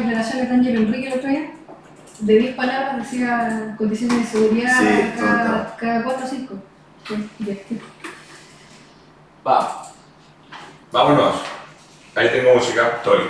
declaraciones 0.00 0.48
de 0.48 0.54
Ángel 0.54 0.76
Enrique 0.76 1.08
el 1.08 1.18
otro 1.18 1.28
día. 1.28 1.50
De 2.20 2.38
10 2.38 2.56
palabras 2.56 2.98
decía 2.98 3.74
condiciones 3.78 4.18
de 4.18 4.24
seguridad 4.26 4.78
Sí, 4.78 5.12
cada, 5.18 5.76
cada 5.76 6.04
4 6.04 6.24
o 6.24 6.28
5. 6.28 6.54
Va. 9.46 9.92
Vámonos. 10.92 11.36
Ahí 12.14 12.28
tengo 12.28 12.54
música. 12.56 12.96
Estoy. 12.98 13.20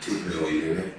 Sí, 0.00 0.24
pero 0.26 0.46
oye, 0.46 0.94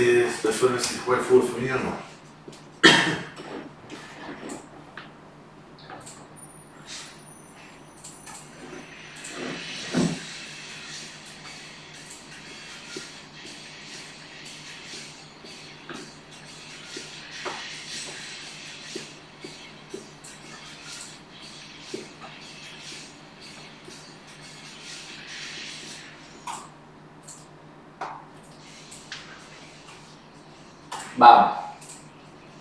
Mañana 0.00 0.32
se 0.32 0.48
resuelve 0.48 0.80
si 0.80 0.98
juega 1.04 1.20
el 1.20 1.26
fútbol 1.26 1.48
femenino 1.48 1.76
no. 1.76 2.09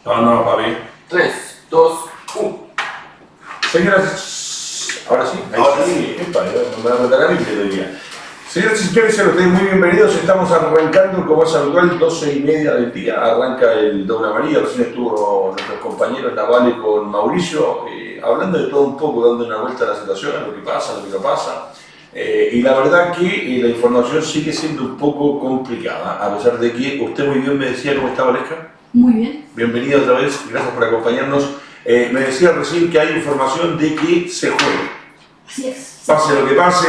Vámonos, 0.09 0.43
papi. 0.43 0.75
3, 1.07 1.65
2, 1.69 1.99
1. 2.41 2.59
Señoras, 3.71 5.05
ahora 5.07 5.23
sí, 5.27 5.37
ahí 5.53 5.61
Ahora 5.61 5.85
sí, 5.85 6.15
Epa, 6.19 6.45
me 6.83 6.89
va 6.89 6.95
a 6.95 7.03
matar 7.03 7.27
a 7.27 7.27
mí 7.29 7.37
que. 7.37 7.85
Señoras 8.49 8.81
y 8.81 8.85
señores, 8.85 9.15
sean 9.15 9.29
ustedes 9.29 9.49
muy 9.49 9.65
bienvenidos. 9.65 10.15
Estamos 10.15 10.49
arrancando, 10.49 11.27
como 11.27 11.43
es 11.43 11.53
habitual, 11.53 11.99
12 11.99 12.33
y 12.33 12.39
media 12.39 12.73
del 12.73 12.91
día. 12.91 13.23
Arranca 13.23 13.73
el 13.73 14.07
Dona 14.07 14.33
María. 14.33 14.61
Recién 14.61 14.87
estuvo 14.87 15.53
nuestros 15.55 15.79
compañeros 15.79 16.33
Navale 16.33 16.79
con 16.79 17.07
Mauricio, 17.11 17.85
eh, 17.87 18.19
hablando 18.23 18.57
de 18.57 18.65
todo 18.65 18.81
un 18.81 18.97
poco, 18.97 19.29
dando 19.29 19.45
una 19.45 19.57
vuelta 19.57 19.83
a 19.83 19.89
la 19.89 19.95
situación, 19.95 20.31
a 20.37 20.47
lo 20.47 20.55
que 20.55 20.61
pasa, 20.61 20.93
a 20.93 20.97
lo 20.97 21.03
que 21.03 21.11
no 21.11 21.19
pasa. 21.19 21.71
Eh, 22.15 22.49
y 22.53 22.63
la 22.63 22.73
verdad 22.79 23.15
que 23.15 23.27
eh, 23.27 23.61
la 23.61 23.69
información 23.69 24.23
sigue 24.23 24.53
siendo 24.53 24.81
un 24.81 24.97
poco 24.97 25.39
complicada, 25.39 26.17
a 26.25 26.35
pesar 26.35 26.57
de 26.57 26.73
que 26.73 26.99
usted 26.99 27.27
muy 27.27 27.37
bien 27.37 27.59
me 27.59 27.67
decía 27.67 27.95
cómo 27.95 28.07
estaba 28.07 28.31
Valesca. 28.31 28.78
Muy 28.93 29.13
bien. 29.13 29.45
Bienvenido 29.55 30.01
otra 30.01 30.19
vez, 30.19 30.41
gracias 30.49 30.73
por 30.73 30.83
acompañarnos. 30.83 31.47
Eh, 31.85 32.09
me 32.11 32.21
decía 32.21 32.53
recién 32.53 32.89
que 32.89 32.99
hay 32.99 33.17
información 33.17 33.77
de 33.77 33.93
que 33.93 34.27
se 34.27 34.49
juega. 34.49 34.91
Así 35.47 35.67
es. 35.67 36.03
Pase 36.07 36.33
lo 36.33 36.47
que 36.47 36.55
pase, 36.55 36.87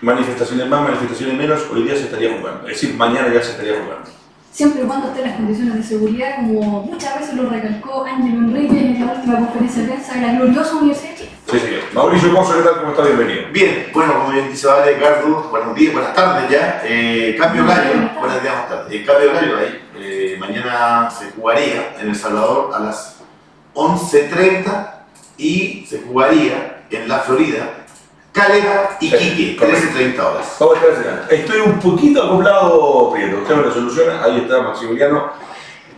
manifestaciones 0.00 0.66
más, 0.66 0.82
manifestaciones 0.82 1.36
menos, 1.36 1.60
hoy 1.70 1.82
día 1.82 1.94
se 1.94 2.04
estaría 2.04 2.38
jugando. 2.38 2.66
Es 2.68 2.80
decir, 2.80 2.96
mañana 2.96 3.32
ya 3.32 3.42
se 3.42 3.50
estaría 3.50 3.74
jugando. 3.82 4.08
Siempre 4.50 4.82
y 4.82 4.86
cuando 4.86 5.08
estén 5.08 5.24
las 5.24 5.36
condiciones 5.36 5.74
de 5.76 5.82
seguridad, 5.82 6.36
como 6.36 6.82
muchas 6.84 7.20
veces 7.20 7.34
lo 7.34 7.48
recalcó 7.48 8.04
Ángel 8.04 8.34
Enrique 8.34 8.78
en 8.78 9.06
la 9.06 9.12
última 9.14 9.38
conferencia 9.38 9.82
de 9.82 9.88
prensa 9.88 10.14
de 10.14 10.20
la 10.20 10.32
gloriosa 10.34 10.76
Universidad 10.76 11.10
de 11.10 11.16
Chile. 11.16 11.30
Sí, 11.50 11.58
señor. 11.58 11.80
Mauricio 11.94 12.34
Pozo, 12.34 12.56
¿qué 12.56 12.62
tal? 12.62 12.78
¿Cómo 12.80 12.90
está? 12.90 13.04
Bienvenido. 13.04 13.42
Bien, 13.52 13.86
bueno, 13.92 14.14
como 14.14 14.30
bien 14.30 14.50
dice 14.50 14.66
Vale, 14.66 14.94
Ricardo, 14.94 15.48
buenos 15.50 15.74
días, 15.74 15.92
buenas 15.92 16.14
tardes 16.14 16.50
ya. 16.50 16.82
Eh, 16.84 17.36
cambio 17.38 17.64
horario, 17.64 18.10
buenos 18.18 18.42
días, 18.42 18.54
buenas 18.54 18.68
tardes. 18.68 18.92
Eh, 18.94 19.04
cambio 19.06 19.30
horario 19.30 19.58
ahí. 19.58 19.80
Mañana 20.42 21.08
se 21.08 21.30
jugaría 21.30 21.94
en 22.00 22.08
El 22.08 22.16
Salvador 22.16 22.74
a 22.74 22.80
las 22.80 23.18
11.30 23.74 24.90
y 25.38 25.86
se 25.88 26.02
jugaría 26.02 26.82
en 26.90 27.08
la 27.08 27.20
Florida, 27.20 27.70
Calera 28.32 28.96
y 29.00 29.12
Quique, 29.12 29.56
correcto. 29.56 29.96
13.30 29.96 30.18
horas. 30.18 30.56
Vamos 30.58 30.78
a 30.78 30.86
esperar, 30.86 31.26
Estoy 31.30 31.60
un 31.60 31.78
poquito 31.78 32.24
acoplado, 32.24 33.12
Prieto. 33.12 33.38
Usted 33.38 33.54
me 33.54 33.62
lo 33.62 33.72
soluciona. 33.72 34.24
Ahí 34.24 34.40
está 34.40 34.62
Maximiliano. 34.62 35.30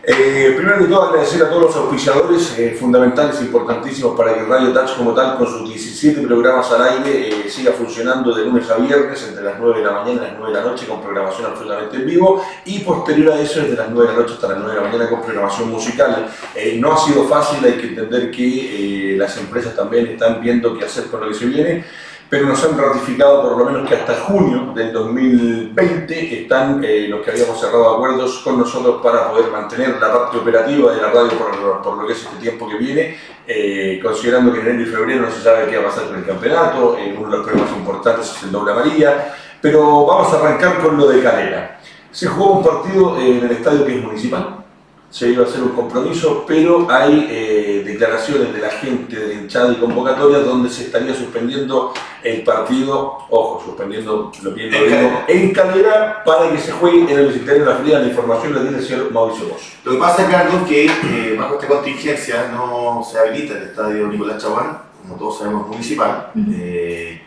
Eh, 0.07 0.53
primero 0.55 0.79
que 0.81 0.85
todo, 0.85 1.05
agradecer 1.05 1.43
a 1.43 1.49
todos 1.49 1.63
los 1.63 1.77
auspiciadores 1.77 2.59
eh, 2.59 2.77
fundamentales, 2.79 3.41
importantísimos 3.41 4.15
para 4.15 4.35
que 4.35 4.43
Radio 4.43 4.71
Touch 4.71 4.99
como 4.99 5.15
tal, 5.15 5.39
con 5.39 5.47
sus 5.47 5.67
17 5.67 6.21
programas 6.21 6.71
al 6.73 6.83
aire, 6.83 7.29
eh, 7.29 7.49
siga 7.49 7.73
funcionando 7.73 8.35
de 8.35 8.45
lunes 8.45 8.69
a 8.69 8.77
viernes, 8.77 9.27
entre 9.27 9.43
las 9.43 9.59
9 9.59 9.79
de 9.79 9.85
la 9.87 9.93
mañana 9.93 10.13
y 10.13 10.25
las 10.27 10.39
9 10.39 10.53
de 10.53 10.63
la 10.63 10.71
noche, 10.71 10.87
con 10.87 11.01
programación 11.01 11.47
absolutamente 11.51 11.97
en 11.97 12.05
vivo, 12.05 12.45
y 12.67 12.81
posterior 12.81 13.33
a 13.33 13.41
eso, 13.41 13.61
desde 13.61 13.77
las 13.77 13.89
9 13.89 14.11
de 14.11 14.15
la 14.15 14.23
noche 14.23 14.35
hasta 14.35 14.49
las 14.49 14.59
9 14.59 14.75
de 14.75 14.81
la 14.83 14.87
mañana, 14.89 15.09
con 15.09 15.23
programación 15.23 15.71
musical. 15.71 16.29
Eh, 16.55 16.77
no 16.79 16.93
ha 16.93 16.99
sido 16.99 17.27
fácil, 17.27 17.65
hay 17.65 17.79
que 17.79 17.89
entender 17.89 18.31
que 18.31 19.15
las 19.17 19.39
empresas 19.39 19.75
también 19.75 20.07
están 20.09 20.39
viendo 20.43 20.77
qué 20.77 20.85
hacer 20.85 21.05
con 21.05 21.21
lo 21.21 21.29
que 21.29 21.35
se 21.35 21.47
viene 21.47 21.85
pero 22.29 22.47
nos 22.47 22.65
han 22.65 22.77
ratificado 22.77 23.43
por 23.43 23.59
lo 23.59 23.65
menos 23.65 23.89
que 23.89 23.95
hasta 23.95 24.15
junio 24.21 24.73
del 24.75 24.93
2020 24.93 26.43
están 26.43 26.83
eh, 26.83 27.07
los 27.09 27.21
que 27.23 27.31
habíamos 27.31 27.61
cerrado 27.61 27.95
acuerdos 27.95 28.39
con 28.39 28.59
nosotros 28.59 29.01
para 29.03 29.31
poder 29.31 29.51
mantener 29.51 29.91
la 30.01 30.13
parte 30.13 30.39
operativa 30.39 30.93
de 30.93 31.03
la 31.03 31.11
radio 31.11 31.33
por, 31.39 31.83
por 31.83 31.99
lo 31.99 32.07
que 32.07 32.13
es 32.13 32.23
este 32.23 32.37
tiempo 32.37 32.69
que 32.69 32.77
viene, 32.77 33.17
eh, 33.47 34.01
considerando 34.03 34.53
que 34.53 34.61
en 34.61 34.69
enero 34.69 34.83
y 34.83 34.93
febrero 34.93 35.23
no 35.23 35.31
se 35.31 35.43
sabe 35.43 35.67
qué 35.69 35.77
va 35.77 35.85
a 35.85 35.87
pasar 35.91 36.07
con 36.07 36.17
el 36.17 36.25
campeonato, 36.25 36.97
eh, 36.99 37.15
uno 37.17 37.31
de 37.31 37.37
los 37.37 37.47
problemas 37.47 37.73
importantes 37.77 38.35
es 38.37 38.43
el 38.43 38.53
doble 38.53 38.73
amarilla, 38.73 39.35
pero 39.61 40.07
vamos 40.07 40.33
a 40.33 40.37
arrancar 40.37 40.79
con 40.83 40.97
lo 40.97 41.09
de 41.09 41.23
Calera. 41.23 41.81
Se 42.11 42.27
jugó 42.27 42.59
un 42.59 42.65
partido 42.65 43.19
eh, 43.19 43.39
en 43.39 43.45
el 43.45 43.51
estadio 43.51 43.85
que 43.85 43.97
es 43.97 44.05
municipal, 44.05 44.65
se 45.11 45.31
iba 45.31 45.45
a 45.45 45.49
hacer 45.49 45.63
un 45.63 45.71
compromiso, 45.71 46.45
pero 46.47 46.87
hay 46.91 47.27
eh, 47.31 47.74
declaraciones 47.95 48.53
de 48.53 48.61
la 48.61 48.71
gente 48.71 49.17
de 49.17 49.35
hinchada 49.35 49.73
y 49.73 49.77
convocatorias 49.77 50.45
donde 50.45 50.69
se 50.69 50.85
estaría 50.85 51.15
suspendiendo 51.15 51.93
el 52.23 52.43
partido, 52.43 53.19
ojo, 53.31 53.63
suspendiendo 53.65 54.33
lo 54.43 54.51
bien 54.53 54.71
lo 54.71 54.85
digo, 54.85 55.25
en 55.29 55.53
Calera 55.53 56.23
para 56.25 56.51
que 56.51 56.59
se 56.59 56.73
juegue 56.73 57.03
en 57.03 57.19
el 57.19 57.29
Ministerio 57.29 57.65
de 57.65 57.71
la 57.71 57.77
Fría. 57.77 57.99
La 58.01 58.09
información 58.09 58.55
la 58.55 58.63
tiene 58.63 58.79
el 58.79 58.85
señor 58.85 59.13
Mauricio 59.13 59.49
Bosch. 59.49 59.75
Lo 59.85 59.93
que 59.93 59.99
pasa, 59.99 60.27
Ricardo, 60.27 60.59
es 60.59 60.69
que 60.69 60.87
eh, 60.87 61.37
bajo 61.39 61.55
esta 61.55 61.69
contingencia 61.69 62.51
no 62.53 63.03
se 63.05 63.19
habilita 63.19 63.57
el 63.59 63.65
estadio 63.65 64.09
Nicolás 64.09 64.43
Chaguán, 64.43 64.79
como 65.03 65.17
todos 65.17 65.39
sabemos, 65.39 65.69
municipal. 65.69 66.33
Eh, 66.53 67.23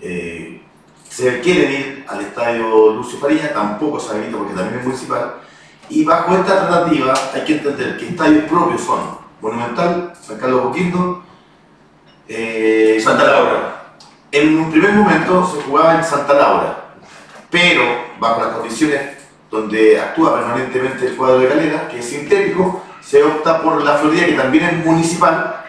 eh, 0.00 0.62
se 1.08 1.40
quieren 1.40 1.72
ir 1.72 2.04
al 2.08 2.20
estadio 2.22 2.92
Lucio 2.94 3.18
Farilla, 3.18 3.52
tampoco 3.52 4.00
se 4.00 4.12
habilita 4.12 4.38
porque 4.38 4.54
también 4.54 4.80
es 4.80 4.84
municipal. 4.84 5.34
Y 5.88 6.04
bajo 6.04 6.34
esta 6.34 6.66
tratativa 6.66 7.14
hay 7.34 7.42
que 7.42 7.56
entender 7.56 7.96
que 7.96 8.08
estadios 8.08 8.44
propios 8.44 8.80
son 8.80 9.21
Monumental, 9.42 10.14
San 10.22 10.38
Carlos 10.38 10.64
Boquindo, 10.64 11.22
eh, 12.28 12.98
Santa 13.02 13.24
Laura. 13.24 13.96
En 14.30 14.56
un 14.56 14.70
primer 14.70 14.92
momento 14.92 15.46
se 15.46 15.60
jugaba 15.62 15.96
en 15.96 16.04
Santa 16.04 16.32
Laura, 16.32 16.94
pero 17.50 17.82
bajo 18.18 18.40
las 18.40 18.56
condiciones 18.56 19.00
donde 19.50 20.00
actúa 20.00 20.36
permanentemente 20.36 21.08
el 21.08 21.16
cuadro 21.16 21.40
de 21.40 21.48
calera, 21.48 21.88
que 21.88 21.98
es 21.98 22.08
sintético, 22.08 22.82
se 23.02 23.22
opta 23.22 23.60
por 23.60 23.82
la 23.82 23.98
Florida, 23.98 24.24
que 24.24 24.32
también 24.32 24.64
es 24.64 24.86
municipal, 24.86 25.64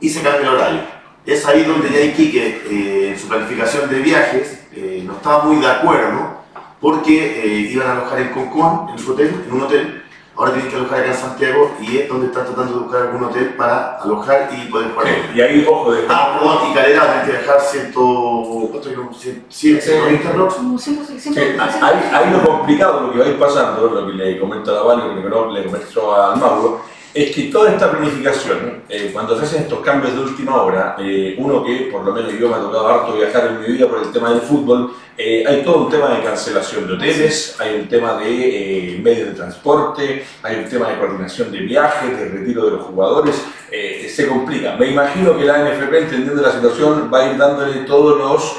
y 0.00 0.10
se 0.10 0.20
cambia 0.20 0.42
el 0.42 0.48
horario. 0.48 0.80
Es 1.24 1.46
ahí 1.46 1.62
donde 1.62 1.90
ya 1.90 2.00
Iquique, 2.00 2.62
eh, 2.68 3.10
en 3.12 3.18
su 3.18 3.28
planificación 3.28 3.88
de 3.88 4.00
viajes, 4.00 4.66
eh, 4.72 5.02
no 5.06 5.14
estaba 5.14 5.44
muy 5.44 5.56
de 5.56 5.68
acuerdo, 5.68 6.42
porque 6.80 7.42
eh, 7.42 7.70
iban 7.72 7.88
a 7.88 7.92
alojar 7.92 8.20
en 8.20 8.28
Concón, 8.30 8.90
en 8.90 8.98
su 8.98 9.12
hotel, 9.12 9.42
en 9.46 9.54
un 9.54 9.62
hotel, 9.62 10.03
ahora 10.36 10.52
tienen 10.52 10.70
que 10.70 10.76
alojar 10.76 11.00
acá 11.00 11.08
en 11.10 11.16
Santiago, 11.16 11.70
y 11.80 11.96
es 11.98 12.08
donde 12.08 12.26
están 12.26 12.44
tratando 12.46 12.72
de 12.74 12.80
buscar 12.80 13.02
algún 13.02 13.24
hotel 13.24 13.54
para 13.56 13.96
alojar 13.98 14.50
y 14.52 14.70
poder 14.70 14.90
jugar. 14.92 15.06
Y 15.34 15.40
ahí, 15.40 15.66
ojo, 15.68 15.92
de 15.92 16.04
Ah, 16.08 16.38
perdón, 16.38 16.70
y 16.70 16.74
Calera 16.74 17.12
tiene 17.24 17.26
que 17.26 17.42
dejar 17.44 17.60
100, 17.60 17.92
¿cuánto 17.92 18.88
digo? 18.88 19.10
100, 19.12 19.44
100, 19.48 19.80
120 19.80 20.28
blocks. 20.32 20.54
Como 20.54 20.78
siempre, 20.78 21.06
siempre, 21.06 21.22
Sí, 21.44 21.50
siempre- 21.50 21.60
ahí, 21.86 22.10
ahí 22.12 22.30
lo 22.32 22.42
complicado, 22.44 23.00
lo 23.02 23.12
que 23.12 23.18
va 23.18 23.24
a 23.24 23.28
ir 23.28 23.38
pasando, 23.38 23.86
lo 23.88 24.06
que 24.06 24.12
le 24.12 24.38
comento 24.40 24.70
a 24.70 24.74
la 24.74 24.82
Vale, 24.82 25.14
lo 25.14 25.22
que 25.22 25.28
no 25.28 25.50
le 25.50 25.64
comentó 25.64 26.14
al 26.14 26.38
Mauro, 26.38 26.80
es 27.14 27.32
que 27.32 27.42
toda 27.44 27.70
esta 27.70 27.92
planificación, 27.92 28.82
eh, 28.88 29.10
cuando 29.12 29.38
se 29.38 29.44
hacen 29.44 29.62
estos 29.62 29.78
cambios 29.80 30.14
de 30.14 30.20
última 30.20 30.60
hora, 30.60 30.96
eh, 30.98 31.36
uno 31.38 31.62
que 31.62 31.88
por 31.92 32.04
lo 32.04 32.12
menos 32.12 32.32
yo 32.32 32.48
me 32.48 32.56
ha 32.56 32.58
tocado 32.58 32.88
harto 32.88 33.12
viajar 33.14 33.46
en 33.46 33.60
mi 33.60 33.66
vida 33.68 33.86
por 33.88 34.00
el 34.00 34.10
tema 34.10 34.30
del 34.30 34.40
fútbol, 34.40 34.92
eh, 35.16 35.44
hay 35.46 35.62
todo 35.62 35.84
un 35.84 35.90
tema 35.90 36.08
de 36.08 36.24
cancelación 36.24 36.88
de 36.88 36.94
hoteles, 36.94 37.56
hay 37.60 37.76
un 37.76 37.88
tema 37.88 38.14
de 38.14 38.94
eh, 38.94 39.00
medios 39.00 39.28
de 39.28 39.34
transporte, 39.34 40.24
hay 40.42 40.56
un 40.56 40.68
tema 40.68 40.88
de 40.88 40.98
coordinación 40.98 41.52
de 41.52 41.60
viajes, 41.60 42.18
de 42.18 42.28
retiro 42.30 42.64
de 42.64 42.70
los 42.72 42.82
jugadores, 42.82 43.40
eh, 43.70 44.10
se 44.12 44.26
complica. 44.26 44.74
Me 44.76 44.88
imagino 44.88 45.36
que 45.36 45.44
la 45.44 45.58
NFP, 45.58 45.98
entendiendo 45.98 46.42
la 46.42 46.50
situación, 46.50 47.10
va 47.14 47.20
a 47.20 47.30
ir 47.30 47.38
dándole 47.38 47.84
todos 47.84 48.18
los 48.18 48.56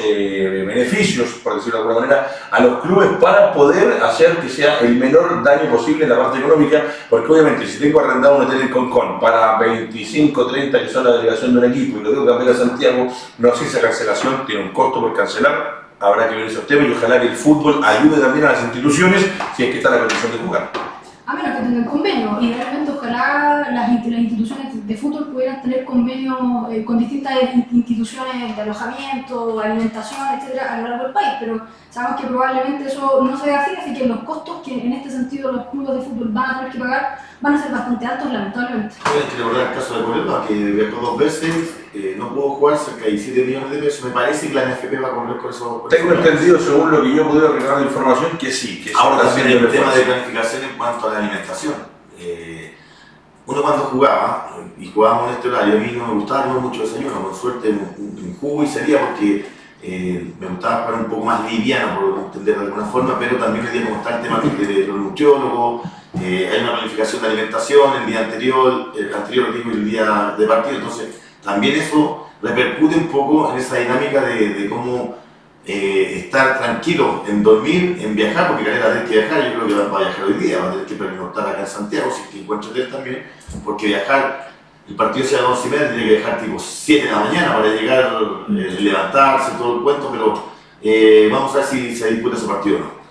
beneficios, 0.66 1.30
por 1.44 1.56
decirlo 1.56 1.80
de 1.80 1.88
alguna 1.88 2.08
manera, 2.08 2.32
a 2.50 2.62
los 2.62 2.80
clubes 2.82 3.10
para 3.20 3.54
poder 3.54 4.02
hacer 4.02 4.38
que 4.38 4.48
sea 4.48 4.80
el 4.80 4.96
menor 4.96 5.44
daño 5.44 5.70
posible 5.70 6.06
en 6.06 6.10
la 6.10 6.18
parte 6.18 6.40
económica, 6.40 6.84
porque 7.10 7.32
obviamente 7.34 7.68
si 7.68 7.80
tengo 7.80 8.00
arrendado 8.00 8.38
un 8.38 8.46
hotel 8.46 8.62
en 8.62 8.70
Concón 8.70 9.20
para 9.20 9.58
25, 9.60 10.48
30 10.48 10.84
que 10.84 10.90
son 10.90 11.04
la 11.04 11.18
delegación 11.18 11.54
de 11.54 11.60
un 11.60 11.72
equipo 11.72 12.00
y 12.00 12.04
lo 12.04 12.10
tengo 12.12 12.26
que 12.26 12.32
cambiar 12.32 12.56
a 12.56 12.58
Santiago, 12.58 13.08
no 13.40 13.56
sé 13.56 13.60
si 13.60 13.66
esa 13.66 13.82
cancelación 13.82 14.46
tiene 14.46 14.64
un 14.64 14.70
costo 14.70 15.02
por 15.02 15.14
cancelar, 15.14 15.85
habrá 16.00 16.30
que 16.30 16.36
ver 16.36 16.46
esos 16.46 16.68
temas 16.68 16.88
y 16.88 16.92
ojalá 16.92 17.20
que 17.20 17.28
el 17.28 17.36
fútbol 17.36 17.84
ayude 17.84 18.20
también 18.20 18.46
a 18.46 18.52
las 18.52 18.64
instituciones 18.64 19.26
si 19.56 19.64
es 19.64 19.72
que 19.72 19.78
está 19.78 19.90
la 19.90 20.00
condición 20.00 20.32
de 20.32 20.38
jugar. 20.40 20.72
A 21.26 21.34
menos 21.34 21.58
que 21.58 21.64
tengan 21.64 21.86
convenio. 21.86 22.42
Idealmente, 22.42 22.92
ojalá 22.92 23.68
las, 23.72 23.74
las 23.74 23.90
instituciones 23.90 24.75
de 24.86 24.96
fútbol 24.98 25.32
pudieran 25.32 25.62
tener 25.62 25.84
convenios 25.86 26.38
eh, 26.72 26.86
con 26.86 26.98
distintas 27.00 27.34
in- 27.54 27.68
instituciones 27.72 28.56
de 28.56 28.62
alojamiento, 28.62 29.60
alimentación, 29.60 30.20
etcétera, 30.38 30.74
a 30.76 30.82
lo 30.82 30.88
largo 30.90 31.04
del 31.06 31.14
país. 31.14 31.30
Pero 31.40 31.62
sabemos 31.90 32.22
que 32.22 32.28
probablemente 32.28 32.86
eso 32.86 33.22
no 33.24 33.38
se 33.38 33.46
ve 33.48 33.56
así, 33.56 33.72
así 33.76 33.94
que 33.94 34.06
los 34.06 34.20
costos 34.20 34.62
que 34.64 34.74
en 34.86 34.94
este 34.94 35.10
sentido 35.10 35.52
los 35.52 35.66
clubes 35.68 35.96
de 35.96 36.02
fútbol 36.02 36.30
van 36.30 36.50
a 36.52 36.58
tener 36.60 36.72
que 36.74 36.80
pagar 36.80 37.18
van 37.42 37.56
a 37.56 37.62
ser 37.62 37.72
bastante 37.72 38.06
altos, 38.06 38.32
lamentablemente. 38.32 38.96
Tienes 39.04 39.30
que 39.32 39.38
recordar 39.38 39.68
el 39.68 39.74
caso 39.74 39.98
de 39.98 40.04
Cobreloa, 40.06 40.48
que 40.48 40.54
viajó 40.54 41.02
dos 41.02 41.18
veces, 41.18 41.76
eh, 41.94 42.16
no 42.18 42.30
pudo 42.34 42.50
jugar 42.52 42.78
cerca 42.78 43.06
de 43.06 43.12
17 43.12 43.46
millones 43.46 43.72
de 43.72 43.78
pesos. 43.80 44.06
Me 44.06 44.12
parece 44.12 44.48
que 44.50 44.54
la 44.54 44.66
NFP 44.66 45.00
va 45.02 45.08
a 45.10 45.12
correr 45.16 45.38
con 45.38 45.50
eso. 45.50 45.82
con 45.82 45.90
Tengo 45.90 46.14
entendido, 46.14 46.60
según 46.60 46.92
lo 46.92 47.02
que 47.04 47.16
yo 47.16 47.22
he 47.24 47.26
podido 47.26 47.54
recabar 47.54 47.80
de 47.80 47.86
información, 47.86 48.38
que 48.40 48.52
sí, 48.52 48.82
que 48.84 48.90
sí 48.90 48.96
Ahora 48.98 49.24
también 49.24 49.48
hay 49.48 49.56
un 49.56 49.70
tema 49.72 49.94
de 49.94 50.02
planificación 50.02 50.64
en 50.64 50.78
cuanto 50.78 51.10
a 51.10 51.14
la 51.14 51.20
alimentación. 51.20 51.74
Eh, 52.18 52.55
uno 53.48 53.62
cuando 53.62 53.84
jugaba, 53.86 54.58
y 54.80 54.92
jugábamos 54.92 55.30
en 55.30 55.36
este 55.36 55.50
horario, 55.50 55.76
a 55.76 55.80
mí 55.80 55.92
no 55.96 56.08
me 56.08 56.14
gustaba 56.16 56.44
tomar 56.44 56.62
mucho 56.62 56.82
desayuno, 56.82 57.22
con 57.22 57.36
suerte 57.36 57.70
un, 57.70 58.38
jugo 58.40 58.64
y 58.64 58.68
sería 58.68 59.00
porque 59.00 59.46
eh, 59.82 60.34
me 60.40 60.48
gustaba 60.48 60.86
jugar 60.86 61.02
un 61.02 61.10
poco 61.10 61.26
más 61.26 61.52
liviano, 61.52 62.00
por 62.00 62.20
entender 62.26 62.56
de 62.58 62.66
alguna 62.66 62.86
forma, 62.86 63.18
pero 63.20 63.38
también 63.38 63.66
hoy 63.66 63.72
día 63.72 63.86
como 63.86 63.98
está 63.98 64.18
el 64.18 64.24
tema 64.24 64.40
de 64.40 64.88
los 64.88 64.98
nutriólogos, 64.98 65.82
eh, 66.22 66.50
hay 66.52 66.62
una 66.62 66.74
planificación 66.74 67.22
de 67.22 67.28
alimentación 67.28 68.02
el 68.02 68.08
día 68.08 68.20
anterior, 68.22 68.92
el 68.98 69.14
anterior 69.14 69.54
digo, 69.54 69.72
el 69.72 69.90
día 69.90 70.36
de 70.38 70.48
partido, 70.48 70.78
entonces 70.78 71.22
también 71.44 71.76
eso 71.76 72.28
repercute 72.42 72.96
un 72.96 73.08
poco 73.08 73.52
en 73.52 73.60
esa 73.60 73.78
dinámica 73.78 74.22
de 74.22 74.68
cómo 74.70 75.25
eh, 75.68 76.22
estar 76.26 76.60
tranquilo 76.60 77.24
en 77.28 77.42
dormir, 77.42 77.98
en 78.00 78.16
viajar, 78.16 78.50
porque 78.50 78.66
Calera 78.66 78.94
tiene 78.94 79.10
que 79.10 79.18
viajar, 79.18 79.44
yo 79.44 79.56
creo 79.56 79.68
que 79.68 79.90
va 79.90 79.98
a 79.98 80.02
viajar 80.02 80.26
hoy 80.26 80.34
día, 80.34 80.60
va 80.60 80.68
a 80.68 80.72
tener 80.72 80.86
que 80.86 80.96
pernoctar 80.96 81.50
acá 81.50 81.62
en 81.62 81.68
Santiago, 81.68 82.12
si 82.12 82.22
es 82.22 82.28
que 82.30 82.40
encuentra 82.42 82.70
hotel 82.70 82.92
también, 82.92 83.24
porque 83.64 83.88
viajar, 83.88 84.52
el 84.88 84.96
partido 84.96 85.26
sea 85.26 85.40
a 85.40 85.42
las 85.44 85.52
11 85.52 85.68
y 85.68 85.72
media, 85.72 85.88
tiene 85.90 86.04
que 86.04 86.16
viajar 86.18 86.40
tipo 86.40 86.60
7 86.60 87.06
de 87.06 87.12
la 87.12 87.20
mañana 87.20 87.56
para 87.56 87.68
llegar, 87.70 88.18
eh, 88.50 88.78
levantarse, 88.80 89.52
todo 89.58 89.78
el 89.78 89.84
cuento, 89.84 90.10
pero 90.12 90.44
eh, 90.82 91.30
vamos 91.32 91.52
a 91.54 91.58
ver 91.58 91.66
si 91.66 91.96
se 91.96 92.12
disputa 92.12 92.38
ese 92.38 92.46
partido 92.46 92.78
o 92.78 92.80
no. 92.82 93.06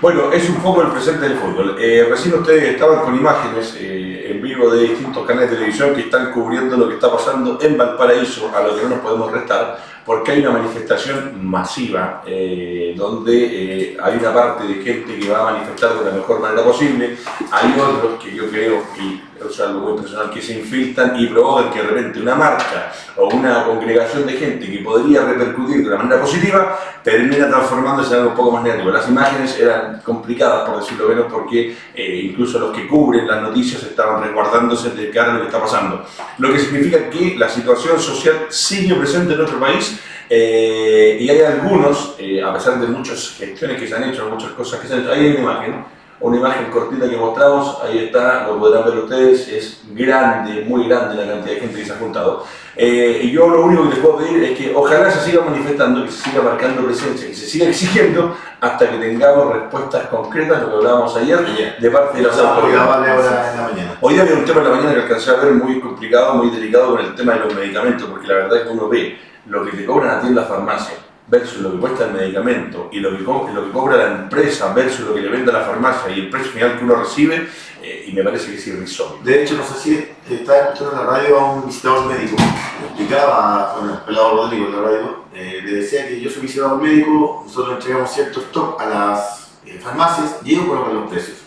Bueno, 0.00 0.32
es 0.32 0.48
un 0.50 0.56
poco 0.56 0.82
el 0.82 0.88
presente 0.88 1.28
del 1.28 1.38
fútbol. 1.38 1.76
Eh, 1.78 2.06
recién 2.08 2.34
ustedes 2.34 2.74
estaban 2.74 3.00
con 3.00 3.16
imágenes 3.16 3.74
eh, 3.78 4.32
en 4.32 4.42
vivo 4.42 4.68
de 4.70 4.88
distintos 4.88 5.26
canales 5.26 5.50
de 5.50 5.56
televisión 5.56 5.94
que 5.94 6.02
están 6.02 6.32
cubriendo 6.32 6.76
lo 6.76 6.88
que 6.88 6.94
está 6.96 7.10
pasando 7.10 7.58
en 7.62 7.78
Valparaíso, 7.78 8.50
a 8.54 8.62
lo 8.62 8.76
que 8.76 8.82
no 8.82 8.90
nos 8.90 8.98
podemos 8.98 9.32
restar, 9.32 9.78
porque 10.04 10.32
hay 10.32 10.40
una 10.40 10.50
manifestación 10.50 11.46
masiva 11.46 12.22
eh, 12.26 12.94
donde 12.96 13.92
eh, 13.92 13.96
hay 14.02 14.18
una 14.18 14.32
parte 14.32 14.64
de 14.66 14.82
gente 14.82 15.18
que 15.18 15.30
va 15.30 15.48
a 15.48 15.52
manifestar 15.52 15.98
de 15.98 16.10
la 16.10 16.16
mejor 16.16 16.40
manera 16.40 16.62
posible, 16.62 17.16
hay 17.50 17.74
otros 17.78 18.22
que 18.22 18.34
yo 18.34 18.48
creo, 18.50 18.82
y 19.00 19.20
es 19.48 19.60
algo 19.60 19.80
muy 19.80 20.00
personal, 20.00 20.30
que 20.30 20.40
se 20.40 20.58
infiltran 20.58 21.18
y 21.18 21.26
provocan 21.26 21.70
que 21.70 21.82
de 21.82 21.88
repente 21.88 22.20
una 22.20 22.34
marcha 22.34 22.92
o 23.16 23.28
una 23.28 23.64
congregación 23.64 24.26
de 24.26 24.32
gente 24.34 24.70
que 24.70 24.78
podría 24.78 25.24
repercutir 25.24 25.82
de 25.82 25.88
una 25.88 25.96
manera 25.98 26.20
positiva 26.20 26.78
termina 27.02 27.48
transformándose 27.48 28.14
en 28.14 28.20
algo 28.20 28.30
un 28.30 28.36
poco 28.36 28.50
más 28.52 28.64
negativo. 28.64 28.90
Las 28.90 29.08
imágenes 29.08 29.58
eran 29.58 30.00
complicadas, 30.00 30.68
por 30.68 30.80
decirlo 30.80 31.08
menos, 31.08 31.26
porque 31.30 31.76
eh, 31.94 32.20
incluso 32.30 32.58
los 32.58 32.74
que 32.74 32.86
cubren 32.86 33.26
las 33.26 33.42
noticias 33.42 33.82
estaban 33.82 34.22
resguardándose 34.22 34.90
de 34.90 35.10
cara 35.10 35.32
a 35.32 35.34
lo 35.34 35.40
que 35.40 35.46
está 35.46 35.60
pasando. 35.60 36.04
Lo 36.38 36.52
que 36.52 36.58
significa 36.58 37.10
que 37.10 37.36
la 37.36 37.48
situación 37.48 38.00
social 38.00 38.46
sigue 38.48 38.94
presente 38.94 39.32
en 39.32 39.38
nuestro 39.38 39.60
país 39.60 39.93
eh, 40.28 41.18
y 41.20 41.28
hay 41.28 41.40
algunos, 41.42 42.16
eh, 42.18 42.42
a 42.42 42.52
pesar 42.52 42.80
de 42.80 42.86
muchas 42.86 43.34
gestiones 43.38 43.78
que 43.78 43.86
se 43.86 43.94
han 43.94 44.04
hecho, 44.04 44.28
muchas 44.28 44.50
cosas 44.52 44.80
que 44.80 44.88
se 44.88 44.94
han 44.94 45.00
hecho, 45.00 45.12
ahí 45.12 45.26
hay 45.26 45.30
una 45.32 45.40
imagen, 45.40 45.84
una 46.20 46.36
imagen 46.38 46.70
cortita 46.70 47.08
que 47.08 47.16
mostramos, 47.16 47.78
ahí 47.82 48.06
está, 48.06 48.46
lo 48.46 48.58
podrán 48.58 48.84
ver 48.84 48.98
ustedes, 48.98 49.48
es 49.48 49.82
grande, 49.90 50.64
muy 50.66 50.88
grande 50.88 51.16
la 51.16 51.32
cantidad 51.32 51.54
de 51.54 51.60
gente 51.60 51.78
que 51.78 51.84
se 51.84 51.92
ha 51.92 51.96
juntado. 51.96 52.44
Eh, 52.76 53.20
y 53.22 53.30
yo 53.30 53.48
lo 53.48 53.66
único 53.66 53.84
que 53.84 53.90
les 53.90 53.98
puedo 53.98 54.18
pedir 54.18 54.42
es 54.42 54.58
que 54.58 54.72
ojalá 54.74 55.10
se 55.10 55.30
siga 55.30 55.44
manifestando, 55.44 56.04
que 56.04 56.10
se 56.10 56.30
siga 56.30 56.42
marcando 56.42 56.84
presencia, 56.84 57.28
que 57.28 57.34
se 57.34 57.46
siga 57.46 57.66
exigiendo 57.68 58.34
hasta 58.60 58.90
que 58.90 58.96
tengamos 58.96 59.52
respuestas 59.52 60.06
concretas, 60.06 60.62
lo 60.62 60.70
que 60.70 60.74
hablábamos 60.76 61.14
ayer, 61.16 61.76
de 61.78 61.90
parte 61.90 62.18
de 62.18 62.24
las 62.24 62.38
autoridades. 62.38 62.88
vale 62.88 63.10
ahora 63.10 63.50
en 63.50 63.56
la 63.56 63.68
mañana. 63.68 63.98
Hoy 64.00 64.14
día 64.14 64.22
había 64.22 64.36
un 64.36 64.44
tema 64.44 64.60
en 64.62 64.64
la 64.64 64.70
mañana 64.70 64.94
que 64.94 65.00
alcancé 65.02 65.30
a 65.30 65.34
ver 65.34 65.52
muy 65.52 65.80
complicado, 65.80 66.34
muy 66.34 66.50
delicado 66.50 66.96
con 66.96 67.04
el 67.04 67.14
tema 67.14 67.34
de 67.34 67.40
los 67.40 67.54
medicamentos, 67.54 68.08
porque 68.08 68.26
la 68.26 68.34
verdad 68.34 68.58
es 68.58 68.62
que 68.64 68.70
uno 68.70 68.88
ve 68.88 69.18
lo 69.46 69.64
que 69.64 69.76
te 69.76 69.84
cobran 69.84 70.18
a 70.18 70.20
ti 70.20 70.28
en 70.28 70.34
la 70.36 70.44
farmacia 70.44 70.94
versus 71.26 71.60
lo 71.62 71.72
que 71.72 71.78
cuesta 71.78 72.04
el 72.04 72.12
medicamento 72.12 72.88
y 72.92 73.00
lo 73.00 73.16
que, 73.16 73.24
co- 73.24 73.48
lo 73.52 73.64
que 73.64 73.70
cobra 73.72 73.96
la 73.96 74.06
empresa 74.08 74.72
versus 74.74 75.06
lo 75.08 75.14
que 75.14 75.22
le 75.22 75.28
vende 75.30 75.50
a 75.50 75.54
la 75.54 75.64
farmacia 75.64 76.10
y 76.14 76.20
el 76.20 76.30
precio 76.30 76.52
final 76.52 76.76
que 76.78 76.84
uno 76.84 76.96
recibe, 76.96 77.48
eh, 77.82 78.04
y 78.08 78.12
me 78.12 78.22
parece 78.22 78.50
que 78.50 78.56
es 78.58 78.66
irrisorio. 78.66 79.22
De 79.22 79.42
hecho, 79.42 79.54
no 79.56 79.64
sé 79.64 79.74
si 79.80 80.08
estaba 80.34 80.58
escuchando 80.58 80.92
en 80.92 80.98
la 80.98 81.06
radio 81.06 81.40
a 81.40 81.52
un 81.54 81.66
visitador 81.66 82.06
médico. 82.06 82.36
Le 82.80 82.86
explicaba, 82.88 83.74
bueno, 83.78 83.94
el 83.94 84.00
pelado 84.00 84.36
Rodrigo 84.36 84.66
en 84.66 84.72
la 84.76 84.82
radio, 84.82 85.24
eh, 85.34 85.60
le 85.64 85.72
decía 85.76 86.06
que 86.06 86.20
yo 86.20 86.28
soy 86.30 86.42
visitador 86.42 86.80
médico, 86.80 87.42
nosotros 87.46 87.74
entregamos 87.76 88.10
cierto 88.12 88.40
stock 88.40 88.80
a 88.80 88.86
las 88.86 89.52
eh, 89.64 89.78
farmacias 89.82 90.36
y 90.44 90.52
ellos 90.54 90.66
colocan 90.66 90.94
los 90.94 91.10
precios. 91.10 91.38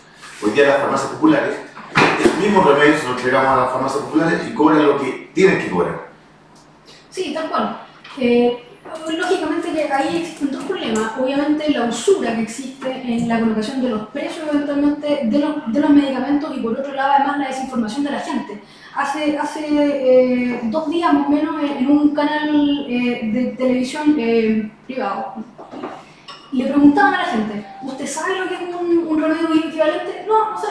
Hoy 0.42 0.50
día 0.50 0.66
las 0.68 0.78
farmacias 0.78 1.12
populares, 1.12 1.56
el 2.24 2.42
mismo 2.44 2.62
remedio 2.64 2.98
se 2.98 3.04
lo 3.04 3.10
entregamos 3.12 3.48
a 3.48 3.56
las 3.62 3.70
farmacias 3.72 4.02
populares 4.04 4.40
y 4.48 4.54
cobran 4.54 4.84
lo 4.86 4.98
que 5.00 5.30
tienen 5.34 5.60
que 5.60 5.70
cobrar. 5.70 6.08
Sí, 7.10 7.32
tal 7.32 7.48
cual. 7.48 7.80
Eh, 8.20 8.64
lógicamente 9.16 9.72
que 9.72 9.92
ahí 9.92 10.18
existen 10.18 10.50
dos 10.50 10.64
problemas. 10.64 11.12
Obviamente 11.18 11.70
la 11.70 11.84
usura 11.84 12.34
que 12.34 12.42
existe 12.42 12.90
en 12.90 13.28
la 13.28 13.40
colocación 13.40 13.82
de 13.82 13.90
los 13.90 14.08
precios 14.08 14.46
eventualmente 14.52 15.20
de 15.24 15.38
los, 15.38 15.72
de 15.72 15.80
los 15.80 15.90
medicamentos 15.90 16.56
y 16.56 16.60
por 16.60 16.78
otro 16.78 16.92
lado 16.94 17.12
además 17.12 17.38
la 17.38 17.48
desinformación 17.48 18.04
de 18.04 18.10
la 18.12 18.20
gente. 18.20 18.62
Hace, 18.94 19.38
hace 19.38 19.66
eh, 19.68 20.60
dos 20.64 20.90
días 20.90 21.12
más 21.12 21.26
o 21.26 21.30
menos 21.30 21.62
en 21.62 21.78
en 21.78 21.90
un 21.90 22.14
canal 22.14 22.86
eh, 22.88 23.30
de 23.32 23.44
televisión 23.56 24.16
eh, 24.18 24.70
privado 24.86 25.34
le 26.52 26.64
preguntaban 26.64 27.14
a 27.14 27.18
la 27.18 27.24
gente, 27.24 27.66
¿usted 27.82 28.06
sabe 28.06 28.38
lo 28.38 28.48
que 28.48 28.54
es 28.54 28.60
un, 28.74 29.20
remedio 29.20 29.68
equivalente? 29.68 30.24
No, 30.26 30.52
no 30.52 30.58
sé. 30.58 30.68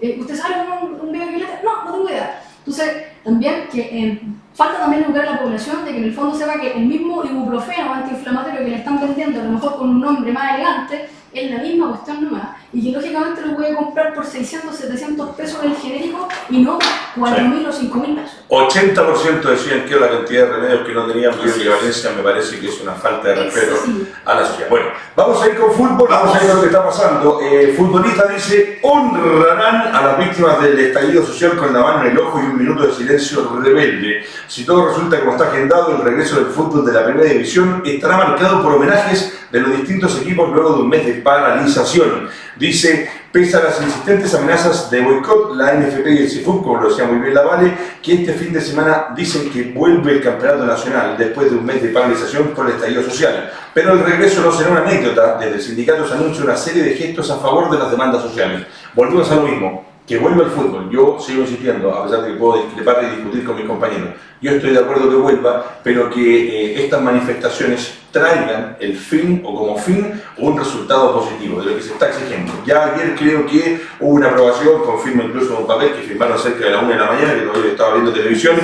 Eh, 0.00 0.16
¿Usted 0.18 0.36
sabe 0.36 0.64
lo 0.64 0.64
que 0.64 0.76
es 0.76 0.82
un, 0.82 1.00
un 1.00 1.12
remedio 1.12 1.30
equivalente? 1.32 1.64
No, 1.64 1.84
no 1.84 1.92
tengo 1.92 2.08
idea. 2.08 2.42
Entonces, 2.68 3.04
también 3.24 3.66
que 3.72 3.80
eh, 3.80 4.20
falta 4.52 4.80
también 4.80 5.04
educar 5.04 5.26
a 5.26 5.32
la 5.32 5.40
población 5.40 5.86
de 5.86 5.92
que 5.92 5.98
en 5.98 6.04
el 6.04 6.12
fondo 6.12 6.36
sepa 6.36 6.60
que 6.60 6.72
el 6.72 6.84
mismo 6.84 7.24
ibuprofeno 7.24 7.94
antiinflamatorio 7.94 8.60
que 8.60 8.70
le 8.70 8.76
están 8.76 9.00
vendiendo, 9.00 9.40
a 9.40 9.44
lo 9.44 9.52
mejor 9.52 9.78
con 9.78 9.88
un 9.88 10.00
nombre 10.02 10.30
más 10.32 10.54
elegante, 10.54 11.08
es 11.32 11.50
la 11.50 11.58
misma 11.58 11.88
cuestión 11.90 12.24
nomás. 12.24 12.56
Y 12.72 12.82
que 12.82 12.98
lógicamente 12.98 13.40
lo 13.42 13.56
puede 13.56 13.74
comprar 13.74 14.14
por 14.14 14.26
600, 14.26 14.74
700 14.74 15.36
pesos 15.36 15.64
el 15.64 15.74
genérico 15.74 16.28
y 16.50 16.62
no 16.62 16.78
4.000 17.16 17.66
o 17.66 17.72
5.000 17.72 18.14
pesos. 18.14 18.38
80% 18.48 19.40
decían 19.42 19.84
que 19.86 19.96
la 19.96 20.08
cantidad 20.08 20.46
de 20.46 20.52
remedios 20.52 20.86
que 20.86 20.92
no 20.92 21.06
tenían 21.06 21.34
bioequivalencia 21.42 22.10
me 22.16 22.22
parece 22.22 22.60
que 22.60 22.68
es 22.68 22.80
una 22.80 22.92
falta 22.92 23.28
de 23.28 23.34
respeto 23.36 23.76
a 24.24 24.34
la 24.34 24.46
sociedad. 24.46 24.68
Bueno, 24.70 24.86
vamos 25.16 25.42
a 25.42 25.48
ir 25.48 25.56
con 25.56 25.72
fútbol, 25.72 26.08
vamos 26.08 26.34
a 26.34 26.42
ir 26.42 26.46
con 26.46 26.56
lo 26.56 26.62
que 26.62 26.68
está 26.68 26.84
pasando. 26.84 27.40
Eh, 27.42 27.74
futbolista 27.76 28.26
dice, 28.26 28.78
honrarán 28.82 29.94
a 29.94 30.02
las 30.02 30.18
víctimas 30.18 30.60
del 30.62 30.78
estallido 30.78 31.24
social 31.24 31.56
con 31.56 31.72
la 31.72 31.80
mano 31.80 32.04
en 32.04 32.12
el 32.12 32.18
ojo 32.18 32.38
y 32.40 32.46
un 32.46 32.58
minuto 32.58 32.86
de 32.86 32.92
silencio 32.94 33.60
rebelde. 33.62 34.24
Si 34.46 34.64
todo 34.64 34.88
resulta 34.88 35.20
como 35.20 35.32
está 35.32 35.48
agendado, 35.48 35.96
el 35.96 36.02
regreso 36.02 36.36
del 36.36 36.46
fútbol 36.46 36.84
de 36.84 36.92
la 36.92 37.04
primera 37.04 37.30
división 37.30 37.82
estará 37.84 38.16
marcado 38.16 38.62
por 38.62 38.74
homenajes 38.74 39.38
de 39.50 39.60
los 39.60 39.76
distintos 39.76 40.20
equipos 40.20 40.50
luego 40.52 40.76
de 40.76 40.82
un 40.82 40.88
mes 40.88 41.06
de 41.06 41.12
paralización. 41.22 42.28
Dice, 42.56 43.08
pese 43.30 43.56
a 43.56 43.64
las 43.64 43.80
insistentes 43.80 44.34
amenazas 44.34 44.90
de 44.90 45.00
boicot, 45.00 45.54
la 45.54 45.74
NFP 45.74 46.06
y 46.06 46.18
el 46.18 46.28
CIFUC, 46.30 46.62
como 46.62 46.80
lo 46.80 46.88
decía 46.88 47.06
muy 47.06 47.18
bien 47.18 47.34
la 47.34 47.42
Vale, 47.42 47.72
que 48.02 48.14
este 48.14 48.32
fin 48.32 48.52
de 48.52 48.60
semana 48.60 49.08
dicen 49.14 49.50
que 49.50 49.64
vuelve 49.64 50.12
el 50.12 50.22
campeonato 50.22 50.64
nacional 50.64 51.16
después 51.16 51.50
de 51.50 51.56
un 51.56 51.64
mes 51.64 51.82
de 51.82 51.90
paralización 51.90 52.48
por 52.48 52.66
el 52.66 52.76
estallido 52.76 53.02
social. 53.02 53.52
Pero 53.74 53.92
el 53.92 54.04
regreso 54.04 54.40
no 54.42 54.52
será 54.52 54.70
una 54.70 54.80
anécdota, 54.80 55.38
desde 55.38 55.56
el 55.56 55.62
sindicato 55.62 56.06
se 56.06 56.14
anuncia 56.14 56.44
una 56.44 56.56
serie 56.56 56.82
de 56.82 56.94
gestos 56.94 57.30
a 57.30 57.38
favor 57.38 57.70
de 57.70 57.78
las 57.78 57.90
demandas 57.90 58.22
sociales. 58.22 58.66
Volvemos 58.94 59.30
a 59.30 59.36
lo 59.36 59.42
mismo, 59.42 59.87
que 60.08 60.16
vuelva 60.16 60.44
el 60.44 60.50
fútbol. 60.50 60.88
Yo 60.90 61.18
sigo 61.20 61.42
insistiendo, 61.42 61.94
a 61.94 62.04
pesar 62.04 62.22
de 62.22 62.32
que 62.32 62.38
puedo 62.38 62.62
discrepar 62.62 63.04
y 63.04 63.16
discutir 63.16 63.44
con 63.44 63.56
mis 63.56 63.66
compañeros. 63.66 64.08
Yo 64.40 64.52
estoy 64.52 64.70
de 64.70 64.78
acuerdo 64.78 65.10
que 65.10 65.16
vuelva, 65.16 65.80
pero 65.84 66.08
que 66.08 66.20
eh, 66.20 66.84
estas 66.84 67.02
manifestaciones 67.02 67.98
traigan 68.10 68.78
el 68.80 68.96
fin 68.96 69.42
o 69.44 69.54
como 69.54 69.76
fin 69.76 70.18
un 70.38 70.56
resultado 70.56 71.12
positivo 71.12 71.60
de 71.60 71.70
lo 71.70 71.76
que 71.76 71.82
se 71.82 71.92
está 71.92 72.08
exigiendo. 72.08 72.52
Ya 72.64 72.94
ayer 72.94 73.14
creo 73.16 73.44
que 73.44 73.82
hubo 74.00 74.14
una 74.14 74.30
aprobación, 74.30 74.82
confirmo 74.82 75.24
incluso 75.24 75.58
un 75.58 75.66
papel 75.66 75.92
que 75.92 76.02
firmaron 76.02 76.38
cerca 76.38 76.64
de 76.64 76.70
la 76.70 76.78
una 76.78 76.90
de 76.90 76.98
la 76.98 77.06
mañana, 77.06 77.34
que 77.34 77.42
todavía 77.42 77.72
estaba 77.72 77.92
viendo 77.92 78.12
televisión, 78.12 78.56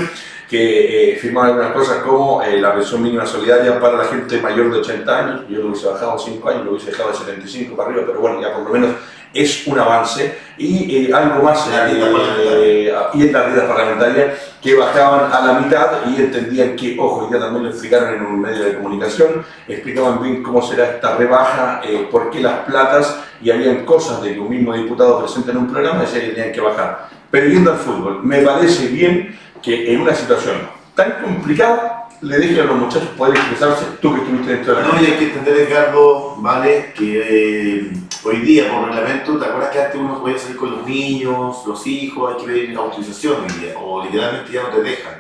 que 0.49 1.13
eh, 1.13 1.17
firmaron 1.17 1.51
algunas 1.51 1.73
cosas 1.73 2.03
como 2.03 2.43
eh, 2.43 2.59
la 2.59 2.73
pensión 2.73 3.03
mínima 3.03 3.27
solidaria 3.27 3.79
para 3.79 3.99
la 3.99 4.05
gente 4.05 4.41
mayor 4.41 4.71
de 4.71 4.79
80 4.79 5.19
años, 5.19 5.41
yo 5.51 5.59
lo 5.59 5.69
hubiese 5.69 5.89
bajado 5.89 6.19
5 6.19 6.49
años, 6.49 6.65
lo 6.65 6.71
hubiese 6.71 6.91
dejado 6.91 7.11
de 7.11 7.17
75 7.17 7.77
para 7.77 7.91
arriba, 7.91 8.05
pero 8.07 8.21
bueno, 8.21 8.41
ya 8.41 8.55
por 8.55 8.63
lo 8.63 8.71
menos 8.71 8.91
es 9.35 9.67
un 9.67 9.79
avance. 9.79 10.39
Y 10.57 11.09
eh, 11.09 11.13
algo 11.13 11.43
más 11.43 11.69
La 11.69 11.91
eh, 11.91 12.95
dieta 13.13 13.13
y 13.13 13.23
en 13.23 13.33
las 13.33 13.53
vidas 13.53 13.65
parlamentarias 13.67 14.55
que 14.63 14.75
bajaban 14.77 15.33
a 15.33 15.45
la 15.45 15.61
mitad 15.61 16.07
y 16.07 16.23
entendían 16.23 16.77
que, 16.77 16.97
ojo, 16.99 17.29
ya 17.31 17.41
también 17.41 17.65
lo 17.65 17.71
explicaron 17.71 18.15
en 18.15 18.25
un 18.25 18.41
medio 18.41 18.65
de 18.65 18.77
comunicación, 18.77 19.45
explicaban 19.67 20.23
bien 20.23 20.43
cómo 20.43 20.63
será 20.63 20.93
esta 20.93 21.17
rebaja, 21.17 21.83
eh, 21.85 22.09
por 22.11 22.31
qué 22.31 22.41
las 22.41 22.61
platas 22.61 23.19
y 23.43 23.51
habían 23.51 23.85
cosas 23.85 24.23
de 24.23 24.35
que 24.35 24.41
un 24.41 24.49
mismo 24.49 24.73
diputado 24.73 25.19
presente 25.19 25.51
en 25.51 25.59
un 25.59 25.67
programa 25.67 26.03
decía 26.03 26.21
que 26.21 26.29
tenían 26.29 26.53
que 26.53 26.61
bajar. 26.61 27.09
Pero 27.31 27.47
yendo 27.49 27.73
al 27.73 27.79
fútbol, 27.79 28.21
me 28.23 28.43
parece 28.43 28.87
bien 28.87 29.37
que 29.61 29.93
en 29.93 30.01
una 30.01 30.15
situación 30.15 30.57
tan 30.95 31.21
complicada 31.23 32.09
le 32.21 32.39
deje 32.39 32.61
a 32.61 32.65
los 32.65 32.77
muchachos 32.77 33.09
poder 33.19 33.37
expresarse, 33.37 33.85
tú 34.01 34.15
que 34.15 34.21
estuviste 34.21 34.53
dentro 34.53 34.75
de 34.77 34.83
la 34.83 34.89
No, 34.89 35.03
y 35.03 35.05
hay 35.05 35.13
que 35.19 35.25
entender, 35.25 35.57
Edgardo, 35.57 36.37
vale, 36.39 36.93
que 36.97 37.21
eh, 37.21 37.93
hoy 38.25 38.37
día 38.39 38.71
por 38.71 38.89
reglamento, 38.89 39.39
¿te 39.39 39.45
acuerdas 39.45 39.71
que 39.71 39.81
antes 39.81 40.01
uno 40.01 40.21
podía 40.21 40.39
salir 40.39 40.57
con 40.57 40.71
los 40.71 40.87
niños, 40.87 41.63
los 41.67 41.87
hijos, 41.87 42.35
hay 42.35 42.41
que 42.41 42.53
pedir 42.53 42.77
autorización 42.77 43.43
hoy 43.43 43.61
día, 43.61 43.75
o 43.79 44.03
literalmente 44.03 44.53
ya 44.53 44.63
no 44.63 44.69
te 44.69 44.83
dejan? 44.83 45.15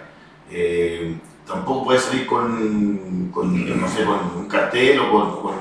Eh, 0.50 1.16
tampoco 1.46 1.84
puedes 1.84 2.02
salir 2.02 2.26
con, 2.26 3.30
con, 3.32 3.80
no 3.80 3.88
sé, 3.88 4.04
con 4.04 4.18
un 4.36 4.48
cartel 4.48 5.00
o 5.00 5.10
con, 5.10 5.42
con, 5.42 5.54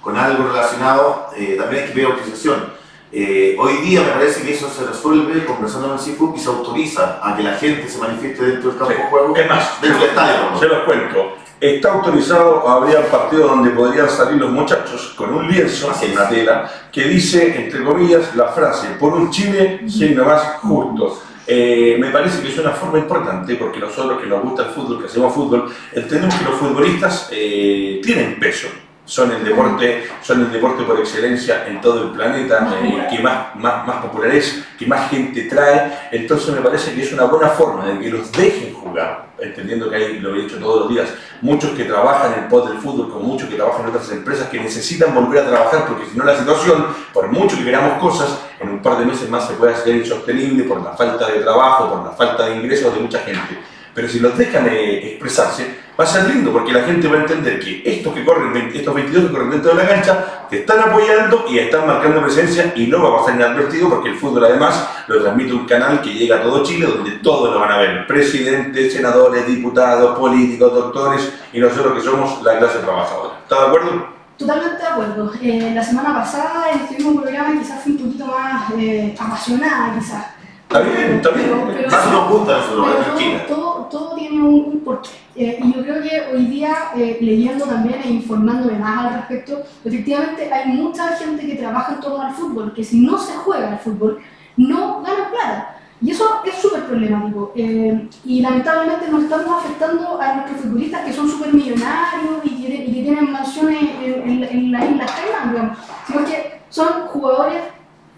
con 0.00 0.16
algo 0.16 0.48
relacionado, 0.48 1.26
eh, 1.36 1.56
también 1.58 1.82
hay 1.82 1.88
que 1.88 1.94
pedir 1.94 2.06
autorización. 2.08 2.80
Eh, 3.12 3.56
hoy 3.58 3.78
día 3.78 4.02
me 4.02 4.12
parece 4.12 4.42
que 4.42 4.54
eso 4.54 4.70
se 4.70 4.86
resuelve 4.86 5.44
conversando 5.44 5.88
en 5.88 5.94
el 5.94 5.98
CIFUC 5.98 6.36
y 6.36 6.40
se 6.40 6.48
autoriza 6.48 7.18
a 7.22 7.36
que 7.36 7.42
la 7.42 7.54
gente 7.54 7.88
se 7.88 7.98
manifieste 7.98 8.44
dentro 8.44 8.70
del 8.70 8.78
campo 8.78 8.94
de 8.94 9.02
juego, 9.10 9.36
Es 9.36 9.48
más, 9.48 9.82
dentro 9.82 10.00
del 10.00 10.10
estadio. 10.10 10.58
Se 10.60 10.66
los 10.68 10.84
cuento. 10.84 11.34
Está 11.60 11.92
autorizado, 11.92 12.66
habría 12.66 13.06
partidos 13.10 13.50
donde 13.50 13.70
podrían 13.70 14.08
salir 14.08 14.40
los 14.40 14.50
muchachos 14.50 15.12
con 15.14 15.34
un 15.34 15.46
lienzo, 15.46 15.92
en 16.02 16.12
una 16.12 16.26
tela, 16.26 16.70
que 16.90 17.04
dice, 17.04 17.64
entre 17.64 17.84
comillas, 17.84 18.34
la 18.34 18.48
frase, 18.48 18.88
por 18.98 19.12
un 19.12 19.30
Chile, 19.30 19.82
signo 19.86 20.24
más 20.24 20.42
justo. 20.62 21.22
Eh, 21.46 21.96
me 22.00 22.10
parece 22.10 22.40
que 22.40 22.48
es 22.48 22.58
una 22.58 22.70
forma 22.70 22.98
importante 22.98 23.56
porque 23.56 23.78
nosotros 23.78 24.20
que 24.20 24.26
nos 24.26 24.42
gusta 24.42 24.62
el 24.62 24.70
fútbol, 24.70 25.00
que 25.00 25.06
hacemos 25.06 25.34
fútbol, 25.34 25.70
entendemos 25.92 26.34
que 26.36 26.44
los 26.44 26.54
futbolistas 26.54 27.28
eh, 27.30 28.00
tienen 28.02 28.40
peso. 28.40 28.68
Son 29.04 29.32
el 29.32 29.44
deporte, 29.44 30.04
son 30.22 30.42
el 30.42 30.52
deporte 30.52 30.84
por 30.84 30.98
excelencia 31.00 31.66
en 31.66 31.80
todo 31.80 32.04
el 32.04 32.10
planeta, 32.10 32.68
eh, 32.80 33.08
que 33.10 33.20
más, 33.20 33.56
más, 33.56 33.86
más 33.86 33.96
popular 33.96 34.30
es, 34.30 34.62
que 34.78 34.86
más 34.86 35.10
gente 35.10 35.42
trae. 35.42 36.08
Entonces 36.12 36.54
me 36.54 36.60
parece 36.60 36.94
que 36.94 37.02
es 37.02 37.12
una 37.12 37.24
buena 37.24 37.48
forma 37.48 37.86
de 37.86 37.98
que 37.98 38.08
los 38.08 38.30
dejen 38.30 38.74
jugar, 38.74 39.30
entendiendo 39.40 39.90
que 39.90 39.96
hay, 39.96 40.20
lo 40.20 40.36
he 40.36 40.42
dicho 40.42 40.58
todos 40.58 40.82
los 40.82 40.88
días, 40.90 41.08
muchos 41.40 41.70
que 41.70 41.84
trabajan 41.84 42.34
en 42.38 42.48
pos 42.48 42.68
del 42.68 42.78
fútbol, 42.78 43.10
como 43.10 43.24
muchos 43.24 43.48
que 43.48 43.56
trabajan 43.56 43.82
en 43.82 43.88
otras 43.88 44.10
empresas 44.12 44.48
que 44.48 44.60
necesitan 44.60 45.14
volver 45.14 45.44
a 45.44 45.48
trabajar, 45.48 45.86
porque 45.86 46.06
si 46.06 46.16
no 46.16 46.24
la 46.24 46.36
situación, 46.36 46.86
por 47.12 47.28
mucho 47.28 47.56
que 47.56 47.64
queramos 47.64 47.98
cosas, 48.00 48.38
en 48.60 48.68
un 48.68 48.82
par 48.82 48.98
de 48.98 49.06
meses 49.06 49.28
más 49.28 49.48
se 49.48 49.54
puede 49.54 49.74
hacer 49.74 49.96
insostenible 49.96 50.64
por 50.64 50.82
la 50.82 50.92
falta 50.92 51.26
de 51.26 51.40
trabajo, 51.40 51.90
por 51.90 52.04
la 52.04 52.12
falta 52.12 52.46
de 52.46 52.56
ingresos 52.56 52.94
de 52.94 53.00
mucha 53.00 53.18
gente. 53.20 53.58
Pero 53.94 54.08
si 54.08 54.20
los 54.20 54.36
dejan 54.36 54.68
eh, 54.68 55.10
expresarse, 55.10 55.66
va 56.00 56.04
a 56.04 56.06
ser 56.06 56.28
lindo 56.28 56.50
porque 56.52 56.72
la 56.72 56.82
gente 56.82 57.08
va 57.08 57.16
a 57.16 57.20
entender 57.20 57.60
que 57.60 57.82
estos 57.84 58.14
que 58.14 58.24
corren, 58.24 58.56
estos 58.74 58.94
22 58.94 59.26
que 59.26 59.30
corren 59.30 59.50
dentro 59.50 59.74
de 59.74 59.82
la 59.82 59.88
cancha, 59.88 60.46
te 60.48 60.60
están 60.60 60.80
apoyando 60.80 61.44
y 61.48 61.58
están 61.58 61.86
marcando 61.86 62.22
presencia 62.22 62.72
y 62.74 62.86
no 62.86 63.02
va 63.02 63.08
a 63.08 63.20
pasar 63.20 63.34
inadvertido 63.34 63.90
porque 63.90 64.08
el 64.08 64.16
fútbol 64.16 64.44
además 64.44 64.88
lo 65.08 65.20
transmite 65.20 65.52
un 65.52 65.66
canal 65.66 66.00
que 66.00 66.14
llega 66.14 66.36
a 66.36 66.42
todo 66.42 66.62
Chile 66.62 66.86
donde 66.86 67.12
todos 67.18 67.52
lo 67.52 67.60
van 67.60 67.72
a 67.72 67.78
ver, 67.78 68.06
presidentes, 68.06 68.92
senadores, 68.92 69.46
diputados, 69.46 70.18
políticos, 70.18 70.72
doctores 70.72 71.32
y 71.52 71.60
nosotros 71.60 71.94
que 71.94 72.00
somos 72.00 72.42
la 72.42 72.58
clase 72.58 72.78
trabajadora. 72.78 73.34
¿Está 73.42 73.60
de 73.60 73.66
acuerdo? 73.66 74.20
Totalmente 74.38 74.78
de 74.78 74.88
acuerdo. 74.88 75.32
Eh, 75.42 75.72
la 75.74 75.84
semana 75.84 76.14
pasada 76.14 76.70
estuvimos 76.70 77.12
en 77.12 77.18
un 77.18 77.22
programa 77.22 77.60
quizás 77.60 77.82
fue 77.82 77.92
un 77.92 77.98
poquito 77.98 78.26
más 78.26 78.70
eh, 78.78 79.14
apasionada, 79.20 79.98
quizás. 79.98 80.39
Está 80.70 80.82
bien, 80.82 81.14
está 81.16 81.30
bien. 81.30 81.48
Pero- 81.50 81.66
pero- 81.66 81.90
Más 81.90 82.12
nos 82.12 82.30
gusta 82.30 82.58
nosotros, 82.58 82.86
pero 82.92 83.04
tranquila. 83.04 83.46
todo, 83.48 83.72
todo, 83.90 84.14
tiene 84.14 84.36
un, 84.40 84.54
un 84.66 84.80
porqué. 84.84 85.08
Eh, 85.34 85.58
y 85.60 85.72
yo 85.74 85.82
creo 85.82 86.00
que 86.00 86.22
hoy 86.32 86.44
día, 86.46 86.72
eh, 86.94 87.18
leyendo 87.20 87.64
también 87.64 88.00
e 88.04 88.08
informándome 88.10 88.78
más 88.78 89.06
al 89.06 89.14
respecto, 89.14 89.62
efectivamente 89.84 90.52
hay 90.52 90.68
mucha 90.68 91.08
gente 91.16 91.44
que 91.44 91.56
trabaja 91.56 91.94
en 91.94 92.00
torno 92.00 92.22
al 92.22 92.32
fútbol, 92.34 92.72
que 92.72 92.84
si 92.84 93.00
no 93.00 93.18
se 93.18 93.32
juega 93.38 93.72
al 93.72 93.78
fútbol, 93.80 94.20
no 94.56 95.02
ganan 95.02 95.30
plata. 95.32 95.76
Y 96.02 96.12
eso 96.12 96.40
es 96.44 96.54
súper 96.54 96.84
problemático. 96.84 97.52
Eh, 97.56 98.08
y 98.24 98.40
lamentablemente 98.40 99.08
nos 99.10 99.24
estamos 99.24 99.64
afectando 99.64 100.20
a 100.20 100.34
nuestros 100.34 100.60
futbolistas 100.60 101.04
que 101.04 101.12
son 101.12 101.28
súper 101.28 101.52
millonarios 101.52 102.44
y 102.44 102.62
que, 102.62 102.74
y 102.84 102.94
que 102.94 103.02
tienen 103.02 103.32
mansiones 103.32 103.82
en, 104.04 104.22
en, 104.30 104.44
en 104.44 104.72
la 104.72 104.84
isla 104.86 105.04
Caimán, 105.06 105.50
digamos. 105.50 105.78
Sino 106.06 106.24
que 106.24 106.60
son 106.70 106.86
jugadores 107.08 107.60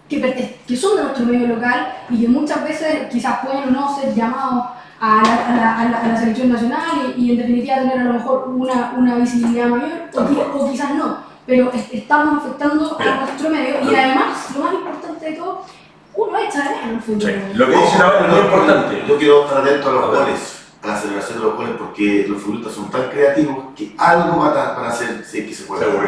que, 0.09 0.59
que 0.67 0.77
son 0.77 0.97
de 0.97 1.03
nuestro 1.03 1.25
medio 1.25 1.47
local 1.47 1.93
y 2.09 2.21
que 2.21 2.27
muchas 2.27 2.63
veces 2.63 3.07
quizás 3.11 3.39
pueden 3.45 3.63
o 3.69 3.71
no 3.71 3.95
ser 3.99 4.13
llamados 4.13 4.65
a 4.99 5.21
la, 5.23 5.33
a 5.47 5.55
la- 5.55 5.79
a 5.79 5.85
la- 5.89 5.97
a 5.99 6.07
la 6.07 6.17
selección 6.17 6.51
nacional 6.51 7.13
y, 7.17 7.21
y 7.25 7.31
en 7.31 7.37
definitiva 7.37 7.75
tener 7.77 7.99
a 7.99 8.03
lo 8.03 8.13
mejor 8.13 8.47
una, 8.49 8.93
una 8.97 9.15
visibilidad 9.15 9.67
mayor 9.67 9.89
o, 10.13 10.57
o 10.59 10.71
quizás 10.71 10.93
no. 10.95 11.17
Pero 11.45 11.71
es- 11.73 11.91
estamos 11.91 12.41
afectando 12.43 12.97
a 12.99 13.15
nuestro 13.25 13.49
medio 13.49 13.75
y 13.91 13.95
además, 13.95 14.47
lo 14.55 14.63
más 14.63 14.73
importante 14.73 15.25
de 15.31 15.35
todo, 15.35 15.65
uno 16.15 16.37
echa 16.37 16.61
de 16.69 16.85
menos 16.85 17.09
el. 17.09 17.21
Sí. 17.21 17.35
Lo 17.55 17.65
que 17.65 17.71
dicen 17.77 18.01
ahora 18.01 18.19
es 18.19 18.27
muy 18.31 18.39
importante. 18.39 19.03
Yo 19.07 19.17
quiero 19.17 19.43
estar 19.45 19.57
atento 19.61 19.89
a 19.89 19.91
los 19.93 20.07
goles, 20.07 20.59
a 20.83 20.87
la 20.87 20.97
celebración 20.97 21.39
de 21.39 21.43
los 21.45 21.55
goles, 21.55 21.71
porque 21.77 22.25
los 22.29 22.41
futbolistas 22.41 22.73
son 22.73 22.89
tan 22.91 23.09
creativos 23.09 23.57
que 23.75 23.95
algo 23.97 24.37
van 24.37 24.55
a, 24.55 24.87
hacer 24.87 25.25
si 25.25 25.39
es 25.39 25.47
que 25.47 25.53
se 25.55 25.63
puede. 25.63 25.85
Seguro. 25.85 26.07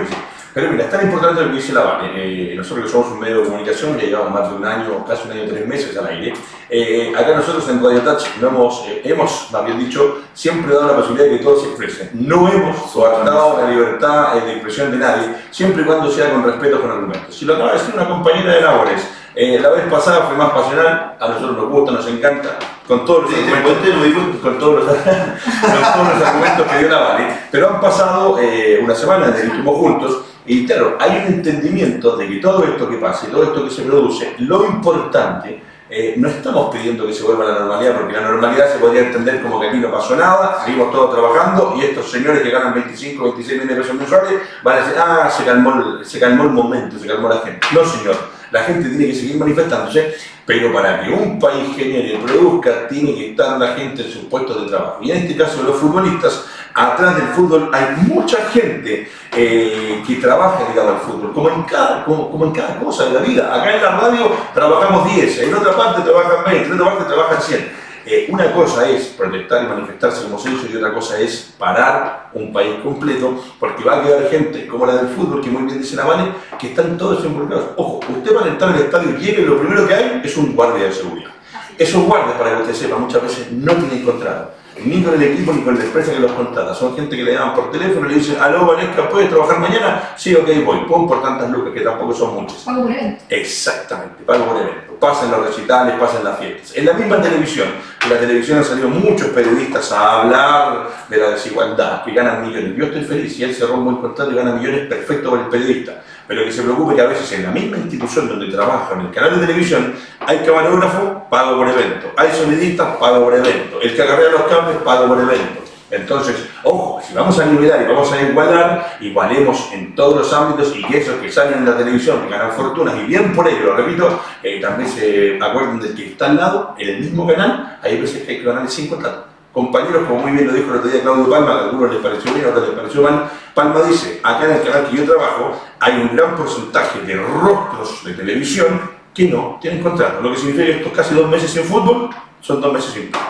Pero 0.55 0.71
mira, 0.71 0.85
es 0.85 0.89
tan 0.89 1.03
importante 1.05 1.41
lo 1.41 1.50
que 1.50 1.57
dice 1.57 1.74
la 1.74 1.83
Vane. 1.83 2.12
Eh, 2.15 2.53
nosotros 2.55 2.85
que 2.85 2.91
somos 2.91 3.12
un 3.12 3.19
medio 3.19 3.39
de 3.39 3.43
comunicación, 3.43 3.97
ya 3.97 4.05
llevamos 4.05 4.31
más 4.31 4.50
de 4.50 4.55
un 4.55 4.65
año, 4.65 5.05
casi 5.05 5.27
un 5.27 5.33
año 5.33 5.43
y 5.43 5.47
tres 5.50 5.67
meses 5.67 5.97
al 5.97 6.07
aire. 6.07 6.33
Eh, 6.69 7.13
acá 7.13 7.35
nosotros 7.35 7.67
en 7.67 7.83
Radio 7.83 8.00
Touch 8.00 8.24
no 8.39 8.47
hemos, 8.47 8.85
eh, 8.88 9.01
hemos, 9.03 9.50
más 9.51 9.65
bien 9.65 9.77
dicho, 9.79 10.21
siempre 10.33 10.74
dado 10.74 10.88
la 10.88 10.95
posibilidad 10.95 11.29
de 11.29 11.38
que 11.38 11.43
todos 11.43 11.62
se 11.62 11.67
expresen. 11.67 12.09
No 12.13 12.47
hemos 12.47 12.77
coartado 12.77 13.62
la 13.62 13.69
libertad 13.69 14.38
eh, 14.38 14.45
de 14.45 14.53
expresión 14.53 14.91
de 14.91 14.97
nadie, 14.97 15.35
siempre 15.51 15.81
y 15.81 15.85
cuando 15.85 16.09
sea 16.09 16.31
con 16.31 16.45
respeto, 16.45 16.79
con 16.79 16.89
argumentos. 16.89 17.35
Si 17.35 17.43
lo 17.43 17.55
acaba 17.55 17.74
de 17.74 17.79
decir 17.79 17.93
una 17.93 18.07
compañera 18.07 18.53
de 18.53 18.62
labores, 18.62 19.05
eh, 19.35 19.59
la 19.59 19.69
vez 19.71 19.91
pasada 19.91 20.27
fue 20.27 20.38
más 20.38 20.51
pasional, 20.51 21.17
a 21.19 21.27
nosotros 21.27 21.57
nos 21.57 21.69
gusta, 21.69 21.91
nos 21.91 22.07
encanta, 22.07 22.57
con 22.88 23.03
todos 23.03 23.24
los 23.24 23.31
Sí, 23.31 23.41
argumentos 23.41 24.41
con 24.41 24.57
todos 24.57 24.75
los, 24.75 24.85
con 24.95 24.95
todos 25.01 26.19
los 26.19 26.27
argumentos 26.29 26.65
que 26.65 26.77
dio 26.77 26.89
la 26.89 27.00
Vale, 27.00 27.39
pero 27.51 27.71
han 27.71 27.81
pasado 27.81 28.39
eh, 28.39 28.79
una 28.81 28.95
semana 28.95 29.27
desde 29.27 29.41
que 29.41 29.47
estuvimos 29.47 29.75
juntos 29.77 30.25
y 30.48 30.66
claro, 30.66 30.98
hay 31.00 31.24
un 31.25 31.34
entendimiento 31.36 32.16
de 32.18 32.28
que 32.28 32.36
todo 32.36 32.64
esto 32.64 32.90
que 32.90 32.98
pasa 32.98 33.28
y 33.28 33.32
todo 33.32 33.44
esto 33.44 33.64
que 33.64 33.72
se 33.72 33.82
produce, 33.84 34.36
lo 34.40 34.66
importante, 34.66 35.62
eh, 35.88 36.16
no 36.18 36.28
estamos 36.28 36.74
pidiendo 36.75 37.06
que 37.06 37.14
se 37.14 37.24
vuelva 37.24 37.46
a 37.46 37.54
la 37.54 37.60
normalidad, 37.60 38.00
porque 38.00 38.14
la 38.14 38.22
normalidad 38.22 38.72
se 38.72 38.80
podría 38.80 39.02
entender 39.02 39.42
como 39.42 39.60
que 39.60 39.68
aquí 39.68 39.78
no 39.78 39.92
pasó 39.92 40.16
nada, 40.16 40.64
seguimos 40.66 40.92
todos 40.92 41.14
trabajando 41.14 41.75
y 41.78 41.86
estos 41.86 42.10
señores 42.10 42.42
que 42.42 42.50
ganan 42.50 42.74
25, 42.74 43.24
26 43.24 43.54
millones 43.62 43.75
de 43.75 43.82
pesos 43.82 43.96
mensuales 43.96 44.42
van 44.64 44.78
a 44.78 44.80
decir, 44.82 44.96
ah, 44.98 45.30
se 45.30 45.46
calmó, 45.46 46.04
se 46.04 46.20
calmó 46.20 46.44
el 46.44 46.50
momento, 46.50 46.98
se 46.98 47.08
calmó 47.08 47.30
la 47.30 47.38
gente. 47.38 47.60
No, 47.72 47.86
señor, 47.86 48.16
la 48.52 48.64
gente 48.64 48.90
tiene 48.90 49.08
que 49.08 49.16
seguir 49.16 49.38
manifestándose, 49.38 50.16
pero 50.46 50.74
para 50.74 51.02
que 51.02 51.12
un 51.12 51.40
país 51.40 51.75
genere 51.75 52.20
produzca, 52.25 52.88
tiene 52.88 53.14
que 53.14 53.32
estar 53.32 53.60
la 53.60 53.75
gente 53.75 54.04
en 54.04 54.12
sus 54.12 54.24
puestos 54.25 54.64
de 54.64 54.68
trabajo. 54.70 55.00
Y 55.02 55.12
en 55.12 55.18
este 55.18 55.36
caso, 55.36 55.62
los 55.64 55.75
futbolistas, 55.78 56.46
atrás 56.75 57.15
del 57.15 57.27
fútbol 57.29 57.72
hay 57.74 57.96
mucha 58.05 58.38
gente 58.50 59.10
eh, 59.32 60.03
que 60.05 60.15
trabaja 60.15 60.67
ligado 60.67 60.89
al 60.89 61.00
fútbol, 61.00 61.34
como 61.34 61.50
en, 61.50 61.63
cada, 61.63 62.03
como, 62.03 62.29
como 62.29 62.46
en 62.46 62.51
cada 62.51 62.77
cosa 62.79 63.05
de 63.05 63.13
la 63.13 63.22
vida. 63.22 63.55
Acá 63.55 63.75
en 63.75 63.82
la 63.82 63.91
radio 63.91 64.32
trabajamos 64.53 65.13
10, 65.15 65.39
en 65.39 65.55
otra 65.55 65.75
parte 65.75 66.01
trabajan 66.01 66.44
20, 66.46 66.65
en 66.65 66.74
otra 66.74 66.86
parte 66.86 67.05
trabajan 67.05 67.41
100. 67.41 67.86
Eh, 68.08 68.27
una 68.29 68.53
cosa 68.53 68.88
es 68.88 69.05
protestar 69.05 69.63
y 69.63 69.67
manifestarse 69.67 70.25
como 70.25 70.38
se 70.38 70.51
hizo 70.51 70.67
y 70.72 70.75
otra 70.75 70.94
cosa 70.94 71.20
es 71.20 71.55
parar 71.58 72.29
un 72.34 72.53
país 72.53 72.75
completo 72.84 73.44
porque 73.60 73.84
va 73.84 73.98
a 73.98 74.03
quedar 74.03 74.29
gente 74.29 74.67
como 74.67 74.86
la 74.86 74.98
del 74.98 75.08
fútbol, 75.08 75.41
que 75.41 75.50
muy 75.50 75.63
bien 75.63 75.82
dice 75.82 75.96
la 75.96 76.05
Vane, 76.05 76.32
que 76.60 76.67
están 76.67 76.98
todos 76.98 77.25
involucrados. 77.25 77.70
Ojo, 77.77 78.01
usted 78.08 78.36
va 78.36 78.44
a 78.44 78.48
entrar 78.50 78.74
al 78.74 78.79
estadio 78.82 79.17
y 79.17 79.24
llegue 79.24 79.41
y 79.41 79.46
lo 79.46 79.58
primero 79.58 79.88
que 79.88 79.96
hay 79.96 80.22
es 80.24 80.38
un 80.38 80.55
guardia 80.55 80.84
de 80.84 80.94
seguridad. 80.94 81.32
Esos 81.79 82.03
guardias, 82.03 82.38
para 82.38 82.55
que 82.55 82.62
usted 82.62 82.75
sepa, 82.75 82.98
muchas 82.98 83.24
veces 83.24 83.51
no 83.51 83.74
tienen 83.74 84.05
contrato. 84.05 84.51
Ni 84.84 85.01
con 85.01 85.13
el 85.13 85.24
equipo 85.24 85.53
ni 85.53 85.62
con 85.62 85.77
la 85.77 85.84
empresa 85.86 86.12
que 86.12 86.20
los 86.20 86.32
contrata. 86.34 86.74
Son 86.74 86.96
gente 86.96 87.15
que 87.15 87.24
le 87.24 87.34
llaman 87.34 87.55
por 87.55 87.72
teléfono 87.72 88.08
y 88.08 88.10
le 88.10 88.20
dicen, 88.20 88.38
aló, 88.41 88.65
Valesca, 88.65 89.10
¿puedes 89.10 89.29
trabajar 89.29 89.60
mañana? 89.60 90.13
Sí, 90.17 90.36
ok, 90.36 90.48
voy. 90.65 90.79
Pon 90.88 91.08
por 91.08 91.22
tantas 91.22 91.50
lucas, 91.50 91.74
que 91.74 91.82
tampoco 91.82 92.13
son 92.13 92.36
muchas. 92.36 92.58
Pago 92.58 92.84
por 92.84 92.91
evento. 92.91 93.24
Exactamente, 93.29 94.24
pago 94.25 94.46
por 94.46 94.58
evento. 94.58 94.96
Pasan 95.00 95.32
los 95.32 95.46
recitales, 95.48 95.96
pasan 96.00 96.24
las 96.24 96.39
fiestas. 96.39 96.75
En 96.75 96.86
la 96.86 96.94
misma 96.94 97.22
televisión, 97.22 97.67
en 98.03 98.10
la 98.10 98.20
televisión 98.20 98.58
han 98.58 98.65
salido 98.65 98.89
muchos 98.89 99.27
periodistas 99.27 99.91
a 99.91 100.22
hablar 100.22 100.88
de 101.10 101.17
la 101.17 101.29
desigualdad, 101.29 102.03
que 102.03 102.13
ganan 102.13 102.48
millones. 102.48 102.75
Yo 102.75 102.86
estoy 102.86 103.03
feliz, 103.03 103.36
si 103.36 103.44
él 103.44 103.53
cerró 103.53 103.75
un 103.75 103.86
buen 103.86 103.98
contrato 103.98 104.32
y 104.32 104.36
gana 104.36 104.53
millones, 104.53 104.88
perfecto 104.88 105.32
para 105.32 105.44
el 105.44 105.50
periodista. 105.50 106.01
Pero 106.27 106.44
que 106.44 106.51
se 106.51 106.63
preocupe 106.63 106.96
que 106.96 107.01
a 107.01 107.08
veces 107.08 107.32
en 107.34 107.44
la 107.44 107.51
misma 107.51 107.77
institución 107.77 108.27
donde 108.27 108.48
trabaja, 108.48 108.94
en 108.96 109.01
el 109.01 109.12
canal 109.12 109.39
de 109.39 109.46
televisión, 109.46 109.94
hay 110.20 110.39
camarógrafo, 110.39 111.27
pago 111.29 111.58
por 111.58 111.70
evento. 111.70 112.12
Hay 112.17 112.29
sonidistas, 112.32 112.98
pago 112.98 113.24
por 113.24 113.34
evento. 113.34 113.79
El 113.82 113.96
que 113.96 114.01
agarrea 114.01 114.32
los 114.32 114.41
cables, 114.44 114.77
pago 114.77 115.08
por 115.08 115.20
evento. 115.20 115.65
Entonces, 115.91 116.50
ojo, 116.63 117.00
si 117.05 117.13
vamos 117.13 117.39
a 117.39 117.46
nivelar 117.46 117.84
y 117.84 117.86
vamos 117.86 118.12
a 118.12 118.22
igualar, 118.22 118.98
igualemos 119.01 119.70
en 119.72 119.94
todos 119.94 120.17
los 120.17 120.34
ámbitos 120.34 120.75
y 120.75 120.84
que 120.84 120.98
esos 120.98 121.15
que 121.17 121.32
salen 121.32 121.60
en 121.60 121.65
la 121.65 121.77
televisión, 121.77 122.24
que 122.24 122.29
ganan 122.29 122.51
fortunas, 122.53 122.96
y 122.98 123.05
bien 123.05 123.34
por 123.34 123.48
ello, 123.48 123.65
lo 123.65 123.75
repito, 123.75 124.20
eh, 124.41 124.60
también 124.60 124.89
se 124.89 125.38
acuerden 125.39 125.79
del 125.79 125.96
que 125.96 126.08
está 126.08 126.25
al 126.25 126.38
lado, 126.38 126.75
en 126.79 126.89
el 126.89 127.00
mismo 127.01 127.27
canal, 127.27 127.77
hay 127.84 128.01
veces 128.01 128.24
que 128.24 128.32
hay 128.32 128.38
que 128.39 128.46
ganar 128.46 128.67
sin 128.70 128.88
contrato. 128.88 129.35
Compañeros, 129.55 130.05
como 130.05 130.19
muy 130.19 130.33
bien 130.33 130.47
lo 130.47 130.53
dijo 130.53 130.69
el 130.69 130.79
otro 130.79 130.91
día 130.91 131.01
Claudio 131.01 131.29
Palma, 131.29 131.51
a 131.53 131.63
algunos 131.63 131.93
les 131.93 132.01
pareció 132.01 132.33
bien, 132.33 132.45
a 132.45 132.50
otros 132.50 132.67
les 132.67 132.77
pareció 132.77 133.01
mal, 133.01 133.31
Palma 133.53 133.83
dice, 133.83 134.19
acá 134.21 134.43
en 134.43 134.51
el 134.51 134.63
canal 134.63 134.89
que 134.89 134.97
yo 134.97 135.05
trabajo, 135.05 135.62
hay 135.79 135.93
un 136.01 136.13
gran 136.13 136.35
porcentaje 136.35 137.00
de 137.00 137.15
rostros 137.15 138.03
de 138.03 138.15
televisión 138.15 138.91
que 139.13 139.29
no 139.29 139.57
tienen 139.62 139.81
contrato, 139.81 140.21
lo 140.21 140.33
que 140.33 140.39
significa 140.39 140.65
que 140.65 140.71
estos 140.79 140.91
casi 140.91 141.15
dos 141.15 141.29
meses 141.29 141.50
sin 141.50 141.63
fútbol 141.63 142.09
son 142.41 142.59
dos 142.59 142.74
meses 142.74 142.91
sin 142.91 143.03
fútbol. 143.03 143.21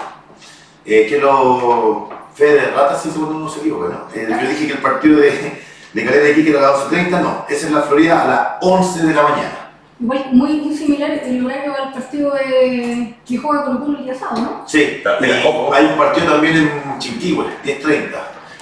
Eh, 0.84 1.06
que 1.08 1.20
lo. 1.20 2.10
Fede 2.34 2.72
Rata, 2.76 2.98
sí, 2.98 3.12
seguro 3.12 3.38
no 3.40 3.48
se 3.48 3.60
equivoca, 3.60 3.90
¿no? 3.90 4.20
Eh, 4.20 4.28
yo 4.28 4.50
dije 4.50 4.66
que 4.66 4.74
el 4.74 4.80
partido 4.80 5.20
de, 5.20 5.64
de 5.94 6.06
Calera 6.06 6.24
de 6.24 6.32
Iquique 6.32 6.50
era 6.50 6.60
a 6.60 6.72
las 6.72 6.92
12.30, 6.92 7.22
no, 7.22 7.46
esa 7.48 7.68
es 7.68 7.72
la 7.72 7.84
Florida 7.84 8.24
a 8.24 8.28
las 8.28 8.48
11 8.62 9.06
de 9.06 9.14
la 9.14 9.24
mañana. 9.24 9.65
Igual 10.00 10.26
muy, 10.34 10.54
muy 10.54 10.76
similar 10.76 11.12
el 11.24 11.46
horario 11.46 11.74
al 11.74 11.94
partido 11.94 12.34
de, 12.34 13.16
que 13.26 13.38
juega 13.38 13.64
Colo 13.64 13.80
Colo 13.80 13.98
el 14.00 14.04
día 14.04 14.16
sábado, 14.16 14.42
¿no? 14.42 14.64
Sí, 14.68 15.02
Mira, 15.22 15.42
y 15.42 15.48
ojo. 15.48 15.74
hay 15.74 15.86
un 15.86 15.98
partido 15.98 16.34
también 16.34 16.58
en 16.58 17.00
Chinquihue, 17.00 17.46
10.30. 17.64 18.10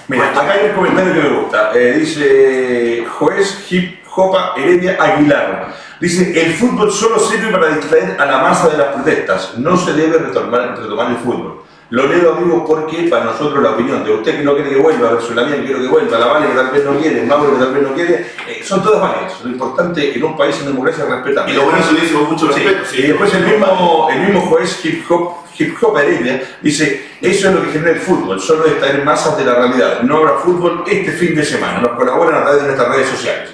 Mira, 0.06 0.30
acá 0.30 0.52
hay 0.52 0.68
un 0.70 0.76
comentario 0.76 1.12
que 1.12 1.20
me 1.28 1.40
gusta. 1.40 1.70
Eh, 1.74 1.92
dice 1.98 3.06
juez 3.18 3.66
Hip 3.70 4.04
Jopa 4.06 4.52
Heredia 4.56 4.96
Aguilar. 5.00 5.74
Dice, 6.00 6.40
el 6.40 6.52
fútbol 6.54 6.92
solo 6.92 7.18
sirve 7.18 7.50
para 7.50 7.68
distraer 7.74 8.20
a 8.20 8.26
la 8.26 8.38
masa 8.38 8.68
de 8.68 8.78
las 8.78 8.88
protestas. 8.94 9.54
No 9.58 9.76
se 9.76 9.92
debe 9.94 10.18
retomar, 10.18 10.78
retomar 10.78 11.10
el 11.10 11.16
fútbol. 11.16 11.63
Lo 11.94 12.08
leo, 12.08 12.34
amigos, 12.34 12.64
porque 12.66 13.06
para 13.08 13.26
nosotros 13.26 13.62
la 13.62 13.70
opinión 13.70 14.02
de 14.02 14.10
usted 14.12 14.38
que 14.38 14.42
no 14.42 14.54
quiere 14.56 14.70
que 14.70 14.76
vuelva, 14.80 15.12
versus 15.12 15.32
la 15.36 15.44
mía 15.44 15.56
que 15.58 15.64
quiero 15.66 15.80
que 15.80 15.86
vuelva, 15.86 16.18
la 16.18 16.26
Vale 16.26 16.48
que 16.48 16.54
tal 16.54 16.70
vez 16.72 16.84
no 16.84 16.98
quiere, 16.98 17.22
Mauro 17.22 17.52
que 17.52 17.64
tal 17.64 17.72
vez 17.72 17.82
no 17.84 17.94
quiere, 17.94 18.14
eh, 18.48 18.60
son 18.64 18.82
todas 18.82 19.00
válidas. 19.00 19.40
Lo 19.44 19.50
importante 19.50 20.12
en 20.12 20.24
un 20.24 20.36
país 20.36 20.56
en 20.58 20.66
democracia 20.66 21.04
es 21.04 21.10
respetar. 21.10 21.48
Y 21.48 21.52
lo 21.52 21.62
bueno 21.66 21.78
dice 21.92 22.12
con 22.14 22.24
mucho 22.32 22.52
Sí, 22.52 22.60
respeto. 22.62 22.84
sí. 22.90 22.96
y 22.98 23.02
después 23.06 23.32
el 23.34 23.46
mismo, 23.46 24.08
el 24.10 24.20
mismo 24.22 24.40
juez 24.40 24.84
hip 24.84 25.04
hop, 25.08 25.34
hip 25.56 25.76
hop 25.80 25.96
Heredia 25.98 26.42
dice, 26.60 27.10
eso 27.20 27.48
es 27.48 27.54
lo 27.54 27.62
que 27.62 27.70
genera 27.70 27.92
el 27.92 28.00
fútbol, 28.00 28.40
solo 28.40 28.66
extraer 28.66 29.04
masas 29.04 29.38
de 29.38 29.44
la 29.44 29.54
realidad. 29.54 30.00
No 30.02 30.16
habrá 30.16 30.32
fútbol 30.38 30.82
este 30.88 31.12
fin 31.12 31.36
de 31.36 31.44
semana, 31.44 31.78
nos 31.78 31.92
colaboran 31.92 32.40
a 32.40 32.42
través 32.42 32.62
de 32.62 32.66
nuestras 32.66 32.88
redes 32.88 33.08
sociales. 33.08 33.50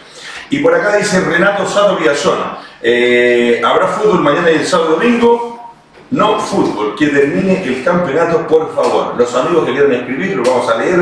Y 0.49 0.61
por 0.61 0.75
acá 0.75 0.97
dice 0.97 1.21
Renato 1.21 1.67
Sado 1.67 1.97
Villazón, 1.99 2.39
eh, 2.81 3.61
¿habrá 3.63 3.87
fútbol 3.89 4.21
mañana 4.21 4.51
y 4.51 4.55
el 4.55 4.67
sábado 4.67 4.93
domingo? 4.93 5.60
No 6.11 6.41
fútbol, 6.41 6.97
que 6.97 7.07
termine 7.07 7.63
el 7.63 7.85
campeonato, 7.85 8.45
por 8.49 8.75
favor. 8.75 9.15
Los 9.17 9.33
amigos 9.33 9.65
que 9.65 9.73
quieran 9.73 9.93
escribir, 9.93 10.37
lo 10.37 10.43
vamos 10.43 10.69
a 10.69 10.77
leer. 10.77 10.99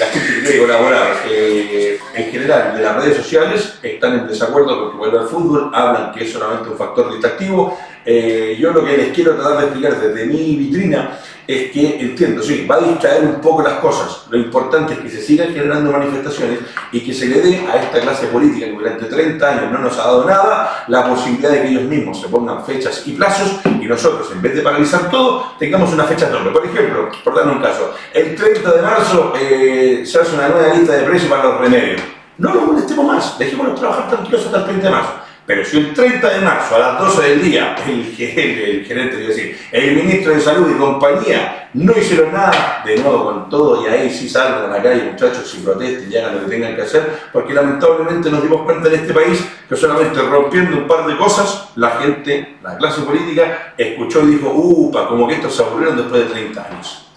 La 0.00 0.06
gente 0.06 0.34
que 0.34 0.40
quiere 0.42 0.58
colaborar, 0.58 1.16
eh, 1.28 2.00
en 2.14 2.32
general, 2.32 2.76
de 2.76 2.82
las 2.82 2.96
redes 2.96 3.18
sociales, 3.18 3.78
están 3.80 4.14
en 4.14 4.26
desacuerdo 4.26 4.80
con 4.80 4.90
que 4.90 4.96
vuelva 4.96 5.20
al 5.20 5.28
fútbol, 5.28 5.70
hablan 5.72 6.10
que 6.10 6.24
es 6.24 6.32
solamente 6.32 6.70
un 6.70 6.76
factor 6.76 7.08
distractivo. 7.12 7.78
Eh, 8.04 8.56
yo 8.58 8.72
lo 8.72 8.84
que 8.84 8.96
les 8.96 9.08
quiero 9.08 9.34
tratar 9.34 9.58
de 9.58 9.64
explicar 9.64 10.00
desde 10.00 10.26
mi 10.26 10.56
vitrina 10.56 11.18
es 11.48 11.70
que 11.70 11.98
entiendo, 11.98 12.42
sí, 12.42 12.66
va 12.70 12.74
a 12.74 12.80
distraer 12.80 13.24
un 13.24 13.40
poco 13.40 13.62
las 13.62 13.80
cosas. 13.80 14.26
Lo 14.28 14.36
importante 14.36 14.92
es 14.92 14.98
que 14.98 15.08
se 15.08 15.22
sigan 15.22 15.48
generando 15.54 15.90
manifestaciones 15.90 16.58
y 16.92 17.00
que 17.00 17.14
se 17.14 17.24
le 17.24 17.40
dé 17.40 17.66
a 17.66 17.76
esta 17.76 18.00
clase 18.00 18.26
política 18.26 18.66
que 18.66 18.72
durante 18.72 19.06
30 19.06 19.48
años 19.48 19.72
no 19.72 19.78
nos 19.78 19.98
ha 19.98 20.02
dado 20.02 20.26
nada 20.26 20.84
la 20.88 21.08
posibilidad 21.08 21.50
de 21.50 21.62
que 21.62 21.68
ellos 21.68 21.84
mismos 21.84 22.20
se 22.20 22.28
pongan 22.28 22.62
fechas 22.66 23.02
y 23.06 23.12
plazos 23.12 23.60
y 23.64 23.86
nosotros, 23.86 24.30
en 24.30 24.42
vez 24.42 24.56
de 24.56 24.60
paralizar 24.60 25.10
todo, 25.10 25.54
tengamos 25.58 25.90
una 25.90 26.04
fecha 26.04 26.28
doble. 26.28 26.50
Por 26.50 26.66
ejemplo, 26.66 27.08
por 27.24 27.34
dar 27.34 27.48
un 27.48 27.62
caso, 27.62 27.94
el 28.12 28.36
30 28.36 28.70
de 28.70 28.82
marzo 28.82 29.32
eh, 29.40 30.02
se 30.04 30.20
hace 30.20 30.34
una 30.34 30.48
nueva 30.48 30.74
lista 30.74 30.92
de 30.92 31.04
precios 31.04 31.30
para 31.30 31.44
los 31.44 31.60
remedios. 31.62 32.02
No 32.36 32.52
los 32.52 32.66
molestemos 32.66 33.06
más, 33.06 33.38
dejémonos 33.38 33.80
trabajar 33.80 34.06
tranquilos 34.10 34.44
hasta 34.44 34.58
el 34.58 34.64
30 34.64 34.84
de 34.86 34.90
marzo. 34.90 35.27
Pero 35.48 35.64
si 35.64 35.78
el 35.78 35.94
30 35.94 36.28
de 36.28 36.40
marzo 36.42 36.76
a 36.76 36.78
las 36.78 36.98
12 37.00 37.22
del 37.30 37.42
día 37.42 37.74
el, 37.88 38.04
ge- 38.16 38.70
el 38.80 38.84
gerente, 38.84 39.56
el 39.72 39.96
ministro 39.96 40.34
de 40.34 40.40
Salud 40.42 40.70
y 40.70 40.78
compañía 40.78 41.70
no 41.72 41.92
hicieron 41.96 42.32
nada, 42.32 42.82
de 42.84 42.96
nuevo 42.98 43.24
con 43.24 43.48
todo, 43.48 43.82
y 43.82 43.86
ahí 43.88 44.10
sí 44.10 44.28
salgan 44.28 44.64
a 44.70 44.76
la 44.76 44.82
calle 44.82 45.04
muchachos 45.10 45.54
y 45.58 45.62
protesten 45.62 46.12
y 46.12 46.16
hagan 46.16 46.34
lo 46.36 46.44
que 46.44 46.50
tengan 46.50 46.76
que 46.76 46.82
hacer, 46.82 47.18
porque 47.32 47.54
lamentablemente 47.54 48.30
nos 48.30 48.42
dimos 48.42 48.62
cuenta 48.62 48.88
en 48.88 48.94
este 48.96 49.14
país 49.14 49.42
que 49.68 49.74
solamente 49.76 50.20
rompiendo 50.20 50.76
un 50.76 50.86
par 50.86 51.06
de 51.06 51.16
cosas, 51.16 51.70
la 51.76 51.92
gente, 51.92 52.56
la 52.62 52.76
clase 52.76 53.00
política, 53.02 53.72
escuchó 53.78 54.22
y 54.24 54.32
dijo, 54.32 54.50
upa, 54.54 55.08
como 55.08 55.26
que 55.26 55.34
estos 55.34 55.54
se 55.56 55.62
aburrieron 55.62 55.96
después 55.96 56.24
de 56.28 56.30
30 56.34 56.66
años. 56.70 57.07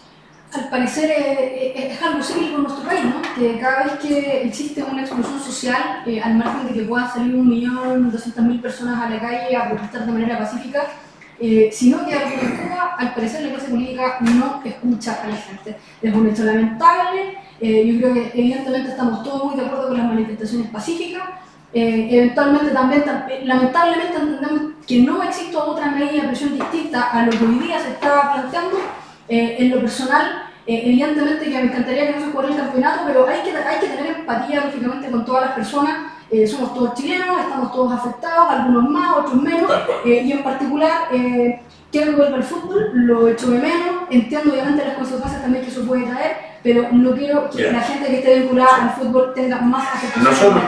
Al 0.54 0.68
parecer 0.70 1.10
eh, 1.10 1.74
eh, 1.76 1.92
es 1.94 2.02
algo 2.02 2.22
cíclico 2.22 2.58
en 2.58 2.64
nuestro 2.64 2.84
país, 2.84 3.06
¿no? 3.06 3.22
Que 3.36 3.58
cada 3.58 3.84
vez 3.86 3.94
que 4.02 4.42
existe 4.44 4.84
una 4.84 5.02
explosión 5.02 5.40
social, 5.40 6.04
eh, 6.06 6.20
al 6.22 6.36
margen 6.36 6.68
de 6.68 6.74
que 6.74 6.82
puedan 6.82 7.10
salir 7.10 7.36
un 7.36 7.48
millón, 7.48 8.12
doscientas 8.12 8.44
mil 8.44 8.60
personas 8.60 9.02
a 9.02 9.10
la 9.10 9.20
calle 9.20 9.56
a 9.56 9.70
protestar 9.70 10.06
de 10.06 10.12
manera 10.12 10.38
pacífica, 10.40 10.84
eh, 11.40 11.70
si 11.72 11.90
no 11.90 12.06
queda 12.06 12.20
algo 12.28 12.42
en 12.42 12.58
Cuba, 12.58 12.96
al 13.00 13.14
parecer 13.14 13.44
la 13.44 13.52
clase 13.54 13.72
política 13.72 14.18
no 14.20 14.62
escucha 14.66 15.20
a 15.24 15.28
la 15.28 15.36
gente. 15.38 15.78
Es 16.02 16.14
un 16.14 16.28
hecho 16.28 16.44
lamentable, 16.44 17.38
eh, 17.62 17.88
yo 17.88 18.00
creo 18.00 18.14
que 18.14 18.32
evidentemente 18.38 18.90
estamos 18.90 19.24
todos 19.24 19.46
muy 19.46 19.56
de 19.56 19.66
acuerdo 19.66 19.88
con 19.88 19.98
las 19.98 20.08
manifestaciones 20.08 20.68
pacíficas, 20.70 21.24
eh, 21.74 22.10
eventualmente 22.12 22.72
también, 22.72 23.04
tam- 23.06 23.26
eh, 23.30 23.42
lamentablemente 23.46 24.18
entendemos 24.18 24.74
que 24.86 25.00
no 25.00 25.24
existe 25.24 25.56
otra 25.56 25.92
medida 25.92 26.24
de 26.24 26.28
presión 26.28 26.54
distinta 26.60 27.10
a 27.10 27.26
lo 27.26 27.32
que 27.32 27.46
hoy 27.46 27.60
día 27.60 27.80
se 27.80 27.92
está 27.92 28.34
planteando. 28.34 28.78
Eh, 29.32 29.56
en 29.60 29.70
lo 29.70 29.80
personal, 29.80 30.44
eh, 30.68 30.82
evidentemente 30.84 31.46
que 31.46 31.52
me 31.52 31.62
encantaría 31.62 32.08
que 32.08 32.20
no 32.20 32.26
se 32.26 32.32
jugara 32.32 32.50
el 32.50 32.58
campeonato, 32.58 33.04
pero 33.08 33.26
hay 33.30 33.40
que, 33.44 33.56
hay 33.56 33.80
que 33.80 33.88
tener 33.88 34.18
empatía, 34.18 34.66
lógicamente, 34.66 35.10
con 35.10 35.24
todas 35.24 35.46
las 35.46 35.52
personas. 35.54 36.12
Eh, 36.30 36.46
somos 36.46 36.74
todos 36.74 36.96
chilenos, 36.96 37.40
estamos 37.40 37.72
todos 37.72 37.94
afectados, 37.94 38.50
algunos 38.50 38.90
más, 38.90 39.18
otros 39.20 39.42
menos. 39.42 39.72
Eh, 40.06 40.24
y 40.26 40.34
en 40.34 40.44
particular, 40.44 41.08
eh, 41.14 41.62
quiero 41.92 42.12
que 42.12 42.18
vuelva 42.18 42.38
el 42.38 42.44
fútbol, 42.44 42.92
lo 42.94 43.28
echo 43.30 43.52
de 43.52 43.60
menos, 43.60 43.96
entiendo 44.10 44.52
obviamente 44.52 44.86
las 44.86 44.96
consecuencias 44.96 45.42
también 45.42 45.64
que 45.64 45.72
eso 45.72 45.86
puede 45.86 46.04
traer, 46.04 46.38
pero 46.64 46.88
no 46.92 47.16
quiero 47.16 47.50
que 47.50 47.72
la 47.72 47.82
gente 47.82 48.08
que 48.08 48.20
esté 48.20 48.40
vinculada 48.40 48.84
al 48.84 48.90
fútbol 48.92 49.34
tenga 49.34 49.62
más 49.62 49.88
afectación 49.96 50.24
Nosotros-. 50.24 50.64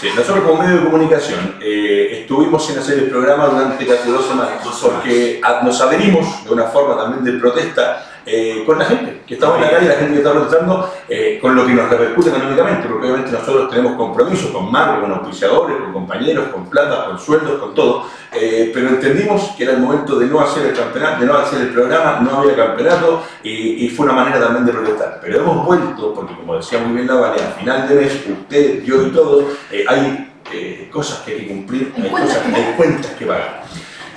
Sí, 0.00 0.08
nosotros 0.16 0.44
como 0.44 0.62
medio 0.62 0.78
de 0.78 0.84
comunicación 0.84 1.56
eh, 1.60 2.20
estuvimos 2.20 2.64
sin 2.64 2.78
hacer 2.78 2.98
el 2.98 3.10
programa 3.10 3.46
durante 3.46 3.86
casi 3.86 4.10
dos 4.10 4.26
semanas, 4.26 4.54
porque 4.82 5.40
nos 5.62 5.80
adherimos 5.80 6.44
de 6.44 6.50
una 6.50 6.64
forma 6.64 6.96
también 6.96 7.24
de 7.24 7.40
protesta 7.40 8.07
eh, 8.30 8.62
con 8.66 8.78
la 8.78 8.84
gente 8.84 9.22
que 9.26 9.34
estaba 9.34 9.56
en 9.56 9.62
la 9.62 9.70
calle, 9.70 9.88
la 9.88 9.94
gente 9.94 10.12
que 10.12 10.18
está 10.18 10.32
protestando, 10.32 10.92
eh, 11.08 11.38
con 11.40 11.56
lo 11.56 11.66
que 11.66 11.72
nos 11.72 11.88
repercute 11.88 12.28
económicamente, 12.28 12.86
porque 12.86 13.06
obviamente 13.06 13.32
nosotros 13.32 13.70
tenemos 13.70 13.96
compromisos 13.96 14.50
con 14.50 14.70
marcas, 14.70 15.00
con 15.00 15.12
auspiciadores, 15.12 15.78
con 15.78 15.92
compañeros, 15.94 16.48
con 16.48 16.68
plata, 16.68 17.06
con 17.06 17.18
sueldos, 17.18 17.58
con 17.58 17.74
todo, 17.74 18.04
eh, 18.32 18.70
pero 18.74 18.88
entendimos 18.88 19.54
que 19.56 19.64
era 19.64 19.72
el 19.72 19.78
momento 19.80 20.18
de 20.18 20.26
no 20.26 20.40
hacer 20.40 20.66
el 20.66 20.74
campeonato, 20.74 21.20
de 21.20 21.26
no 21.26 21.38
hacer 21.38 21.62
el 21.62 21.68
programa, 21.68 22.20
no 22.20 22.40
había 22.40 22.54
campeonato 22.54 23.22
y, 23.42 23.86
y 23.86 23.88
fue 23.88 24.04
una 24.04 24.14
manera 24.14 24.40
también 24.40 24.66
de 24.66 24.72
protestar. 24.72 25.18
Pero 25.22 25.40
hemos 25.40 25.64
vuelto, 25.64 26.12
porque 26.12 26.34
como 26.34 26.56
decía 26.56 26.78
muy 26.80 26.94
bien 26.94 27.06
la 27.06 27.14
Vale, 27.14 27.42
a 27.42 27.58
final 27.58 27.88
de 27.88 27.94
mes, 27.94 28.12
usted, 28.28 28.84
yo 28.84 29.06
y 29.06 29.10
todos, 29.10 29.44
eh, 29.72 29.84
hay 29.88 30.32
eh, 30.52 30.88
cosas 30.92 31.20
que 31.20 31.32
hay 31.32 31.38
que 31.40 31.48
cumplir, 31.48 31.92
Hay 31.96 32.10
cosas, 32.10 32.42
hay 32.54 32.74
cuentas 32.76 33.12
que 33.12 33.26
pagar. 33.26 33.57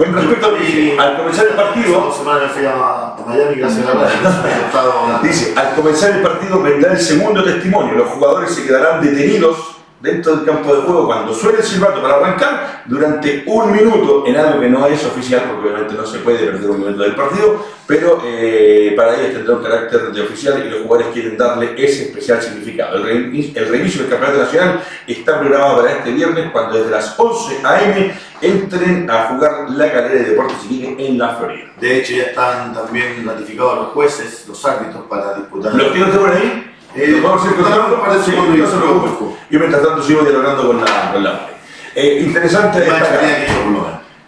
Con 0.02 0.16
respecto 0.16 0.58
Y- 0.58 0.98
al 0.98 1.16
comenzar 1.18 1.48
el 1.48 1.54
partido, 1.54 2.12
fui 2.12 2.66
a, 2.66 3.14
Miami 3.24 3.56
gracias 3.56 3.86
a 3.88 3.94
la 3.94 5.20
Dice, 5.22 5.54
al 5.56 5.76
comenzar 5.76 6.12
el 6.12 6.22
partido 6.24 6.62
vendrá 6.62 6.94
el 6.94 7.00
segundo 7.00 7.44
testimonio. 7.44 7.94
Los 7.94 8.10
jugadores 8.10 8.56
se 8.56 8.66
quedarán 8.66 9.02
detenidos 9.02 9.81
dentro 10.02 10.36
del 10.36 10.46
campo 10.46 10.76
de 10.76 10.82
juego 10.82 11.06
cuando 11.06 11.34
suene 11.34 11.60
el 11.60 11.64
silbato 11.64 12.02
para 12.02 12.16
arrancar 12.16 12.84
durante 12.86 13.44
un 13.46 13.72
minuto 13.72 14.24
en 14.26 14.36
algo 14.38 14.60
que 14.60 14.70
no 14.70 14.88
es 14.88 15.04
oficial, 15.06 15.44
porque 15.48 15.70
obviamente 15.70 15.94
no 15.94 16.06
se 16.06 16.20
puede 16.20 16.40
perder 16.40 16.70
un 16.70 16.80
minuto 16.80 17.04
del 17.04 17.16
partido, 17.16 17.64
pero 17.86 18.22
eh, 18.26 18.94
para 18.96 19.16
ellos 19.20 19.34
tendrá 19.34 19.56
un 19.56 19.64
carácter 19.64 20.12
de 20.12 20.22
oficial 20.22 20.64
y 20.66 20.70
los 20.70 20.82
jugadores 20.82 21.08
quieren 21.14 21.38
darle 21.38 21.74
ese 21.78 22.06
especial 22.06 22.42
significado. 22.42 22.98
El, 22.98 23.04
reini- 23.06 23.52
el 23.56 23.68
reinicio 23.70 24.02
del 24.02 24.10
campeonato 24.12 24.40
nacional 24.44 24.82
está 25.06 25.40
programado 25.40 25.78
para 25.82 25.92
este 25.98 26.12
viernes 26.12 26.52
cuando 26.52 26.78
desde 26.78 26.92
las 26.92 27.14
11 27.20 27.60
a.m. 27.64 28.14
entren 28.42 29.10
a 29.10 29.24
jugar 29.28 29.70
la 29.70 29.92
calera 29.92 30.16
de 30.16 30.24
Deportes 30.32 30.58
Iquique 30.66 31.06
en 31.08 31.18
la 31.20 31.36
Florida. 31.36 31.70
De 31.80 31.98
hecho, 32.00 32.14
ya 32.14 32.24
están 32.24 32.74
también 32.74 33.24
ratificados 33.26 33.76
los 33.78 33.88
jueces, 33.90 34.46
los 34.48 34.64
árbitros 34.66 35.04
para 35.10 35.36
disputar. 35.36 35.74
¿Los 35.76 35.88
usted 35.92 36.20
por 36.20 36.32
ahí? 36.32 36.71
Eh, 36.96 37.08
¿Los 37.08 37.22
vamos 37.24 37.46
a 37.46 37.50
ir 37.50 37.56
contando? 37.56 38.02
para 38.02 38.14
el 38.16 38.22
Sí, 38.24 38.32
segundo 38.32 38.54
y 38.56 38.58
no 38.58 38.64
el 38.66 38.70
se 38.70 38.76
segundo 38.78 39.02
preocupe. 39.02 39.18
grupo. 39.26 39.38
Y 39.50 39.58
mientras 39.58 39.82
tanto 39.84 40.04
sigo 40.04 40.22
dialogando 40.24 40.68
con 40.68 40.84
la, 40.84 41.12
con 41.14 41.24
la. 41.24 41.48
Eh, 41.96 42.24
interesante 42.26 42.80
destacar 42.80 43.20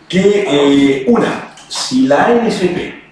que 0.10 0.46
yo, 0.46 0.52
eh, 0.52 1.06
una, 1.08 1.54
si 1.68 2.08
la 2.08 2.26
ANFP 2.26 3.04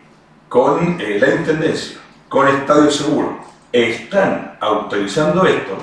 con 0.49 0.97
eh, 0.99 1.17
la 1.19 1.35
Intendencia, 1.35 1.97
con 2.27 2.47
Estadio 2.47 2.91
Seguro, 2.91 3.39
están 3.71 4.57
autorizando 4.59 5.45
esto, 5.45 5.77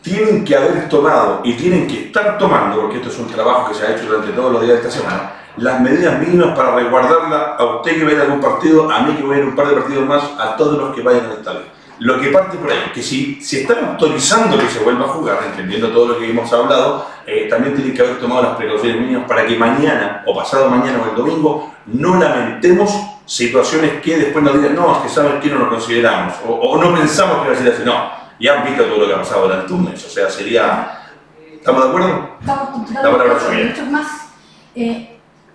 tienen 0.00 0.44
que 0.44 0.56
haber 0.56 0.88
tomado 0.88 1.42
y 1.44 1.52
tienen 1.54 1.86
que 1.86 2.06
estar 2.06 2.38
tomando, 2.38 2.80
porque 2.80 2.96
esto 2.96 3.08
es 3.10 3.18
un 3.18 3.28
trabajo 3.28 3.68
que 3.68 3.74
se 3.74 3.86
ha 3.86 3.94
hecho 3.94 4.06
durante 4.06 4.32
todos 4.32 4.52
los 4.52 4.62
días 4.62 4.80
de 4.82 4.88
esta 4.88 5.00
semana, 5.02 5.32
las 5.58 5.80
medidas 5.80 6.18
mínimas 6.18 6.56
para 6.56 6.74
resguardarla 6.74 7.56
a 7.58 7.76
usted 7.76 7.98
que 7.98 8.04
va 8.04 8.10
a 8.10 8.14
ir 8.14 8.20
a 8.20 8.22
algún 8.22 8.40
partido, 8.40 8.90
a 8.90 9.00
mí 9.02 9.14
que 9.14 9.22
voy 9.22 9.36
a 9.36 9.38
ir 9.40 9.44
a 9.44 9.48
un 9.48 9.54
par 9.54 9.68
de 9.68 9.74
partidos 9.74 10.06
más, 10.06 10.22
a 10.40 10.56
todos 10.56 10.78
los 10.78 10.94
que 10.96 11.02
vayan 11.02 11.26
al 11.26 11.32
estadio. 11.32 11.60
Lo 11.98 12.20
que 12.20 12.28
parte 12.30 12.56
por 12.56 12.70
ahí, 12.70 12.90
que 12.92 13.02
si, 13.02 13.40
si 13.40 13.60
están 13.60 13.84
autorizando 13.84 14.58
que 14.58 14.68
se 14.68 14.80
vuelva 14.80 15.04
a 15.04 15.08
jugar, 15.08 15.38
entendiendo 15.46 15.88
todo 15.90 16.08
lo 16.08 16.18
que 16.18 16.30
hemos 16.30 16.52
hablado, 16.52 17.06
eh, 17.26 17.46
también 17.48 17.74
tienen 17.76 17.94
que 17.94 18.02
haber 18.02 18.18
tomado 18.18 18.42
las 18.42 18.56
precauciones 18.56 19.00
mínimas 19.00 19.28
para 19.28 19.46
que 19.46 19.56
mañana 19.56 20.22
o 20.26 20.34
pasado 20.34 20.68
mañana 20.68 21.00
o 21.04 21.10
el 21.10 21.16
domingo 21.16 21.72
no 21.86 22.18
lamentemos 22.18 22.90
situaciones 23.24 24.00
que 24.02 24.16
después 24.16 24.44
nos 24.44 24.54
digan, 24.54 24.74
no, 24.74 24.96
es 24.96 25.02
que 25.02 25.08
saben 25.08 25.40
que 25.40 25.48
no 25.48 25.58
lo 25.58 25.68
consideramos, 25.68 26.34
o, 26.46 26.52
o 26.52 26.82
no 26.82 26.92
pensamos 26.94 27.42
que 27.42 27.48
va 27.48 27.54
a 27.54 27.58
ser 27.58 27.72
así, 27.72 27.82
no, 27.84 28.10
ya 28.40 28.58
han 28.58 28.64
visto 28.64 28.84
todo 28.84 28.98
lo 28.98 29.06
que 29.06 29.14
ha 29.14 29.18
pasado 29.18 29.42
durante 29.44 29.72
un 29.72 29.84
mes, 29.84 30.04
o 30.04 30.10
sea, 30.10 30.28
sería... 30.28 30.98
¿Estamos 31.54 31.84
de 31.84 31.88
acuerdo? 31.90 32.36
Estamos 32.40 32.92
totalmente 32.92 33.56
de 33.56 33.70
es 33.70 33.90
más. 33.90 34.06
eh, 34.74 35.08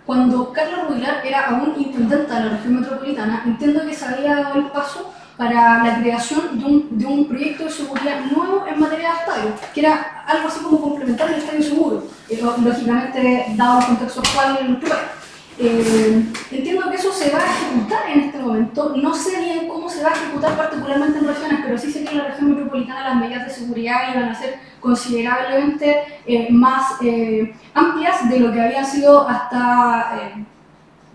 cuando 0.06 0.54
Carlos 0.54 0.88
Rubilar 0.88 1.21
era 1.26 1.47
aún 1.47 1.73
intendente 1.78 2.34
de 2.34 2.39
la 2.39 2.50
región 2.52 2.80
metropolitana, 2.80 3.43
entiendo 3.45 3.86
que 3.86 3.93
se 3.93 4.06
había 4.06 4.36
dado 4.38 4.56
el 4.56 4.67
paso 4.67 5.13
para 5.38 5.84
la 5.84 6.00
creación 6.02 6.60
de 6.60 6.65
un, 6.65 6.97
de 6.97 7.06
un 7.06 7.28
proyecto 7.28 7.65
de 7.65 7.69
seguridad 7.69 8.21
nuevo 8.32 8.65
en 8.67 8.80
materia 8.80 9.10
de 9.10 9.19
estadio, 9.19 9.54
que 9.73 9.80
era 9.80 10.23
algo 10.26 10.47
así 10.47 10.60
como 10.62 10.82
complementar 10.82 11.30
el 11.30 11.36
estadio 11.36 11.62
seguro, 11.62 12.04
eh, 12.30 12.41
lógicamente 12.41 13.45
dado 13.56 13.80
el 13.80 13.86
contexto 13.86 14.19
actual 14.21 14.58
en 14.62 14.67
nuestro 14.71 14.89
país. 14.89 15.17
Eh, 15.60 16.23
entiendo 16.52 16.88
que 16.88 16.97
eso 16.97 17.12
se 17.12 17.32
va 17.32 17.39
a 17.39 17.45
ejecutar 17.45 18.12
en 18.12 18.19
este 18.21 18.38
momento. 18.38 18.93
No 18.95 19.13
sé 19.13 19.39
bien 19.39 19.67
cómo 19.67 19.89
se 19.89 20.04
va 20.04 20.10
a 20.10 20.13
ejecutar 20.13 20.56
particularmente 20.56 21.17
en 21.17 21.28
regiones, 21.28 21.60
pero 21.63 21.78
sí 21.78 21.91
sé 21.91 22.04
que 22.04 22.12
en 22.12 22.17
la 22.19 22.26
región 22.26 22.52
metropolitana 22.52 23.10
las 23.10 23.15
medidas 23.15 23.47
de 23.47 23.54
seguridad 23.54 24.13
iban 24.13 24.30
a 24.30 24.36
ser 24.36 24.60
considerablemente 24.80 26.21
eh, 26.28 26.47
más 26.52 27.02
eh, 27.02 27.56
amplias 27.73 28.30
de 28.30 28.39
lo 28.39 28.52
que 28.52 28.62
habían 28.62 28.86
sido 28.86 29.28
hasta, 29.28 30.19